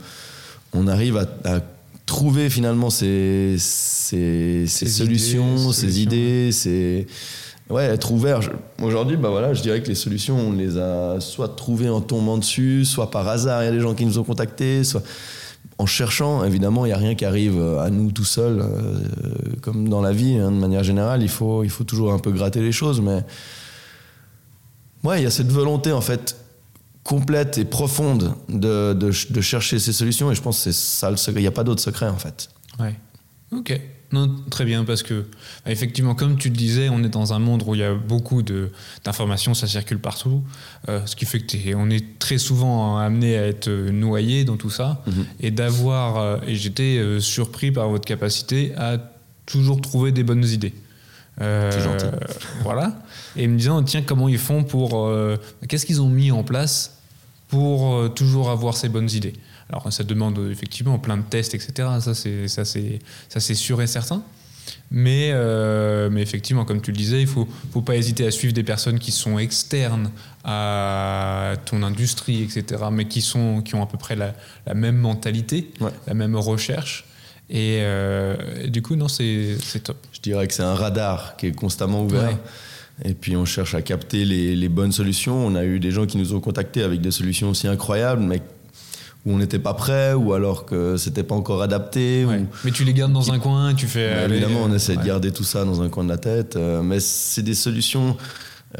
on 0.74 0.88
arrive 0.88 1.18
à, 1.18 1.60
trouver 2.06 2.50
finalement 2.50 2.90
ces, 2.90 3.56
ces, 3.60 4.66
ces, 4.68 4.88
solutions, 4.88 5.74
ces 5.74 6.02
idées, 6.02 6.54
ces 6.54 7.06
ouais, 7.70 7.84
être 7.84 8.14
ouvert. 8.14 8.40
Aujourd'hui, 8.82 9.18
bah 9.18 9.30
voilà, 9.30 9.54
je 9.54 9.62
dirais 9.62 9.82
que 9.82 9.90
les 9.90 9.96
solutions, 9.96 10.38
on 10.38 10.54
les 10.54 10.78
a 10.78 11.20
soit 11.20 11.50
trouvées 11.58 11.90
en 11.90 12.00
tombant 12.00 12.38
dessus, 12.38 12.86
soit 12.86 13.12
par 13.12 13.28
hasard, 13.28 13.62
il 13.64 13.66
y 13.66 13.70
a 13.70 13.74
des 13.74 13.82
gens 13.82 13.94
qui 13.94 14.06
nous 14.06 14.18
ont 14.18 14.24
contactés, 14.24 14.86
soit 14.86 15.04
en 15.78 15.86
cherchant, 15.86 16.46
évidemment, 16.46 16.86
il 16.86 16.90
n'y 16.90 16.94
a 16.94 16.98
rien 16.98 17.14
qui 17.14 17.26
arrive 17.26 17.62
à 17.62 17.90
nous 17.90 18.14
tout 18.14 18.24
seul, 18.24 18.62
euh, 18.62 19.00
comme 19.60 19.90
dans 19.90 20.02
la 20.02 20.14
vie, 20.14 20.38
hein, 20.38 20.52
de 20.52 20.58
manière 20.58 20.86
générale, 20.86 21.22
il 21.22 21.30
faut, 21.30 21.66
il 21.66 21.70
faut 21.70 21.84
toujours 21.84 22.14
un 22.14 22.20
peu 22.20 22.32
gratter 22.32 22.62
les 22.62 22.72
choses, 22.72 23.02
mais 23.02 23.26
ouais, 25.04 25.20
il 25.20 25.24
y 25.24 25.28
a 25.28 25.32
cette 25.32 25.52
volonté, 25.52 25.92
en 25.92 26.02
fait, 26.02 26.38
complète 27.08 27.58
et 27.58 27.64
profonde 27.64 28.34
de, 28.50 28.92
de, 28.94 29.12
de 29.30 29.42
chercher 29.42 29.80
ces 29.80 29.94
solutions, 29.94 30.30
et 30.30 30.36
je 30.36 30.42
pense 30.42 30.58
que 30.58 30.64
c'est 30.64 30.74
ça 30.74 31.10
le 31.10 31.16
secret, 31.16 31.40
il 31.40 31.44
n'y 31.44 31.48
a 31.48 31.52
pas 31.52 31.64
d'autre 31.64 31.82
secret, 31.82 32.10
en 32.10 32.18
fait. 32.18 32.50
Ouais, 32.80 32.96
ok. 33.54 33.80
Non, 34.12 34.34
très 34.50 34.66
bien, 34.66 34.84
parce 34.84 35.04
que 35.04 35.26
effectivement, 35.66 36.16
comme 36.16 36.38
tu 36.38 36.50
le 36.50 36.56
disais, 36.56 36.90
on 36.90 37.04
est 37.04 37.10
dans 37.10 37.32
un 37.32 37.40
monde 37.40 37.64
où 37.66 37.76
il 37.76 37.80
y 37.80 37.84
a 37.84 37.94
beaucoup 37.94 38.42
d'informations, 38.42 39.54
ça 39.54 39.68
circule 39.68 40.00
partout, 40.00 40.44
euh, 40.90 41.02
ce 41.06 41.16
qui 41.16 41.26
fait 41.26 41.40
que 41.40 41.76
on 41.76 41.90
est 41.90 42.20
très 42.20 42.38
souvent 42.38 42.98
amené 42.98 43.38
à 43.38 43.48
être 43.48 43.70
noyé 43.70 44.44
dans 44.44 44.58
tout 44.58 44.70
ça, 44.70 45.02
mhm. 45.08 45.26
et 45.40 45.52
d'avoir, 45.52 46.18
euh, 46.18 46.38
et 46.46 46.56
j'étais 46.56 46.98
euh, 46.98 47.22
surpris 47.22 47.72
par 47.72 47.88
votre 47.88 48.06
capacité 48.06 48.74
à 48.76 48.98
toujours 49.46 49.80
trouver 49.80 50.12
des 50.12 50.24
bonnes 50.24 50.46
idées. 50.46 50.74
C'est 51.40 51.82
gentil. 51.82 52.08
Voilà. 52.64 53.00
Et 53.36 53.48
me 53.48 53.58
disant, 53.58 53.84
tiens, 53.84 54.02
comment 54.02 54.28
ils 54.28 54.40
font 54.40 54.64
pour, 54.64 55.08
qu'est-ce 55.68 55.86
qu'ils 55.86 56.02
ont 56.02 56.10
mis 56.10 56.32
en 56.32 56.44
place 56.44 56.97
pour 57.48 58.14
toujours 58.14 58.50
avoir 58.50 58.76
ces 58.76 58.90
bonnes 58.90 59.10
idées 59.10 59.34
alors 59.70 59.92
ça 59.92 60.04
demande 60.04 60.40
effectivement 60.52 60.98
plein 60.98 61.18
de 61.18 61.24
tests, 61.24 61.54
etc. 61.54 61.90
Ça 62.00 62.14
c'est 62.14 62.48
ça 62.48 62.66
c'est 62.66 63.00
ça 63.30 63.40
c'est 63.40 63.56
sûr 63.56 63.82
et 63.82 63.88
certain. 63.88 64.24
Mais, 64.92 65.32
euh, 65.32 66.10
mais 66.10 66.22
effectivement, 66.22 66.66
comme 66.66 66.82
tu 66.82 66.92
le 66.92 66.98
disais, 66.98 67.20
il 67.20 67.26
ne 67.26 67.30
faut, 67.30 67.48
faut 67.72 67.82
pas 67.82 67.96
hésiter 67.96 68.28
à 68.28 68.32
suivre 68.32 68.54
des 68.54 68.64
personnes 68.64 69.00
qui 69.00 69.12
sont 69.12 69.40
externes 69.40 70.12
à 70.44 71.54
ton 71.66 71.84
industrie, 71.84 72.44
etc., 72.44 72.84
mais 72.92 73.06
qui, 73.06 73.22
sont, 73.22 73.62
qui 73.62 73.76
ont 73.76 73.84
à 73.84 73.86
peu 73.86 73.98
près 73.98 74.18
la, 74.18 74.34
la 74.66 74.74
même 74.74 74.98
mentalité, 74.98 75.72
la 76.06 76.14
même 76.14 76.36
recherche. 76.36 77.06
Et, 77.50 77.80
euh, 77.82 78.68
du 78.68 78.82
coup, 78.82 78.98
non, 78.98 79.08
c'est 79.08 79.58
top. 79.84 79.98
Je 80.12 80.20
dirais 80.20 80.48
que 80.48 80.54
c'est 80.54 80.64
un 80.64 80.76
radar 80.76 81.38
qui 81.38 81.48
est 81.48 81.54
constamment 81.54 82.04
ouvert. 82.04 82.38
Et 83.06 83.14
puis 83.14 83.36
on 83.38 83.46
cherche 83.46 83.76
à 83.76 83.82
capter 83.82 84.26
les, 84.26 84.56
les, 84.56 84.70
bonnes 84.70 84.92
solutions. 84.92 85.46
On 85.46 85.56
a 85.56 85.64
eu 85.64 85.80
des 85.80 85.92
gens 85.92 86.06
qui 86.06 86.18
nous 86.18 86.34
ont 86.34 86.40
contactés 86.40 86.82
avec 86.82 87.02
des 87.02 87.12
solutions 87.12 87.50
aussi 87.50 87.68
incroyables, 87.68 88.24
mais 88.24 88.42
où 89.28 89.34
on 89.34 89.38
n'était 89.38 89.60
pas 89.60 89.74
prêt 89.74 90.14
ou 90.14 90.34
alors 90.34 90.66
que 90.66 90.96
c'était 90.98 91.24
pas 91.24 91.36
encore 91.36 91.62
adapté. 91.62 92.26
Mais 92.64 92.72
tu 92.72 92.86
les 92.86 92.94
gardes 92.94 93.14
dans 93.14 93.32
un 93.32 93.40
coin, 93.40 93.74
tu 93.74 93.86
fais. 93.86 94.26
évidemment, 94.26 94.62
on 94.64 94.74
essaie 94.74 94.96
de 94.96 95.04
garder 95.04 95.32
tout 95.32 95.44
ça 95.44 95.66
dans 95.66 95.82
un 95.82 95.90
coin 95.90 96.06
de 96.06 96.10
la 96.10 96.18
tête, 96.18 96.56
euh, 96.56 96.82
mais 96.82 97.00
c'est 97.00 97.44
des 97.44 97.56
solutions. 97.56 98.18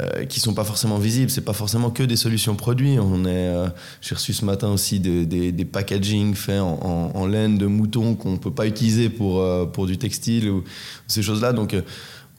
Euh, 0.00 0.26
qui 0.26 0.38
sont 0.38 0.52
pas 0.52 0.64
forcément 0.64 0.98
visibles, 0.98 1.30
c'est 1.30 1.40
pas 1.40 1.54
forcément 1.54 1.88
que 1.88 2.02
des 2.02 2.16
solutions 2.16 2.54
produits. 2.54 2.98
On 3.00 3.24
est, 3.24 3.48
euh, 3.48 3.68
j'ai 4.02 4.14
reçu 4.14 4.34
ce 4.34 4.44
matin 4.44 4.68
aussi 4.68 5.00
des, 5.00 5.24
des, 5.24 5.64
packaging 5.64 6.34
faits 6.34 6.60
en, 6.60 7.26
laine 7.26 7.56
de 7.56 7.64
mouton 7.64 8.14
qu'on 8.14 8.36
peut 8.36 8.50
pas 8.50 8.66
utiliser 8.66 9.08
pour 9.08 9.42
pour 9.72 9.86
du 9.86 9.96
textile 9.96 10.50
ou 10.50 10.62
ces 11.06 11.22
choses-là. 11.22 11.54
Donc 11.54 11.74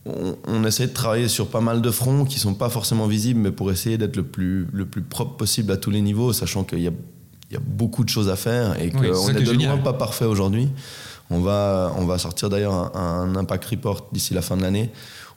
on, 0.06 0.38
on, 0.48 0.64
essaie 0.64 0.88
de 0.88 0.94
travailler 0.94 1.28
sur 1.28 1.50
pas 1.50 1.62
mal 1.62 1.82
de 1.82 1.92
fronts 1.92 2.26
qui 2.26 2.40
sont 2.40 2.54
pas 2.54 2.70
forcément 2.70 3.08
visibles, 3.08 3.40
mais 3.40 3.52
pour 3.52 3.72
essayer 3.72 3.98
d'être 3.98 4.16
le 4.16 4.24
plus 4.24 4.68
le 4.72 4.86
plus 4.86 5.02
propre 5.02 5.36
possible 5.36 5.72
à 5.72 5.78
tous 5.78 5.92
les 5.92 6.02
niveaux, 6.02 6.34
sachant 6.34 6.64
qu'il 6.64 6.80
y 6.80 6.88
a 6.88 6.92
il 7.50 7.56
y 7.56 7.58
a 7.58 7.62
beaucoup 7.66 8.04
de 8.04 8.10
choses 8.10 8.30
à 8.30 8.36
faire 8.36 8.80
et 8.82 8.92
qu'on 8.92 9.02
n'est 9.02 9.42
de 9.42 9.52
loin 9.52 9.78
pas 9.78 9.94
parfait 9.94 10.26
aujourd'hui. 10.26 10.70
On 11.32 11.42
va, 11.42 11.94
on 11.98 12.06
va 12.06 12.18
sortir 12.18 12.50
d'ailleurs 12.50 12.96
un, 12.96 13.36
impact 13.36 13.66
report 13.66 14.10
d'ici 14.12 14.34
la 14.34 14.42
fin 14.42 14.58
de 14.58 14.62
l'année 14.62 14.92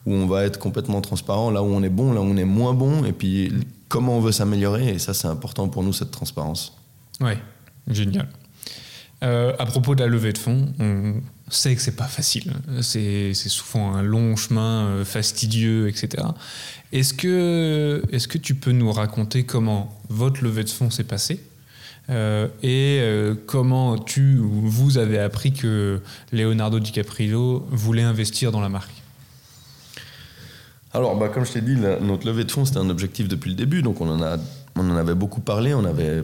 où 0.05 0.13
on 0.13 0.27
va 0.27 0.45
être 0.45 0.59
complètement 0.59 1.01
transparent, 1.01 1.51
là 1.51 1.63
où 1.63 1.67
on 1.67 1.83
est 1.83 1.89
bon, 1.89 2.13
là 2.13 2.21
où 2.21 2.25
on 2.25 2.37
est 2.37 2.45
moins 2.45 2.75
bon, 2.75 3.05
et 3.05 3.13
puis 3.13 3.53
comment 3.89 4.17
on 4.17 4.21
veut 4.21 4.33
s'améliorer. 4.33 4.89
Et 4.89 4.99
ça, 4.99 5.15
c'est 5.15 5.29
important 5.29 5.69
pour 5.69 5.85
nous, 5.85 5.93
cette 5.93 6.11
transparence. 6.11 6.77
Oui, 7.21 7.33
génial. 7.87 8.29
Euh, 9.23 9.55
à 9.59 9.67
propos 9.67 9.95
de 9.95 10.01
la 10.01 10.09
levée 10.09 10.33
de 10.33 10.39
fonds, 10.39 10.73
on 10.81 11.21
sait 11.55 11.75
que 11.75 11.83
c'est 11.83 11.97
pas 11.97 12.07
facile. 12.07 12.53
C'est 12.81 13.35
souvent 13.35 13.95
un 13.95 14.03
long 14.03 14.37
chemin 14.37 14.87
euh, 14.87 15.05
fastidieux, 15.05 15.89
etc. 15.89 16.25
Est-ce 16.93 17.15
que, 17.15 18.03
est 18.11 18.27
que 18.27 18.39
tu 18.39 18.55
peux 18.55 18.73
nous 18.73 18.93
raconter 18.93 19.45
comment 19.45 19.99
votre 20.09 20.43
levée 20.43 20.65
de 20.65 20.71
fonds 20.71 20.91
s'est 20.91 21.05
passée 21.05 21.41
euh, 22.11 22.49
et 22.63 22.99
euh, 23.01 23.35
comment 23.47 23.97
tu 23.97 24.39
ou 24.39 24.63
vous 24.69 24.99
avez 24.99 25.21
appris 25.21 25.53
que 25.53 26.01
Leonardo 26.33 26.81
DiCaprio 26.81 27.65
voulait 27.71 28.03
investir 28.03 28.51
dans 28.51 28.61
la 28.61 28.69
marque? 28.69 28.91
Alors, 30.93 31.17
bah, 31.17 31.29
comme 31.29 31.47
je 31.47 31.53
t'ai 31.53 31.61
dit, 31.61 31.77
notre 31.77 32.27
levée 32.27 32.45
de 32.45 32.51
fonds, 32.51 32.65
c'était 32.65 32.79
un 32.79 32.91
objectif 32.91 33.29
depuis 33.29 33.51
le 33.51 33.57
début, 33.57 33.83
donc 33.83 34.01
on 34.01 34.11
en, 34.11 34.21
a, 34.21 34.37
on 34.77 34.91
en 34.91 34.97
avait 34.97 35.15
beaucoup 35.15 35.41
parlé. 35.41 35.73
On 35.73 35.85
avait, 35.85 36.23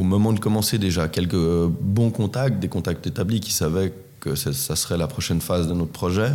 au 0.00 0.02
moment 0.02 0.32
de 0.32 0.40
commencer 0.40 0.78
déjà, 0.78 1.08
quelques 1.08 1.36
bons 1.36 2.10
contacts, 2.10 2.58
des 2.58 2.68
contacts 2.68 3.06
établis 3.06 3.40
qui 3.40 3.52
savaient 3.52 3.92
que 4.20 4.34
ça, 4.34 4.74
serait 4.74 4.96
la 4.96 5.06
prochaine 5.06 5.42
phase 5.42 5.68
de 5.68 5.74
notre 5.74 5.92
projet. 5.92 6.32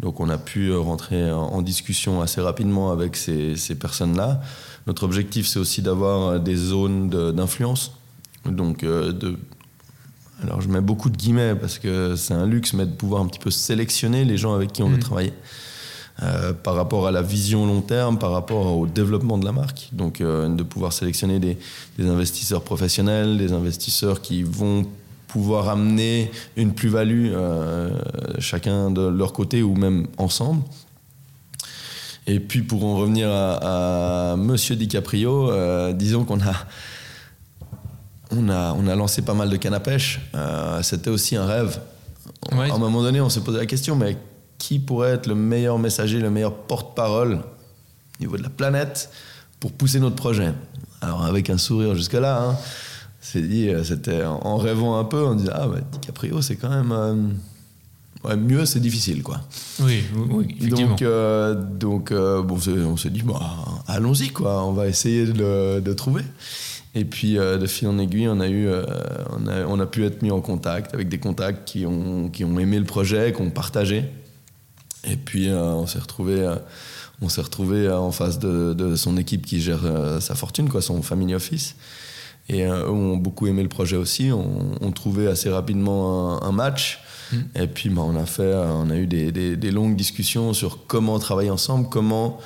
Donc 0.00 0.20
on 0.20 0.28
a 0.28 0.36
pu 0.36 0.74
rentrer 0.74 1.32
en, 1.32 1.62
discussion 1.62 2.20
assez 2.20 2.42
rapidement 2.42 2.92
avec 2.92 3.16
ces, 3.16 3.56
ces 3.56 3.74
personnes-là. 3.74 4.42
Notre 4.86 5.04
objectif, 5.04 5.46
c'est 5.46 5.58
aussi 5.58 5.80
d'avoir 5.80 6.28
euh, 6.28 6.38
des 6.38 6.56
zones 6.56 7.08
d'influence. 7.08 7.92
Donc, 8.44 8.84
euh, 8.84 9.12
de, 9.12 9.38
alors 10.42 10.60
je 10.60 10.68
mets 10.68 10.82
beaucoup 10.82 11.08
de 11.08 11.16
guillemets 11.16 11.54
parce 11.54 11.78
que 11.78 12.16
c'est 12.16 12.34
un 12.34 12.46
luxe, 12.46 12.74
mais 12.74 12.84
de 12.84 12.92
pouvoir 12.92 13.22
un 13.22 13.26
petit 13.26 13.38
peu 13.38 13.50
sélectionner 13.50 14.26
les 14.26 14.36
gens 14.36 14.54
avec 14.54 14.72
qui 14.72 14.82
on 14.82 14.90
veut 14.90 14.96
mm. 14.96 15.00
travailler. 15.00 15.32
Euh, 16.22 16.52
par 16.52 16.74
rapport 16.74 17.06
à 17.06 17.10
la 17.10 17.22
vision 17.22 17.64
long 17.64 17.80
terme, 17.80 18.18
par 18.18 18.32
rapport 18.32 18.76
au 18.76 18.86
développement 18.86 19.38
de 19.38 19.44
la 19.44 19.52
marque. 19.52 19.88
Donc 19.92 20.20
de 20.20 20.62
pouvoir 20.62 20.92
sélectionner 20.92 21.38
des, 21.38 21.56
investisseurs 21.98 22.62
professionnels, 22.62 23.38
des 23.38 23.52
investisseurs 23.52 24.20
qui 24.20 24.42
vont 24.42 24.86
pouvoir 25.28 25.68
amener 25.68 26.30
une 26.56 26.74
plus-value 26.74 27.32
chacun 28.38 28.90
de 28.90 29.06
leur 29.06 29.32
côté 29.32 29.62
ou 29.62 29.74
même 29.74 30.08
ensemble. 30.18 30.62
Et 32.26 32.38
puis 32.38 32.62
pour 32.62 32.84
en 32.84 32.96
revenir 32.96 33.28
à, 33.30 34.36
Monsieur 34.36 34.76
DiCaprio, 34.76 35.50
disons 35.94 36.24
qu'on 36.24 36.40
a 36.40 36.54
on 38.30 38.48
a, 38.48 38.74
on 38.74 38.86
a 38.86 38.94
lancé 38.94 39.22
pas 39.22 39.34
mal 39.34 39.50
de 39.50 39.56
cannes 39.56 39.74
à 39.74 39.80
pêche. 39.80 40.20
Euh, 40.34 40.82
c'était 40.82 41.10
aussi 41.10 41.36
un 41.36 41.46
rêve. 41.46 41.80
À 42.52 42.74
un 42.74 42.78
moment 42.78 43.02
donné, 43.02 43.20
on 43.20 43.28
s'est 43.28 43.40
posé 43.40 43.58
la 43.58 43.66
question, 43.66 43.96
mais 43.96 44.16
qui 44.60 44.78
pourrait 44.78 45.12
être 45.12 45.26
le 45.26 45.34
meilleur 45.34 45.78
messager, 45.78 46.20
le 46.20 46.30
meilleur 46.30 46.54
porte-parole 46.54 47.34
au 47.34 48.20
niveau 48.20 48.36
de 48.36 48.42
la 48.42 48.50
planète 48.50 49.10
pour 49.58 49.72
pousser 49.72 49.98
notre 49.98 50.14
projet 50.14 50.52
Alors 51.00 51.24
avec 51.24 51.50
un 51.50 51.58
sourire 51.58 51.96
jusque-là, 51.96 52.42
hein, 52.42 52.56
c'est 53.20 53.42
dit, 53.42 53.68
euh, 53.68 53.82
c'était 53.82 54.22
en 54.24 54.56
rêvant 54.56 54.98
un 54.98 55.04
peu, 55.04 55.24
on 55.24 55.34
disait, 55.34 55.50
ah 55.52 55.66
bah, 55.66 55.80
DiCaprio, 55.92 56.40
c'est 56.42 56.56
quand 56.56 56.70
même... 56.70 56.92
Euh, 56.92 58.36
mieux, 58.36 58.66
c'est 58.66 58.80
difficile, 58.80 59.22
quoi. 59.22 59.40
Oui, 59.80 60.04
oui, 60.14 60.56
effectivement. 60.60 60.94
Donc, 61.80 62.12
donc 62.12 62.12
bon, 62.12 62.58
on 62.86 62.96
s'est 62.98 63.08
dit, 63.08 63.22
bah, 63.22 63.40
allons-y, 63.86 64.28
quoi. 64.28 64.62
On 64.66 64.72
va 64.72 64.88
essayer 64.88 65.24
de, 65.24 65.80
de 65.80 65.92
trouver. 65.94 66.22
Et 66.94 67.04
puis, 67.04 67.38
euh, 67.38 67.56
de 67.56 67.66
fil 67.66 67.86
en 67.88 67.98
aiguille, 67.98 68.28
on 68.28 68.40
a, 68.40 68.48
eu, 68.48 68.66
euh, 68.66 68.82
on, 69.38 69.46
a, 69.46 69.64
on, 69.66 69.78
a, 69.78 69.86
pu 69.86 70.04
être 70.04 70.22
mis 70.22 70.32
en 70.32 70.40
contact 70.40 70.92
avec 70.92 71.08
des 71.08 71.18
contacts 71.18 71.68
qui 71.68 71.86
ont, 71.86 72.28
qui 72.28 72.44
ont 72.44 72.58
aimé 72.58 72.78
le 72.78 72.84
projet, 72.84 73.32
qui 73.32 73.40
ont 73.42 73.50
partagé. 73.50 74.04
Et 75.04 75.16
puis, 75.16 75.48
euh, 75.48 75.60
on 75.60 75.86
s'est 75.86 75.98
retrouvé, 75.98 76.54
on 77.20 77.28
s'est 77.28 77.40
retrouvé 77.40 77.90
en 77.90 78.12
face 78.12 78.38
de, 78.38 78.74
de, 78.74 78.96
son 78.96 79.16
équipe 79.16 79.46
qui 79.46 79.60
gère 79.60 79.82
sa 80.20 80.34
fortune, 80.34 80.68
quoi, 80.68 80.82
son 80.82 81.02
family 81.02 81.34
office. 81.34 81.76
Et 82.48 82.64
eux 82.64 82.90
ont 82.90 83.16
beaucoup 83.16 83.46
aimé 83.46 83.62
le 83.62 83.68
projet 83.68 83.96
aussi. 83.96 84.30
On, 84.32 84.72
on 84.80 84.90
trouvait 84.92 85.28
assez 85.28 85.50
rapidement 85.50 86.42
un, 86.42 86.52
match. 86.52 87.00
Mm. 87.32 87.36
Et 87.54 87.66
puis, 87.66 87.88
bah, 87.88 88.02
on, 88.04 88.16
a 88.16 88.26
fait, 88.26 88.54
on 88.54 88.90
a 88.90 88.96
eu 88.96 89.06
des, 89.06 89.32
des, 89.32 89.56
des 89.56 89.70
longues 89.70 89.96
discussions 89.96 90.52
sur 90.52 90.86
comment 90.86 91.18
travailler 91.18 91.50
ensemble, 91.50 91.88
comment 91.88 92.40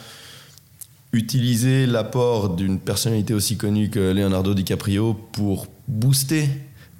utiliser 1.14 1.86
l'apport 1.86 2.50
d'une 2.50 2.78
personnalité 2.78 3.34
aussi 3.34 3.57
connue 3.57 3.88
que 3.88 4.12
Leonardo 4.12 4.52
DiCaprio 4.55 5.14
pour 5.14 5.68
booster 5.86 6.48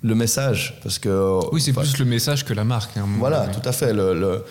le 0.03 0.15
message 0.15 0.79
parce 0.83 0.99
que 0.99 1.41
oui 1.53 1.61
c'est 1.61 1.73
plus 1.73 1.99
le 1.99 2.05
message 2.05 2.45
que 2.45 2.53
la 2.53 2.65
marque 2.65 2.97
hein, 2.97 3.07
voilà 3.19 3.49
tout 3.49 3.67
à 3.67 3.73
fait 3.73 3.93
le, 3.93 4.45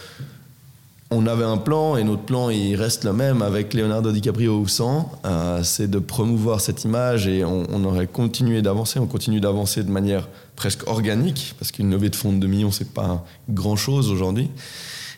on 1.13 1.27
avait 1.27 1.43
un 1.43 1.57
plan 1.57 1.95
et 1.97 2.03
notre 2.03 2.23
plan 2.23 2.49
il 2.49 2.75
reste 2.75 3.03
le 3.03 3.13
même 3.13 3.41
avec 3.41 3.73
Leonardo 3.73 4.11
DiCaprio 4.11 4.59
ou 4.59 4.67
sans 4.67 5.11
euh, 5.25 5.63
c'est 5.63 5.89
de 5.89 5.99
promouvoir 5.99 6.61
cette 6.61 6.83
image 6.83 7.27
et 7.27 7.45
on, 7.45 7.83
aurait 7.83 8.07
continué 8.07 8.61
d'avancer 8.61 8.99
on 8.99 9.07
continue 9.07 9.39
d'avancer 9.39 9.83
de 9.83 9.91
manière 9.91 10.27
presque 10.55 10.87
organique 10.87 11.55
parce 11.59 11.71
qu'une 11.71 11.91
levée 11.91 12.09
de 12.09 12.15
fonds 12.15 12.33
de 12.33 12.39
2 12.39 12.47
millions 12.47 12.71
c'est 12.71 12.93
pas 12.93 13.25
grand 13.49 13.75
chose 13.75 14.09
aujourd'hui 14.09 14.49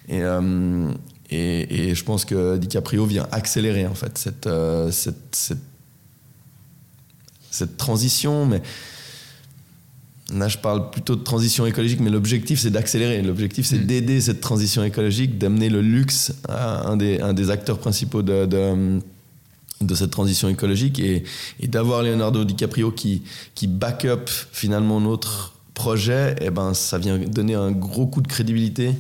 et, 0.08 0.22
euh, 0.22 0.92
et, 1.30 1.96
je 1.96 2.04
pense 2.04 2.26
que 2.26 2.58
DiCaprio 2.58 3.06
vient 3.06 3.28
accélérer 3.32 3.88
en 3.88 3.96
fait 3.96 4.18
cette, 4.18 4.48
euh, 4.48 4.92
cette, 4.92 5.56
cette, 7.50 7.78
transition. 7.78 8.46
Mais 8.46 8.62
là, 10.34 10.48
je 10.48 10.58
parle 10.58 10.90
plutôt 10.90 11.16
de 11.16 11.24
transition 11.24 11.66
écologique, 11.66 12.00
mais 12.00 12.10
l'objectif 12.10 12.60
c'est 12.60 12.72
d'accélérer. 12.72 13.22
L'objectif 13.22 13.66
c'est 13.66 13.78
mm. 13.78 13.86
d'aider 13.86 14.22
cette 14.22 14.42
transition 14.42 14.84
écologique, 14.84 15.38
d'amener 15.38 15.70
le 15.70 15.82
luxe 15.82 16.34
à 16.48 16.88
un 16.88 16.98
des, 16.98 17.20
un 17.22 17.34
des 17.34 17.50
acteurs 17.50 17.80
principaux 17.80 18.22
de, 18.22 18.46
de, 18.46 19.96
cette 19.96 20.12
transition 20.12 20.50
écologique 20.50 21.00
et, 21.00 21.24
et 21.60 21.68
d'avoir 21.68 22.02
Leonardo 22.02 22.44
DiCaprio 22.44 22.92
qui, 22.92 23.24
qui 23.54 23.68
back 23.68 24.06
up 24.06 24.30
finalement 24.30 25.00
notre 25.00 25.54
projet, 25.76 26.32
et 26.40 26.46
eh 26.46 26.50
ben, 26.50 26.74
ça 26.74 26.98
vient 26.98 27.20
donner 27.20 27.54
un 27.54 27.72
gros 27.72 28.08
coup 28.08 28.22
de 28.22 28.28
crédibilité 28.28 28.96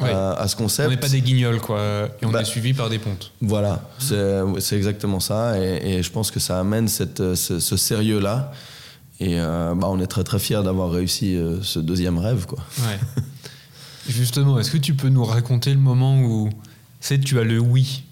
à, 0.00 0.48
ce 0.48 0.56
concept. 0.56 0.88
On 0.88 0.90
n'est 0.90 0.96
pas 0.96 1.08
des 1.08 1.20
guignols, 1.20 1.60
quoi, 1.60 2.08
et 2.20 2.26
on 2.26 2.30
bah, 2.30 2.40
est 2.40 2.44
suivi 2.44 2.72
par 2.72 2.88
des 2.88 2.98
pontes. 2.98 3.32
Voilà, 3.40 3.82
c'est 3.98 4.76
exactement 4.76 5.20
ça, 5.20 5.58
et, 5.58 6.02
je 6.02 6.10
pense 6.10 6.30
que 6.30 6.40
ça 6.40 6.58
amène 6.58 6.88
cette, 6.88 7.34
ce, 7.34 7.76
sérieux-là. 7.76 8.52
Et 9.22 9.38
euh, 9.38 9.74
bah, 9.76 9.86
on 9.88 10.00
est 10.00 10.08
très 10.08 10.24
très 10.24 10.40
fiers 10.40 10.62
d'avoir 10.64 10.90
réussi 10.90 11.36
euh, 11.36 11.62
ce 11.62 11.78
deuxième 11.78 12.18
rêve. 12.18 12.46
Quoi. 12.46 12.58
Ouais. 12.80 13.22
Justement, 14.08 14.58
est-ce 14.58 14.72
que 14.72 14.78
tu 14.78 14.94
peux 14.94 15.10
nous 15.10 15.24
raconter 15.24 15.72
le 15.72 15.78
moment 15.78 16.20
où 16.20 16.50
tu 17.00 17.38
as 17.38 17.44
le 17.44 17.60
oui? 17.60 18.02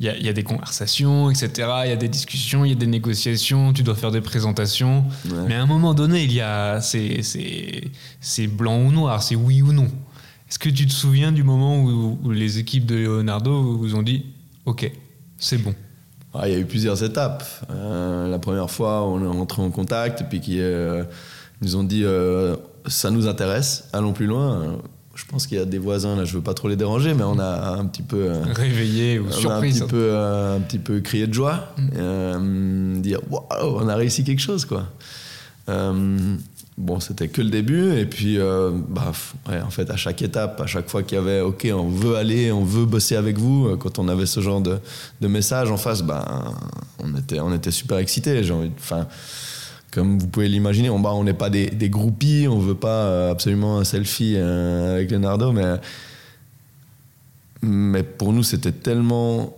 Il 0.00 0.06
y, 0.06 0.28
a, 0.28 0.32
des 0.32 0.42
conversations, 0.42 1.30
etc. 1.30 1.68
Il 1.84 1.88
y 1.88 1.92
a 1.92 1.96
des 1.96 2.08
discussions, 2.08 2.64
il 2.64 2.70
y 2.70 2.72
a 2.72 2.76
des 2.76 2.86
négociations, 2.86 3.72
tu 3.72 3.84
dois 3.84 3.94
faire 3.94 4.10
des 4.10 4.20
présentations. 4.20 5.04
Mais 5.46 5.54
à 5.54 5.62
un 5.62 5.66
moment 5.66 5.94
donné, 5.94 6.24
il 6.24 6.32
y 6.32 6.40
a 6.40 6.80
c'est 6.80 8.46
blanc 8.48 8.82
ou 8.82 8.90
noir, 8.92 9.22
c'est 9.22 9.36
oui 9.36 9.62
ou 9.62 9.72
non. 9.72 9.88
Est-ce 10.50 10.58
que 10.58 10.68
tu 10.68 10.86
te 10.86 10.92
souviens 10.92 11.32
du 11.32 11.42
moment 11.42 11.80
où, 11.82 12.30
les 12.32 12.58
équipes 12.58 12.86
de 12.86 12.96
Leonardo 12.96 13.78
vous 13.78 13.94
ont 13.94 14.02
dit 14.02 14.26
OK, 14.66 14.90
c'est 15.38 15.58
bon 15.58 15.74
Il 16.42 16.52
y 16.52 16.54
a 16.54 16.58
eu 16.58 16.64
plusieurs 16.64 17.02
étapes. 17.04 17.44
Euh, 17.70 18.28
la 18.28 18.38
première 18.38 18.70
fois, 18.70 19.02
on 19.02 19.22
est 19.22 19.26
rentré 19.26 19.62
en 19.62 19.70
contact 19.70 20.22
et 20.22 20.24
puis 20.24 20.40
qui 20.40 20.60
euh, 20.60 21.04
nous 21.62 21.76
ont 21.76 21.84
dit 21.84 22.02
euh, 22.04 22.56
ça 22.86 23.10
nous 23.10 23.28
intéresse, 23.28 23.88
allons 23.92 24.12
plus 24.12 24.26
loin. 24.26 24.78
Je 25.14 25.24
pense 25.26 25.46
qu'il 25.46 25.58
y 25.58 25.60
a 25.60 25.64
des 25.64 25.78
voisins, 25.78 26.16
là, 26.16 26.24
je 26.24 26.34
veux 26.34 26.42
pas 26.42 26.54
trop 26.54 26.66
les 26.66 26.74
déranger, 26.74 27.14
mais 27.14 27.22
on 27.22 27.38
a 27.38 27.76
un 27.78 27.86
petit 27.86 28.02
peu. 28.02 28.32
Réveillé 28.52 29.20
ou 29.20 29.30
surpris. 29.30 29.68
Un 29.68 29.72
petit, 29.72 29.86
peu, 29.88 30.16
un 30.16 30.60
petit 30.60 30.78
peu 30.80 31.00
crié 31.00 31.28
de 31.28 31.34
joie. 31.34 31.68
Mm. 31.78 33.00
dire 33.00 33.20
waouh, 33.30 33.78
on 33.78 33.88
a 33.88 33.94
réussi 33.94 34.24
quelque 34.24 34.42
chose, 34.42 34.64
quoi. 34.64 34.88
Bon, 36.76 36.98
c'était 36.98 37.28
que 37.28 37.40
le 37.40 37.50
début, 37.50 37.96
et 37.96 38.04
puis, 38.04 38.36
euh, 38.36 38.72
bah, 38.88 39.12
en 39.48 39.70
fait, 39.70 39.90
à 39.90 39.96
chaque 39.96 40.22
étape, 40.22 40.60
à 40.60 40.66
chaque 40.66 40.88
fois 40.88 41.04
qu'il 41.04 41.16
y 41.16 41.20
avait, 41.20 41.40
OK, 41.40 41.68
on 41.72 41.88
veut 41.88 42.16
aller, 42.16 42.50
on 42.50 42.64
veut 42.64 42.84
bosser 42.84 43.14
avec 43.14 43.38
vous, 43.38 43.68
euh, 43.68 43.76
quand 43.76 44.00
on 44.00 44.08
avait 44.08 44.26
ce 44.26 44.40
genre 44.40 44.60
de, 44.60 44.78
de 45.20 45.28
message 45.28 45.70
en 45.70 45.76
face, 45.76 46.02
bah, 46.02 46.52
on, 46.98 47.16
était, 47.16 47.38
on 47.38 47.54
était 47.54 47.70
super 47.70 47.98
excités. 47.98 48.42
Enfin, 48.76 49.06
comme 49.92 50.18
vous 50.18 50.26
pouvez 50.26 50.48
l'imaginer, 50.48 50.90
on 50.90 51.04
on 51.04 51.22
n'est 51.22 51.32
pas 51.32 51.48
des, 51.48 51.70
des, 51.70 51.88
groupies, 51.88 52.48
on 52.50 52.58
veut 52.58 52.74
pas 52.74 53.04
euh, 53.04 53.30
absolument 53.30 53.78
un 53.78 53.84
selfie 53.84 54.36
avec 54.36 55.12
Leonardo, 55.12 55.52
mais, 55.52 55.76
mais 57.62 58.02
pour 58.02 58.32
nous, 58.32 58.42
c'était 58.42 58.72
tellement, 58.72 59.56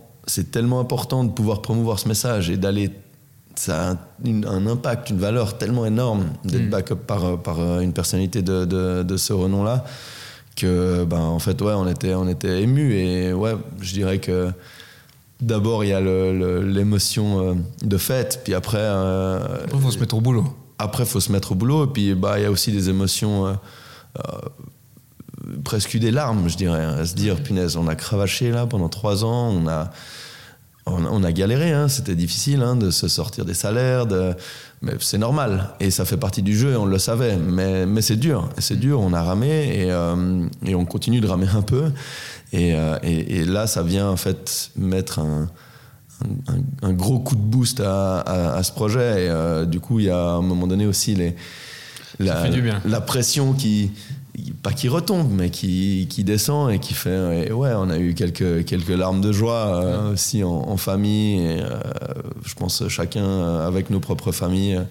tellement 0.51 0.79
important 0.79 1.23
de 1.23 1.31
pouvoir 1.31 1.63
promouvoir 1.63 1.97
ce 1.97 2.07
message 2.07 2.51
et 2.51 2.57
d'aller 2.57 2.91
ça 3.59 3.91
a 3.91 3.95
un, 4.25 4.67
impact, 4.67 5.09
une 5.09 5.19
valeur 5.19 5.57
tellement 5.57 5.85
énorme 5.85 6.25
d'être 6.43 6.67
mm. 6.67 6.69
backup 6.69 6.95
par, 6.95 7.41
par 7.41 7.79
une 7.79 7.93
personnalité 7.93 8.41
de, 8.41 8.65
de, 8.65 9.17
ce 9.17 9.33
renom-là 9.33 9.85
que, 10.55 11.03
ben, 11.05 11.19
en 11.19 11.39
fait, 11.39 11.61
ouais, 11.61 11.73
on 11.73 11.87
était, 11.87 12.15
on 12.15 12.27
était 12.27 12.61
ému. 12.61 12.93
Et 12.95 13.33
ouais, 13.33 13.55
je 13.79 13.93
dirais 13.93 14.19
que 14.19 14.49
d'abord, 15.39 15.83
il 15.83 15.89
y 15.89 15.93
a 15.93 16.01
l'émotion 16.01 17.39
euh, 17.39 17.53
de 17.83 17.97
fête, 17.97 18.41
puis 18.43 18.53
après. 18.53 18.77
Euh, 18.79 19.39
il 19.71 19.79
faut 19.79 19.91
se 19.91 19.99
mettre 19.99 20.15
au 20.15 20.21
boulot. 20.21 20.45
Après, 20.79 21.03
il 21.03 21.09
faut 21.09 21.19
se 21.19 21.31
mettre 21.31 21.51
au 21.51 21.55
boulot, 21.55 21.85
et 21.85 21.87
puis 21.87 22.13
bah, 22.15 22.39
il 22.39 22.43
y 22.43 22.45
a 22.45 22.51
aussi 22.51 22.71
des 22.71 22.89
émotions. 22.89 23.47
Euh, 23.47 24.21
presque 25.63 25.97
des 25.97 26.11
larmes, 26.11 26.49
je 26.49 26.57
dirais, 26.57 26.83
à 26.83 27.05
se 27.05 27.15
dire, 27.15 27.35
mm. 27.35 27.43
punaise, 27.43 27.77
on 27.77 27.87
a 27.87 27.95
cravaché 27.95 28.51
là 28.51 28.65
pendant 28.65 28.89
trois 28.89 29.23
ans, 29.23 29.49
on 29.49 29.67
a, 29.67 29.91
on, 30.87 31.23
a 31.23 31.31
galéré, 31.31 31.71
hein. 31.71 31.87
c'était 31.87 32.15
difficile 32.15 32.61
hein, 32.61 32.75
de 32.75 32.91
se 32.91 33.07
sortir 33.07 33.45
des 33.45 33.53
salaires, 33.53 34.05
de... 34.05 34.33
mais 34.81 34.93
c'est 34.99 35.17
normal 35.17 35.69
et 35.79 35.91
ça 35.91 36.05
fait 36.05 36.17
partie 36.17 36.41
du 36.41 36.57
jeu 36.57 36.73
et 36.73 36.75
on 36.75 36.85
le 36.85 36.97
savait. 36.97 37.37
Mais, 37.37 37.85
mais 37.85 38.01
c'est 38.01 38.15
dur, 38.15 38.49
c'est 38.57 38.79
dur. 38.79 38.99
On 39.01 39.13
a 39.13 39.21
ramé 39.21 39.47
et, 39.47 39.91
euh, 39.91 40.45
et, 40.65 40.75
on 40.75 40.85
continue 40.85 41.19
de 41.19 41.27
ramer 41.27 41.47
un 41.53 41.61
peu. 41.61 41.91
Euh, 42.53 42.99
et, 43.03 43.37
et, 43.37 43.45
là, 43.45 43.67
ça 43.67 43.83
vient 43.83 44.09
en 44.09 44.17
fait 44.17 44.71
mettre 44.77 45.19
un, 45.19 45.49
un, 46.81 46.93
gros 46.93 47.19
coup 47.19 47.35
de 47.35 47.41
boost 47.41 47.81
à, 47.81 48.21
à, 48.21 48.63
ce 48.63 48.71
projet. 48.71 49.25
Et 49.25 49.29
euh, 49.29 49.65
du 49.65 49.79
coup, 49.79 49.99
il 49.99 50.05
y 50.05 50.09
a 50.09 50.17
à 50.19 50.33
un 50.33 50.41
moment 50.41 50.67
donné 50.67 50.85
aussi 50.85 51.15
les, 51.15 51.35
la, 52.19 52.47
la 52.85 53.01
pression 53.01 53.53
qui 53.53 53.91
pas 54.61 54.71
qui 54.71 54.87
retombe, 54.87 55.31
mais 55.31 55.49
qui, 55.49 56.07
qui 56.09 56.23
descend 56.23 56.71
et 56.71 56.79
qui 56.79 56.93
fait. 56.93 57.47
Et 57.47 57.51
ouais, 57.51 57.71
on 57.75 57.89
a 57.89 57.97
eu 57.97 58.13
quelques, 58.13 58.65
quelques 58.65 58.89
larmes 58.89 59.21
de 59.21 59.31
joie 59.31 59.83
euh, 59.83 60.13
aussi 60.13 60.43
en, 60.43 60.77
famille. 60.77 61.39
Et 61.39 61.61
euh, 61.61 61.79
je 62.45 62.53
pense 62.55 62.87
chacun 62.87 63.23
euh, 63.23 63.67
avec 63.67 63.89
nos 63.89 63.99
propres 63.99 64.31
familles 64.31 64.81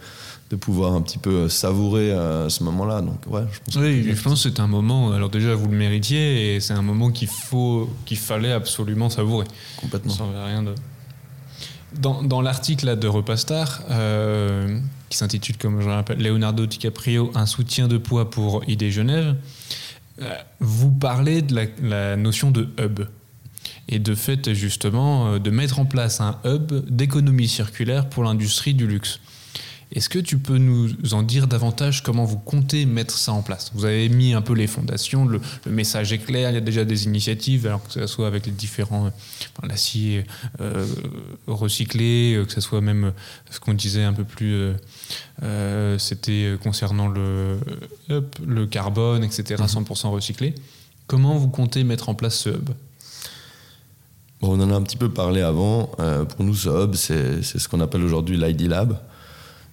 de 0.51 0.57
pouvoir 0.57 0.95
un 0.95 1.03
petit 1.03 1.19
peu 1.19 1.49
savourer 1.49 2.11
ce 2.49 2.63
moment-là. 2.65 3.01
Donc 3.03 3.19
ouais, 3.29 3.43
je 3.53 3.59
pense. 3.65 3.83
Oui, 3.83 4.05
que 4.05 4.15
je 4.15 4.23
pense 4.23 4.43
que 4.45 4.51
c'est 4.51 4.61
un 4.61 4.69
moment. 4.69 5.13
Alors 5.13 5.29
déjà, 5.29 5.55
vous 5.55 5.69
le 5.69 5.77
méritiez 5.77 6.55
et 6.55 6.61
c'est 6.61 6.75
un 6.75 6.83
moment 6.83 7.11
qu'il 7.11 7.29
faut, 7.29 7.91
qu'il 8.05 8.19
fallait 8.19 8.53
absolument 8.53 9.11
savourer. 9.11 9.47
Complètement. 9.81 10.13
Sans 10.13 10.31
rien 10.31 10.63
de. 10.63 10.75
Dans, 11.99 12.23
dans 12.23 12.43
l'article 12.43 12.99
de 12.99 13.09
Repastar, 13.09 13.83
euh, 13.91 14.79
qui 15.09 15.17
s'intitule, 15.19 15.57
comme 15.57 15.81
je 15.81 15.87
le 15.87 15.93
rappelle, 15.93 16.23
Leonardo 16.23 16.67
DiCaprio, 16.67 17.31
un 17.35 17.47
soutien 17.47 17.89
de 17.89 17.99
poids 17.99 18.31
pour 18.31 18.63
ID 18.69 18.91
Genève, 18.91 19.37
euh, 20.21 20.35
vous 20.61 20.91
parlez 20.91 21.43
de 21.43 21.69
la, 21.83 22.17
notion 22.17 22.51
de 22.51 22.69
hub 22.79 23.01
et 23.89 23.99
de 23.99 24.15
fait 24.15 24.55
justement 24.55 25.35
euh, 25.35 25.39
de 25.39 25.51
mettre 25.51 25.79
en 25.79 25.85
place 25.85 26.21
un 26.21 26.39
hub 26.45 26.73
d'économie 26.89 27.49
circulaire 27.49 28.09
pour 28.09 28.25
l'industrie 28.25 28.75
du 28.75 28.87
luxe. 28.87 29.21
Est-ce 29.93 30.09
que 30.09 30.19
tu 30.19 30.39
peux 30.39 30.59
nous 30.59 30.91
en 31.13 31.23
dire 31.23 31.47
davantage 31.47 32.03
comment 32.03 32.25
vous 32.25 32.39
comptez 32.39 32.87
mettre 32.87 33.17
ça 33.17 33.33
en 33.33 33.43
place? 33.43 33.71
Vous 33.73 33.85
avez 33.85 34.09
mis 34.09 34.35
un 34.35 34.43
peu 34.43 34.53
les 34.53 34.67
fondations, 34.67 35.27
le, 35.27 35.41
message 35.67 36.13
est 36.13 36.19
clair, 36.19 36.51
il 36.51 36.55
y 36.55 36.57
a 36.57 36.61
déjà 36.61 36.85
des 36.85 37.05
initiatives, 37.05 37.67
alors 37.67 37.87
que 37.87 37.93
ce 37.93 38.07
soit 38.09 38.27
avec 38.27 38.47
les 38.47 38.53
différents 38.53 39.07
enfin, 39.07 39.69
l'acier 39.69 40.25
euh, 40.61 40.87
recyclé, 41.47 42.35
euh, 42.35 42.45
que 42.45 42.53
ce 42.53 42.61
soit 42.61 42.81
même 42.81 43.13
ce 43.51 43.61
qu'on 43.61 43.75
disait 43.75 44.03
un 44.03 44.13
peu 44.13 44.25
plus, 44.25 44.55
euh, 44.55 44.75
c'était 45.99 46.57
concernant 46.63 47.09
le, 47.09 47.59
le 48.09 48.67
carbone, 48.67 49.25
etc., 49.25 49.63
100% 49.67 50.07
mhm. 50.07 50.13
recyclé. 50.13 50.55
Comment 51.07 51.37
vous 51.37 51.49
comptez 51.49 51.85
mettre 51.85 52.09
en 52.09 52.15
place 52.15 52.37
ce 52.37 52.51
hub? 52.51 52.71
On 54.43 54.61
en 54.61 54.71
a 54.71 54.75
un 54.75 54.83
petit 54.83 54.97
peu 54.97 55.11
parlé 55.11 55.41
avant. 55.41 55.91
pour 56.29 56.45
nous, 56.45 56.55
ce 56.55 56.69
hub, 56.69 56.95
c'est 56.95 57.43
ce 57.43 57.69
qu'on 57.69 57.81
appelle 57.81 58.03
aujourd'hui 58.03 58.37
l'ID 58.37 58.63
Lab. 58.63 58.99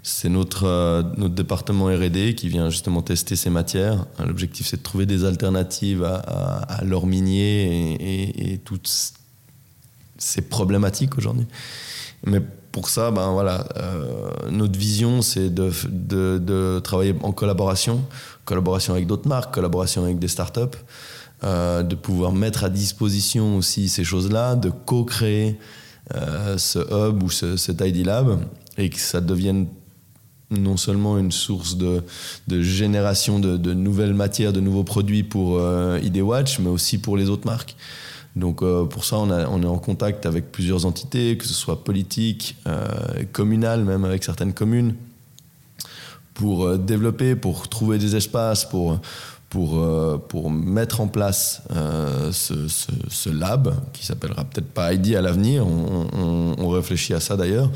C'est 0.05 0.27
notre, 0.27 0.65
euh, 0.65 1.01
notre 1.15 1.33
département 1.33 1.85
RD 1.85 2.35
qui 2.35 2.49
vient 2.49 2.69
justement 2.69 3.01
tester 3.01 3.37
ces 3.37 3.49
matières. 3.49 4.05
L'objectif, 4.19 4.67
c'est 4.67 4.77
de 4.77 4.83
trouver 4.83 5.05
des 5.05 5.23
alternatives 5.23 6.03
à, 6.03 6.17
à, 6.17 6.83
l'or 6.83 7.07
minier 7.07 8.53
et, 8.53 8.57
toutes 8.57 8.91
ces 10.17 10.41
problématiques 10.41 11.17
aujourd'hui. 11.17 11.45
Mais 12.25 12.41
pour 12.73 12.89
ça, 12.89 13.11
ben 13.11 13.31
voilà, 13.31 13.67
euh, 13.77 14.31
notre 14.49 14.77
vision, 14.79 15.21
c'est 15.21 15.53
de, 15.53 15.71
de, 15.89 16.39
de, 16.39 16.79
travailler 16.79 17.15
en 17.21 17.31
collaboration, 17.31 18.03
collaboration 18.45 18.93
avec 18.93 19.05
d'autres 19.05 19.27
marques, 19.27 19.53
collaboration 19.53 20.03
avec 20.03 20.17
des 20.17 20.27
startups, 20.27 20.77
euh, 21.43 21.83
de 21.83 21.93
pouvoir 21.93 22.31
mettre 22.31 22.63
à 22.63 22.69
disposition 22.69 23.57
aussi 23.57 23.89
ces 23.89 24.03
choses-là, 24.03 24.55
de 24.55 24.71
co-créer 24.71 25.59
euh, 26.15 26.57
ce 26.57 26.79
hub 26.79 27.21
ou 27.21 27.29
ce, 27.29 27.57
cet 27.57 27.81
ID 27.81 28.07
Lab 28.07 28.39
et 28.79 28.89
que 28.89 28.99
ça 28.99 29.21
devienne 29.21 29.67
non 30.49 30.77
seulement 30.77 31.19
une 31.19 31.31
source 31.31 31.77
de, 31.77 32.01
génération 32.61 33.39
de, 33.39 33.73
nouvelles 33.73 34.13
matières, 34.15 34.51
de 34.51 34.59
nouveaux 34.59 34.83
produits 34.83 35.23
pour 35.23 35.59
ID 36.01 36.21
Watch, 36.21 36.59
mais 36.59 36.69
aussi 36.69 36.99
pour 36.99 37.17
les 37.17 37.29
autres 37.29 37.47
marques. 37.47 37.75
Donc 38.35 38.63
euh, 38.63 38.85
pour 38.85 39.05
ça, 39.05 39.17
on, 39.17 39.29
est 39.61 39.65
en 39.65 39.77
contact 39.77 40.25
avec 40.25 40.51
plusieurs 40.51 40.85
entités, 40.85 41.37
que 41.37 41.45
ce 41.45 41.53
soit 41.53 41.83
politiques, 41.83 42.55
euh, 42.67 42.87
communales, 43.31 43.83
même 43.83 44.05
avec 44.05 44.23
certaines 44.23 44.53
communes, 44.53 44.95
pour 46.33 46.65
euh, 46.65 46.77
développer, 46.77 47.35
pour 47.35 47.67
trouver 47.67 47.97
des 47.97 48.15
espaces, 48.15 48.65
pour, 48.65 48.99
pour, 49.49 49.85
pour 50.29 50.49
mettre 50.49 50.99
en 50.99 51.07
place 51.07 51.61
ce, 52.31 53.29
lab, 53.29 53.75
qui 53.93 54.03
s'appellera 54.03 54.45
peut-être 54.45 54.69
pas 54.69 54.93
ID 54.93 55.13
à 55.13 55.21
l'avenir, 55.21 55.67
on, 55.67 56.69
réfléchit 56.69 57.13
à 57.13 57.19
ça 57.19 57.37
d'ailleurs. 57.37 57.69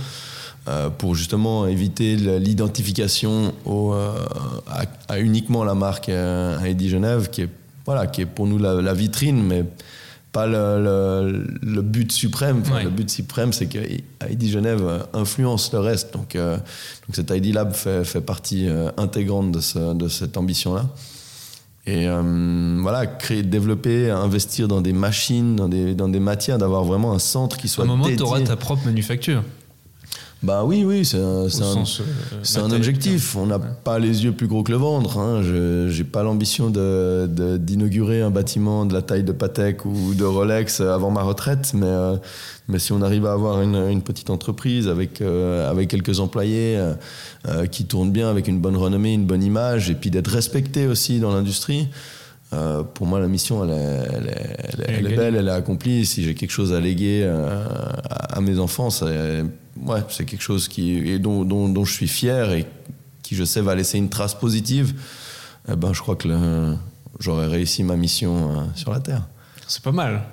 Euh, 0.68 0.89
pour 0.89 1.16
justement 1.16 1.66
éviter 1.66 2.18
l'identification 2.18 3.53
euh, 3.68 4.12
à, 5.08 5.20
uniquement 5.20 5.64
la 5.64 5.76
marque 5.76 6.10
euh, 6.10 6.60
Heidi 6.60 6.89
Genève, 6.89 7.30
qui 7.30 7.43
est, 7.43 7.49
voilà, 7.86 8.05
qui 8.05 8.22
est 8.22 8.26
pour 8.26 8.47
nous 8.47 8.58
la, 8.58 8.93
vitrine, 8.93 9.41
mais 9.41 9.64
pas 10.32 10.47
le, 10.47 11.45
le, 11.61 11.82
but 11.82 12.11
suprême. 12.11 12.61
Le 12.84 12.89
but 12.89 13.09
suprême, 13.09 13.53
c'est 13.53 13.67
que 13.67 13.80
Heidi 14.21 14.49
Genève 14.51 15.07
influence 15.13 15.71
le 15.73 15.80
reste. 15.80 16.13
Donc, 16.13 16.36
donc 16.36 17.15
cet 17.15 17.32
Heidi 17.32 17.51
Lab 17.51 17.73
fait, 17.73 18.03
fait 18.03 18.21
partie 18.21 18.67
intégrante 18.97 19.51
de, 19.51 19.59
ce, 19.59 19.93
de 19.93 20.07
cette 20.07 20.38
ambition-là. 20.38 20.86
Et 21.88 22.07
voilà, 22.82 23.07
créer, 23.07 23.43
développer, 23.43 24.11
investir 24.11 24.67
dans 24.67 24.82
des 24.82 24.93
machines, 24.93 25.55
dans 25.55 25.69
des, 25.69 25.95
dans 25.95 26.09
des 26.09 26.19
matières, 26.19 26.57
d'avoir 26.57 26.84
vraiment 26.84 27.13
un 27.13 27.19
centre 27.19 27.57
qui 27.57 27.67
soit. 27.67 27.86
À 27.86 27.88
un 27.88 27.89
moment, 27.89 28.05
tu 28.05 28.21
auras 28.21 28.41
ta 28.41 28.57
propre 28.57 28.86
manufacture. 28.86 29.43
Bah 30.44 30.64
oui, 30.64 30.84
oui, 30.86 31.04
c'est 31.04 31.18
un, 31.18 31.48
un, 31.48 32.64
un, 32.64 32.72
objectif. 32.72 33.36
On 33.36 33.48
n'a 33.48 33.58
pas 33.58 33.98
les 33.98 34.24
yeux 34.24 34.34
plus 34.34 34.46
gros 34.46 34.62
que 34.62 34.72
le 34.72 34.78
ventre. 34.78 35.18
Hein. 35.18 35.42
Je 35.42 35.90
n'ai 35.98 36.04
pas 36.04 36.22
l'ambition 36.22 36.70
d'inaugurer 36.70 38.20
de, 38.20 38.24
un 38.24 38.30
bâtiment 38.30 38.86
de 38.86 38.94
la 38.94 39.02
taille 39.02 39.24
de 39.24 39.32
Patek 39.32 39.86
ou 39.86 40.14
de 40.14 40.24
Rolex 40.24 40.80
avant 40.82 41.10
ma 41.10 41.24
retraite, 41.24 41.72
mais, 41.74 41.88
euh, 41.88 42.18
mais 42.68 42.78
si 42.78 42.92
on 42.94 43.02
arrive 43.02 43.26
à 43.26 43.34
avoir 43.34 43.64
une, 43.64 43.76
une 43.90 44.04
petite 44.04 44.30
entreprise 44.30 44.88
avec, 44.88 45.22
euh, 45.22 45.70
avec 45.70 45.90
quelques 45.90 46.20
employés 46.20 46.78
euh, 47.48 47.66
qui 47.66 47.86
tournent 47.86 48.12
bien, 48.12 48.30
avec 48.30 48.48
une 48.48 48.60
bonne 48.60 48.78
renommée, 48.78 49.14
une 49.14 49.26
bonne 49.26 49.44
image, 49.44 49.90
et 49.90 49.96
puis 49.96 50.12
d'être 50.12 50.30
respecté 50.30 50.86
aussi 50.86 51.20
dans 51.20 51.34
l'industrie, 51.34 51.88
pour 52.94 53.08
moi, 53.08 53.20
la 53.20 53.28
mission, 53.28 53.64
elle 53.66 53.72
est, 53.72 54.08
elle 54.14 54.28
est, 54.30 55.00
elle 55.00 55.12
est, 55.12 55.16
belle, 55.16 55.36
elle 55.36 55.48
est 55.50 55.52
accomplie. 55.52 56.06
Si 56.06 56.24
j'ai 56.24 56.34
quelque 56.34 56.52
chose 56.52 56.72
à 56.72 56.80
léguer 56.80 57.26
à, 57.26 58.38
à 58.38 58.40
mes 58.40 58.58
enfants, 58.58 58.90
c'est 58.90 59.44
ouais, 59.86 60.01
c'est 60.09 60.25
quelque 60.25 60.41
chose 60.41 60.67
qui, 60.67 61.19
dont, 61.19 61.43
dont, 61.45 61.69
dont, 61.69 61.86
je 61.86 61.93
suis 61.93 62.07
fier 62.07 62.51
et 62.51 62.65
qui, 63.23 63.36
je 63.36 63.43
sais, 63.43 63.61
va 63.61 63.75
laisser 63.75 63.97
une 63.97 64.09
trace 64.09 64.36
positive, 64.36 64.93
eh 65.69 65.75
ben, 65.75 65.93
je 65.93 66.01
crois 66.01 66.15
que 66.15 66.30
j'aurais 67.19 67.47
réussi 67.47 67.84
ma 67.84 67.95
mission 67.95 68.59
euh, 68.59 68.63
sur 68.75 68.91
la 68.91 68.99
Terre. 68.99 69.28
C'est 69.67 69.84
pas 69.84 69.91
mal. 69.91 70.23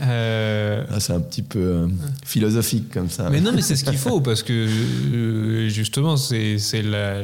Euh... 0.00 0.84
Ah, 0.90 1.00
c'est 1.00 1.12
un 1.12 1.20
petit 1.20 1.42
peu 1.42 1.58
euh, 1.58 1.88
philosophique 2.24 2.90
comme 2.92 3.10
ça. 3.10 3.28
Mais 3.30 3.40
non, 3.40 3.52
mais 3.52 3.62
c'est 3.62 3.76
ce 3.76 3.84
qu'il 3.84 3.98
faut 3.98 4.20
parce 4.20 4.42
que 4.42 4.52
euh, 4.52 5.68
justement, 5.68 6.16
c'est 6.16 6.58
la, 6.82 7.22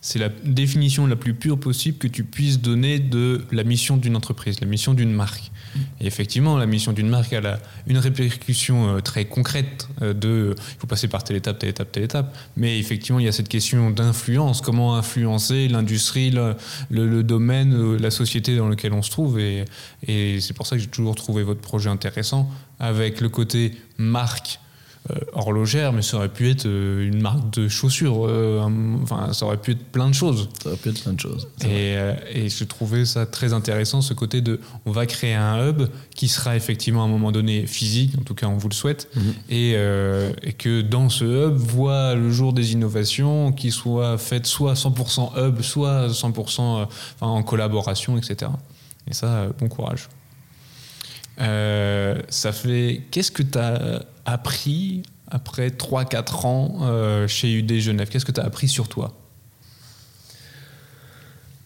c'est 0.00 0.18
la 0.18 0.28
définition 0.28 1.06
la 1.06 1.16
plus 1.16 1.34
pure 1.34 1.58
possible 1.58 1.98
que 1.98 2.08
tu 2.08 2.24
puisses 2.24 2.60
donner 2.60 2.98
de 2.98 3.44
la 3.52 3.62
mission 3.64 3.96
d'une 3.96 4.16
entreprise, 4.16 4.60
la 4.60 4.66
mission 4.66 4.94
d'une 4.94 5.12
marque. 5.12 5.52
Et 6.00 6.06
effectivement, 6.06 6.56
la 6.56 6.66
mission 6.66 6.92
d'une 6.92 7.08
marque 7.08 7.32
a 7.32 7.58
une 7.86 7.98
répercussion 7.98 8.96
euh, 8.96 9.00
très 9.00 9.24
concrète 9.24 9.88
euh, 10.02 10.12
de 10.12 10.54
il 10.56 10.80
faut 10.80 10.86
passer 10.86 11.08
par 11.08 11.24
telle 11.24 11.36
étape, 11.36 11.58
telle 11.58 11.70
étape, 11.70 11.92
telle 11.92 12.04
étape. 12.04 12.36
Mais 12.56 12.78
effectivement, 12.78 13.18
il 13.18 13.26
y 13.26 13.28
a 13.28 13.32
cette 13.32 13.48
question 13.48 13.90
d'influence. 13.90 14.60
Comment 14.60 14.96
influencer 14.96 15.68
l'industrie, 15.68 16.30
le, 16.90 17.22
domaine, 17.22 17.74
euh, 17.74 17.98
la 17.98 18.10
société 18.10 18.56
dans 18.56 18.68
laquelle 18.68 18.92
on 18.92 19.02
se 19.02 19.10
trouve? 19.10 19.38
Et, 19.38 19.64
c'est 20.40 20.54
pour 20.54 20.66
ça 20.66 20.76
que 20.76 20.82
j'ai 20.82 20.88
toujours 20.88 21.14
trouvé 21.14 21.42
votre 21.42 21.60
projet 21.60 21.90
intéressant 21.90 22.50
avec 22.78 23.20
le 23.20 23.28
côté 23.28 23.74
marque 23.98 24.60
horlogère, 25.32 25.92
mais 25.92 26.02
ça 26.02 26.16
aurait 26.16 26.28
pu 26.28 26.50
être 26.50 26.66
euh, 26.66 27.06
une 27.06 27.20
marque 27.20 27.50
de 27.54 27.68
chaussures. 27.68 28.26
Euh, 28.26 28.62
enfin, 29.02 29.32
ça 29.32 29.46
aurait 29.46 29.56
pu 29.56 29.72
être 29.72 29.84
plein 29.84 30.08
de 30.08 30.14
choses. 30.14 30.48
Ça 30.62 30.68
aurait 30.68 30.78
pu 30.78 30.90
être 30.90 31.02
plein 31.02 31.12
de 31.12 31.20
choses. 31.20 31.48
Et, 31.64 31.96
et, 32.34 32.48
je 32.48 32.64
trouvais 32.64 33.04
ça 33.04 33.26
très 33.26 33.52
intéressant, 33.52 34.00
ce 34.00 34.14
côté 34.14 34.40
de 34.40 34.60
on 34.86 34.90
va 34.90 35.06
créer 35.06 35.34
un 35.34 35.68
hub 35.68 35.82
qui 36.14 36.28
sera 36.28 36.56
effectivement 36.56 37.02
à 37.02 37.06
un 37.06 37.10
moment 37.10 37.32
donné 37.32 37.66
physique, 37.66 38.14
en 38.18 38.22
tout 38.22 38.34
cas 38.34 38.46
on 38.46 38.56
vous 38.56 38.68
le 38.68 38.74
souhaite, 38.74 39.08
mhm. 39.14 39.34
et, 39.50 39.72
et, 40.42 40.52
que 40.52 40.80
dans 40.80 41.08
ce 41.08 41.24
hub 41.24 41.56
voit 41.56 42.14
le 42.14 42.30
jour 42.30 42.52
des 42.52 42.72
innovations 42.72 43.52
qui 43.52 43.70
soient 43.70 44.18
faites 44.18 44.46
soit 44.46 44.74
100% 44.74 45.38
hub, 45.38 45.60
soit 45.62 46.08
100% 46.08 46.86
en 47.20 47.42
collaboration, 47.42 48.18
etc. 48.18 48.50
Et 49.08 49.14
ça, 49.14 49.46
bon 49.58 49.68
courage. 49.68 50.08
Ça 51.38 52.52
fait. 52.52 53.02
Qu'est-ce 53.10 53.30
que 53.30 53.42
tu 53.42 53.58
as 53.58 54.02
appris 54.24 55.02
après 55.30 55.68
3-4 55.68 56.46
ans 56.46 56.78
euh, 56.82 57.28
chez 57.28 57.52
UD 57.52 57.78
Genève? 57.78 58.08
Qu'est-ce 58.08 58.24
que 58.24 58.32
tu 58.32 58.40
as 58.40 58.44
appris 58.44 58.68
sur 58.68 58.88
toi? 58.88 59.12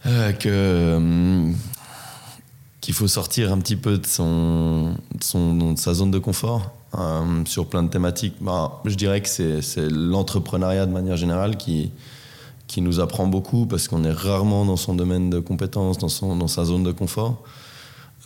Euh, 0.07 0.33
que 0.33 0.97
hum, 0.97 1.57
qu'il 2.81 2.95
faut 2.95 3.09
sortir 3.09 3.53
un 3.53 3.59
petit 3.59 3.77
peu 3.77 3.99
de 3.99 4.07
son, 4.07 4.97
son 5.21 5.77
sa 5.77 5.95
zone 5.95 6.11
de 6.11 6.19
confort 6.19 6.73
sur 7.47 7.69
plein 7.69 7.83
de 7.83 7.89
thématiques. 7.89 8.35
Bah, 8.41 8.83
je 8.85 8.95
dirais 8.97 9.23
que 9.23 9.29
c'est 9.29 9.89
l'entrepreneuriat 9.89 10.85
de 10.85 10.93
manière 10.93 11.17
générale 11.17 11.57
qui 11.57 11.91
qui 12.73 12.81
nous 12.81 13.01
apprend 13.01 13.27
beaucoup 13.27 13.67
parce 13.67 13.87
qu'on 13.87 14.03
est 14.03 14.13
rarement 14.13 14.65
dans 14.65 14.79
son 14.79 14.95
domaine 14.95 15.29
de 15.29 15.41
compétences, 15.41 15.99
dans, 15.99 16.09
son, 16.09 16.37
dans 16.37 16.49
sa 16.49 16.65
zone 16.65 16.83
de 16.83 16.91
confort. 16.91 17.43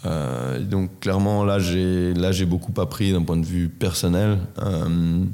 Euh, 0.07 0.61
donc 0.61 1.01
clairement, 1.01 1.45
là, 1.45 1.59
j'ai 1.59 2.47
beaucoup 2.47 2.79
appris 2.81 3.13
d'un 3.13 3.23
point 3.23 3.37
de 3.37 3.47
vue 3.47 3.69
personnel, 3.69 4.39
euh, 4.63 5.25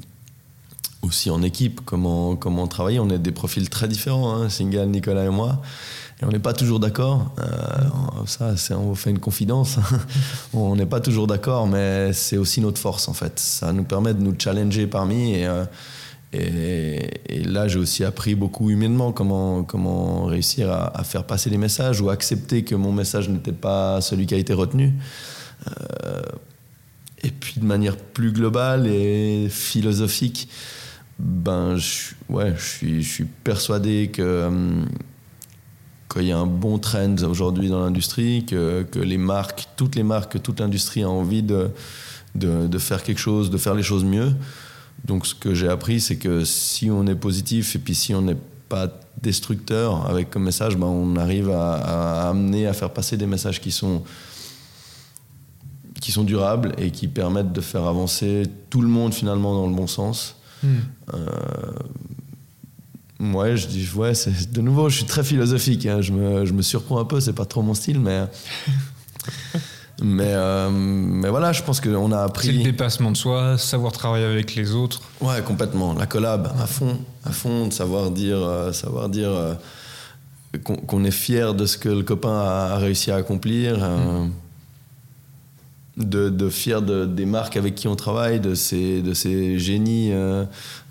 aussi 1.03 1.31
en 1.31 1.43
équipe, 1.43 1.81
comment 1.85 2.37
comment 2.37 2.67
travailler. 2.67 3.01
On 3.01 3.11
est 3.11 3.19
des 3.19 3.33
profils 3.33 3.69
très 3.69 3.89
différents, 3.89 4.35
hein, 4.35 4.49
Singal, 4.49 4.89
Nicolas 4.89 5.25
et 5.25 5.31
moi, 5.31 5.61
et 6.21 6.25
on 6.25 6.29
n'est 6.29 6.39
pas 6.39 6.53
toujours 6.53 6.81
d'accord. 6.81 7.33
Euh, 7.41 8.55
ça, 8.57 8.79
on 8.79 8.95
fait 8.95 9.11
une 9.11 9.19
confidence. 9.19 9.79
on 10.55 10.77
n'est 10.77 10.87
pas 10.87 11.01
toujours 11.01 11.27
d'accord, 11.27 11.67
mais 11.67 12.13
c'est 12.13 12.37
aussi 12.37 12.61
notre 12.61 12.79
force 12.79 13.09
en 13.09 13.15
fait. 13.15 13.39
Ça 13.39 13.73
nous 13.73 13.85
permet 13.85 14.15
de 14.15 14.23
nous 14.23 14.35
challenger 14.39 14.87
parmi 14.87 15.45
et, 16.33 17.43
là, 17.45 17.69
j'ai 17.69 17.79
aussi 17.79 18.05
appris 18.05 18.35
beaucoup 18.35 18.71
humainement 18.71 19.13
comment, 19.13 19.65
comment 19.65 20.25
réussir 20.25 20.71
à, 20.71 21.05
faire 21.05 21.25
passer 21.25 21.51
les 21.51 21.59
messages 21.59 22.01
ou 22.01 22.09
accepter 22.09 22.65
que 22.65 22.75
mon 22.75 22.93
message 22.93 23.29
n'était 23.29 23.53
pas 23.53 24.01
celui 24.01 24.27
qui 24.27 24.35
a 24.35 24.39
été 24.39 24.55
retenu. 24.55 24.95
Euh, 25.69 26.23
et 27.23 27.31
puis 27.31 27.61
de 27.61 27.67
manière 27.67 27.97
plus 27.97 28.33
globale 28.33 28.87
et 28.87 29.49
philosophique, 29.51 30.49
ben, 31.19 31.77
je, 31.77 32.15
ouais, 32.31 32.55
je, 32.57 33.01
suis, 33.01 33.25
persuadé 33.45 34.11
que 34.13 34.47
hum, 34.47 34.89
qu'il 36.13 36.25
y 36.25 36.33
a 36.33 36.39
un 36.39 36.47
bon 36.47 36.79
trend 36.79 37.17
aujourd'hui 37.23 37.69
dans 37.69 37.85
l'industrie, 37.85 38.45
que, 38.45 38.83
que, 38.91 38.99
les 38.99 39.19
marques, 39.19 39.69
toutes 39.77 39.95
les 39.97 40.03
marques, 40.03 40.43
toute 40.43 40.61
l'industrie 40.61 41.03
a 41.03 41.09
envie 41.09 41.43
de, 41.43 41.71
de, 42.35 42.79
faire 42.79 43.03
quelque 43.03 43.21
chose, 43.21 43.51
de 43.51 43.59
faire 43.59 43.75
les 43.75 43.83
choses 43.83 44.05
mieux. 44.05 44.33
Donc 45.05 45.27
ce 45.27 45.35
que 45.35 45.55
j'ai 45.55 45.69
appris, 45.69 46.01
c'est 46.01 46.17
que 46.17 46.45
si 46.45 46.91
on 46.91 47.07
est 47.07 47.15
positif 47.15 47.77
et 47.77 47.79
puis 47.79 47.95
si 47.95 48.15
on 48.15 48.23
n'est 48.23 48.37
pas 48.69 48.89
destructeur 49.21 50.09
avec 50.09 50.31
comme 50.31 50.45
message, 50.45 50.77
ben 50.77 50.87
on 50.87 51.17
arrive 51.17 51.51
à, 51.51 51.75
à, 51.75 52.31
amener, 52.31 52.67
à 52.67 52.73
faire 52.73 52.91
passer 52.91 53.17
des 53.17 53.27
messages 53.27 53.61
qui 53.61 53.71
sont 53.71 54.03
qui 56.01 56.11
sont 56.11 56.25
durables 56.25 56.75
et 56.79 56.91
qui 56.91 57.07
permettent 57.07 57.53
de 57.53 57.61
faire 57.61 57.85
avancer 57.85 58.43
tout 58.71 58.83
le 58.83 58.89
monde 58.89 59.15
finalement 59.15 59.55
dans 59.55 59.69
le 59.69 59.75
bon 59.75 59.87
sens. 59.87 60.37
Euh, 61.15 61.73
ouais, 63.21 63.57
je 63.57 63.69
dis, 63.69 63.89
ouais, 63.95 64.15
c'est 64.15 64.53
de 64.53 64.61
nouveau, 64.61 64.89
je 64.89 64.97
suis 64.97 65.05
très 65.05 65.23
philosophique. 65.25 65.87
Hein. 65.87 66.01
je, 66.01 66.13
me, 66.13 66.45
je 66.45 66.53
me 66.53 66.63
surprends 66.63 66.99
un 66.99 67.05
peu, 67.05 67.21
c'est 67.21 67.33
pas 67.33 67.45
trop 67.45 67.63
mon 67.63 67.75
style, 67.75 68.01
mais. 68.01 68.25
mais, 70.01 70.33
euh, 70.33 70.71
mais 70.71 71.29
voilà, 71.29 71.53
je 71.53 71.63
pense 71.63 71.81
qu'on 71.81 72.13
a 72.13 72.23
appris. 72.23 72.47
C'est 72.47 72.53
le 72.53 72.63
dépassement 72.63 73.11
de 73.11 73.17
soi, 73.17 73.59
savoir 73.59 73.93
travailler 73.93 74.25
avec 74.25 74.55
les 74.55 74.75
autres. 74.75 75.03
Ouais, 75.21 75.43
complètement. 75.43 75.95
La 75.95 76.07
collab, 76.07 76.53
à 76.61 76.67
fond, 76.67 76.99
à 77.25 77.31
fond, 77.31 77.67
de 77.67 77.73
savoir 77.73 78.11
dire, 78.11 78.39
euh, 78.39 78.73
savoir 78.73 79.09
dire 79.09 79.31
qu'on 80.65 81.05
est 81.05 81.11
fier 81.11 81.55
de 81.55 81.67
ce 81.67 81.79
que 81.79 81.89
le 81.89 82.03
copain 82.03 82.39
a, 82.39 82.77
réussi 82.77 83.11
à 83.11 83.17
accomplir. 83.17 83.79
Hmm 83.79 84.31
de, 85.97 86.31
de 86.31 86.49
fier 86.49 86.81
de, 86.81 87.05
des 87.05 87.27
marques 87.27 87.57
avec 87.57 87.75
qui 87.75 87.87
on 87.87 87.97
travaille, 87.97 88.41
de 88.41 88.55
ces, 88.55 89.03
de 89.03 89.13
ces 89.13 89.59
génies 89.59 90.11
euh, 90.13 90.45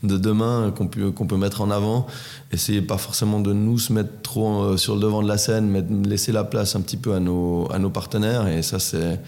de 0.03 0.17
demain 0.17 0.71
qu'on 0.75 0.87
peut, 0.87 1.11
qu'on 1.11 1.25
peut 1.25 1.37
mettre 1.37 1.61
en 1.61 1.71
avant. 1.71 2.05
Essayer 2.51 2.81
pas 2.81 2.97
forcément 2.97 3.39
de 3.39 3.51
nous 3.51 3.79
se 3.79 3.93
mettre 3.93 4.21
trop 4.21 4.61
euh, 4.61 4.77
sur 4.77 4.93
le 4.95 5.01
devant 5.01 5.23
de 5.23 5.27
la 5.27 5.39
scène, 5.39 5.67
mais 5.69 5.83
laisser 6.07 6.31
la 6.31 6.43
place 6.43 6.75
un 6.75 6.81
petit 6.81 6.97
peu 6.97 7.15
à 7.15 7.19
nos, 7.19 7.71
à 7.71 7.79
nos 7.79 7.89
partenaires. 7.89 8.47
Et 8.47 8.61
ça, 8.61 8.77
c'est, 8.77 9.19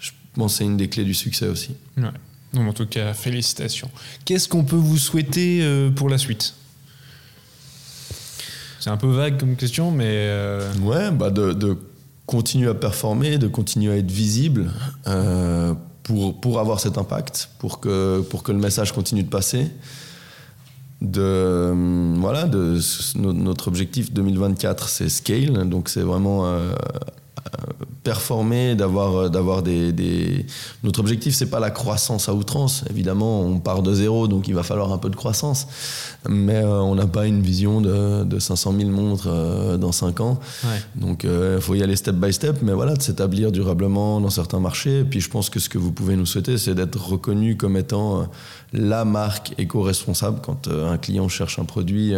je 0.00 0.10
pense, 0.34 0.56
c'est 0.56 0.64
une 0.64 0.76
des 0.76 0.88
clés 0.88 1.04
du 1.04 1.14
succès 1.14 1.46
aussi. 1.46 1.76
Ouais. 1.96 2.58
en 2.58 2.72
tout 2.72 2.86
cas, 2.86 3.14
félicitations. 3.14 3.90
Qu'est-ce 4.24 4.48
qu'on 4.48 4.64
peut 4.64 4.76
vous 4.76 4.98
souhaiter 4.98 5.60
euh, 5.62 5.90
pour 5.90 6.08
la 6.08 6.18
suite? 6.18 6.54
C'est 8.80 8.90
un 8.90 8.96
peu 8.96 9.08
vague 9.08 9.38
comme 9.38 9.54
question, 9.56 9.90
mais. 9.90 10.32
Ouais, 10.82 11.10
bah 11.10 11.30
de, 11.30 11.52
de 11.52 11.76
continuer 12.28 12.68
à 12.68 12.74
performer, 12.74 13.38
de 13.38 13.48
continuer 13.48 13.90
à 13.90 13.96
être 13.96 14.10
visible 14.10 14.70
euh, 15.06 15.72
pour, 16.02 16.38
pour 16.38 16.60
avoir 16.60 16.78
cet 16.78 16.98
impact, 16.98 17.48
pour 17.58 17.80
que, 17.80 18.20
pour 18.20 18.42
que 18.42 18.52
le 18.52 18.58
message 18.58 18.92
continue 18.92 19.22
de 19.22 19.30
passer. 19.30 19.70
De, 21.00 21.72
voilà, 22.18 22.44
de, 22.44 22.78
notre 23.16 23.68
objectif 23.68 24.12
2024, 24.12 24.88
c'est 24.90 25.08
scale, 25.08 25.68
donc 25.70 25.88
c'est 25.88 26.02
vraiment 26.02 26.44
euh, 26.46 26.72
performer, 28.08 28.74
d'avoir, 28.74 29.16
euh, 29.16 29.28
d'avoir 29.28 29.62
des, 29.62 29.92
des, 29.92 30.46
Notre 30.82 31.00
objectif, 31.00 31.34
c'est 31.34 31.50
pas 31.50 31.60
la 31.60 31.70
croissance 31.70 32.30
à 32.30 32.32
outrance. 32.32 32.82
Évidemment, 32.88 33.42
on 33.42 33.58
part 33.58 33.82
de 33.82 33.92
zéro, 33.92 34.28
donc 34.28 34.48
il 34.48 34.54
va 34.54 34.62
falloir 34.62 34.94
un 34.94 34.96
peu 34.96 35.10
de 35.10 35.16
croissance. 35.16 35.66
Mais 36.26 36.56
euh, 36.56 36.80
on 36.80 36.94
n'a 36.94 37.06
pas 37.06 37.26
une 37.26 37.42
vision 37.42 37.82
de, 37.82 38.24
de 38.24 38.38
500 38.38 38.72
000 38.78 38.88
montres 38.88 39.26
euh, 39.28 39.76
dans 39.76 39.92
5 39.92 40.20
ans. 40.22 40.40
Donc 40.94 41.24
il 41.24 41.60
faut 41.60 41.74
y 41.74 41.82
aller 41.82 41.96
step 41.96 42.14
by 42.14 42.32
step, 42.32 42.62
mais 42.62 42.72
voilà, 42.72 42.94
de 42.94 43.02
s'établir 43.02 43.52
durablement 43.52 44.22
dans 44.22 44.30
certains 44.30 44.60
marchés. 44.60 45.00
Et 45.00 45.04
puis 45.04 45.20
je 45.20 45.28
pense 45.28 45.50
que 45.50 45.60
ce 45.60 45.68
que 45.68 45.76
vous 45.76 45.92
pouvez 45.92 46.16
nous 46.16 46.26
souhaiter, 46.26 46.56
c'est 46.56 46.74
d'être 46.74 46.98
reconnu 47.10 47.58
comme 47.58 47.76
étant 47.76 48.26
la 48.72 49.04
marque 49.04 49.52
éco-responsable 49.58 50.40
quand 50.42 50.68
un 50.68 50.96
client 50.96 51.28
cherche 51.28 51.58
un 51.58 51.64
produit 51.64 52.14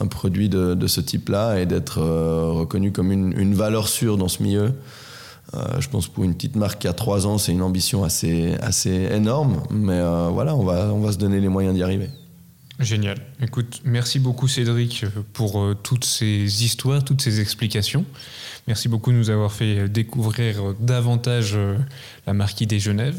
un 0.00 0.06
produit 0.06 0.48
de, 0.48 0.74
de 0.74 0.86
ce 0.86 1.00
type-là 1.00 1.58
et 1.58 1.66
d'être 1.66 1.98
euh, 2.00 2.50
reconnu 2.52 2.92
comme 2.92 3.10
une, 3.10 3.36
une, 3.38 3.54
valeur 3.54 3.88
sûre 3.88 4.16
dans 4.16 4.28
ce 4.28 4.42
milieu. 4.42 4.72
Euh, 5.54 5.80
je 5.80 5.88
pense 5.88 6.08
pour 6.08 6.24
une 6.24 6.34
petite 6.34 6.56
marque 6.56 6.80
qui 6.80 6.88
a 6.88 6.92
trois 6.92 7.26
ans, 7.26 7.38
c'est 7.38 7.52
une 7.52 7.62
ambition 7.62 8.04
assez, 8.04 8.54
assez 8.60 9.08
énorme, 9.12 9.62
mais 9.70 9.94
euh, 9.94 10.28
voilà, 10.28 10.54
on 10.54 10.64
va, 10.64 10.92
on 10.92 11.00
va 11.00 11.12
se 11.12 11.18
donner 11.18 11.40
les 11.40 11.48
moyens 11.48 11.74
d'y 11.74 11.82
arriver. 11.82 12.10
Génial. 12.78 13.18
Écoute, 13.40 13.80
merci 13.84 14.20
beaucoup 14.20 14.46
Cédric 14.46 15.04
pour 15.32 15.74
toutes 15.82 16.04
ces 16.04 16.64
histoires, 16.64 17.02
toutes 17.02 17.22
ces 17.22 17.40
explications. 17.40 18.04
Merci 18.68 18.88
beaucoup 18.88 19.10
de 19.10 19.16
nous 19.16 19.30
avoir 19.30 19.50
fait 19.50 19.88
découvrir 19.88 20.74
davantage 20.78 21.58
la 22.24 22.34
marquise 22.34 22.68
des 22.68 22.78
Genève. 22.78 23.16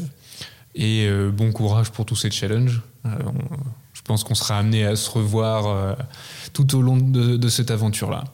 Et 0.74 1.06
bon 1.30 1.52
courage 1.52 1.90
pour 1.90 2.06
tous 2.06 2.16
ces 2.16 2.30
challenges. 2.30 2.80
je 3.04 4.00
pense 4.02 4.24
qu'on 4.24 4.34
sera 4.34 4.56
amené 4.56 4.86
à 4.86 4.96
se 4.96 5.10
revoir 5.10 5.94
tout 6.54 6.74
au 6.74 6.80
long 6.80 6.96
de, 6.96 7.48
cette 7.48 7.70
aventure-là. 7.70 8.24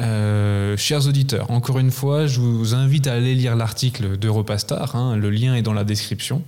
Euh, 0.00 0.76
chers 0.76 1.08
auditeurs, 1.08 1.50
encore 1.50 1.78
une 1.78 1.90
fois, 1.90 2.26
je 2.26 2.40
vous 2.40 2.74
invite 2.74 3.06
à 3.06 3.14
aller 3.14 3.34
lire 3.34 3.56
l'article 3.56 4.16
d'Europastar. 4.16 4.94
Hein, 4.94 5.16
le 5.16 5.30
lien 5.30 5.54
est 5.54 5.62
dans 5.62 5.72
la 5.72 5.84
description. 5.84 6.42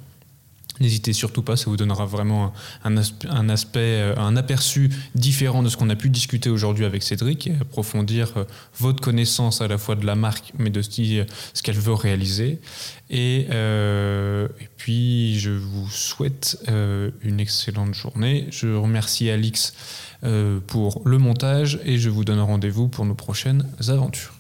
N'hésitez 0.81 1.13
surtout 1.13 1.43
pas, 1.43 1.57
ça 1.57 1.67
vous 1.67 1.77
donnera 1.77 2.07
vraiment 2.07 2.53
un, 2.85 2.97
aspect, 2.97 3.79
euh, 3.79 4.15
un 4.17 4.37
aperçu 4.37 4.91
différent 5.15 5.63
de 5.63 5.69
ce 5.69 5.77
qu'on 5.77 5.91
a 5.91 5.97
pu 5.97 6.09
discuter 6.09 6.51
aujourd'hui 6.51 6.85
avec 6.85 7.03
Cédric 7.03 7.47
et 7.47 7.55
approfondir 7.61 8.33
euh, 8.37 8.45
votre 8.79 9.01
connaissance 9.01 9.61
à 9.61 9.69
la 9.69 9.79
fois 9.79 9.95
de 9.95 10.07
la 10.07 10.15
marque, 10.15 10.53
mais 10.59 10.71
de 10.71 10.83
ce 10.83 11.63
qu'elle 11.63 11.79
veut 11.79 11.93
réaliser. 11.95 12.61
Et, 13.11 13.47
puis, 14.77 15.39
je 15.39 15.51
vous 15.51 15.91
souhaite 15.91 16.59
une 17.23 17.41
excellente 17.41 17.93
journée. 17.93 18.47
Je 18.51 18.69
remercie 18.69 19.31
Alix 19.31 19.75
euh, 20.23 20.61
pour 20.67 21.01
le 21.07 21.17
montage 21.17 21.81
et 21.85 21.97
je 21.97 22.11
vous 22.11 22.25
donne 22.25 22.41
rendez-vous 22.41 22.89
pour 22.89 23.07
nos 23.07 23.15
prochaines 23.15 23.67
aventures. 23.89 24.40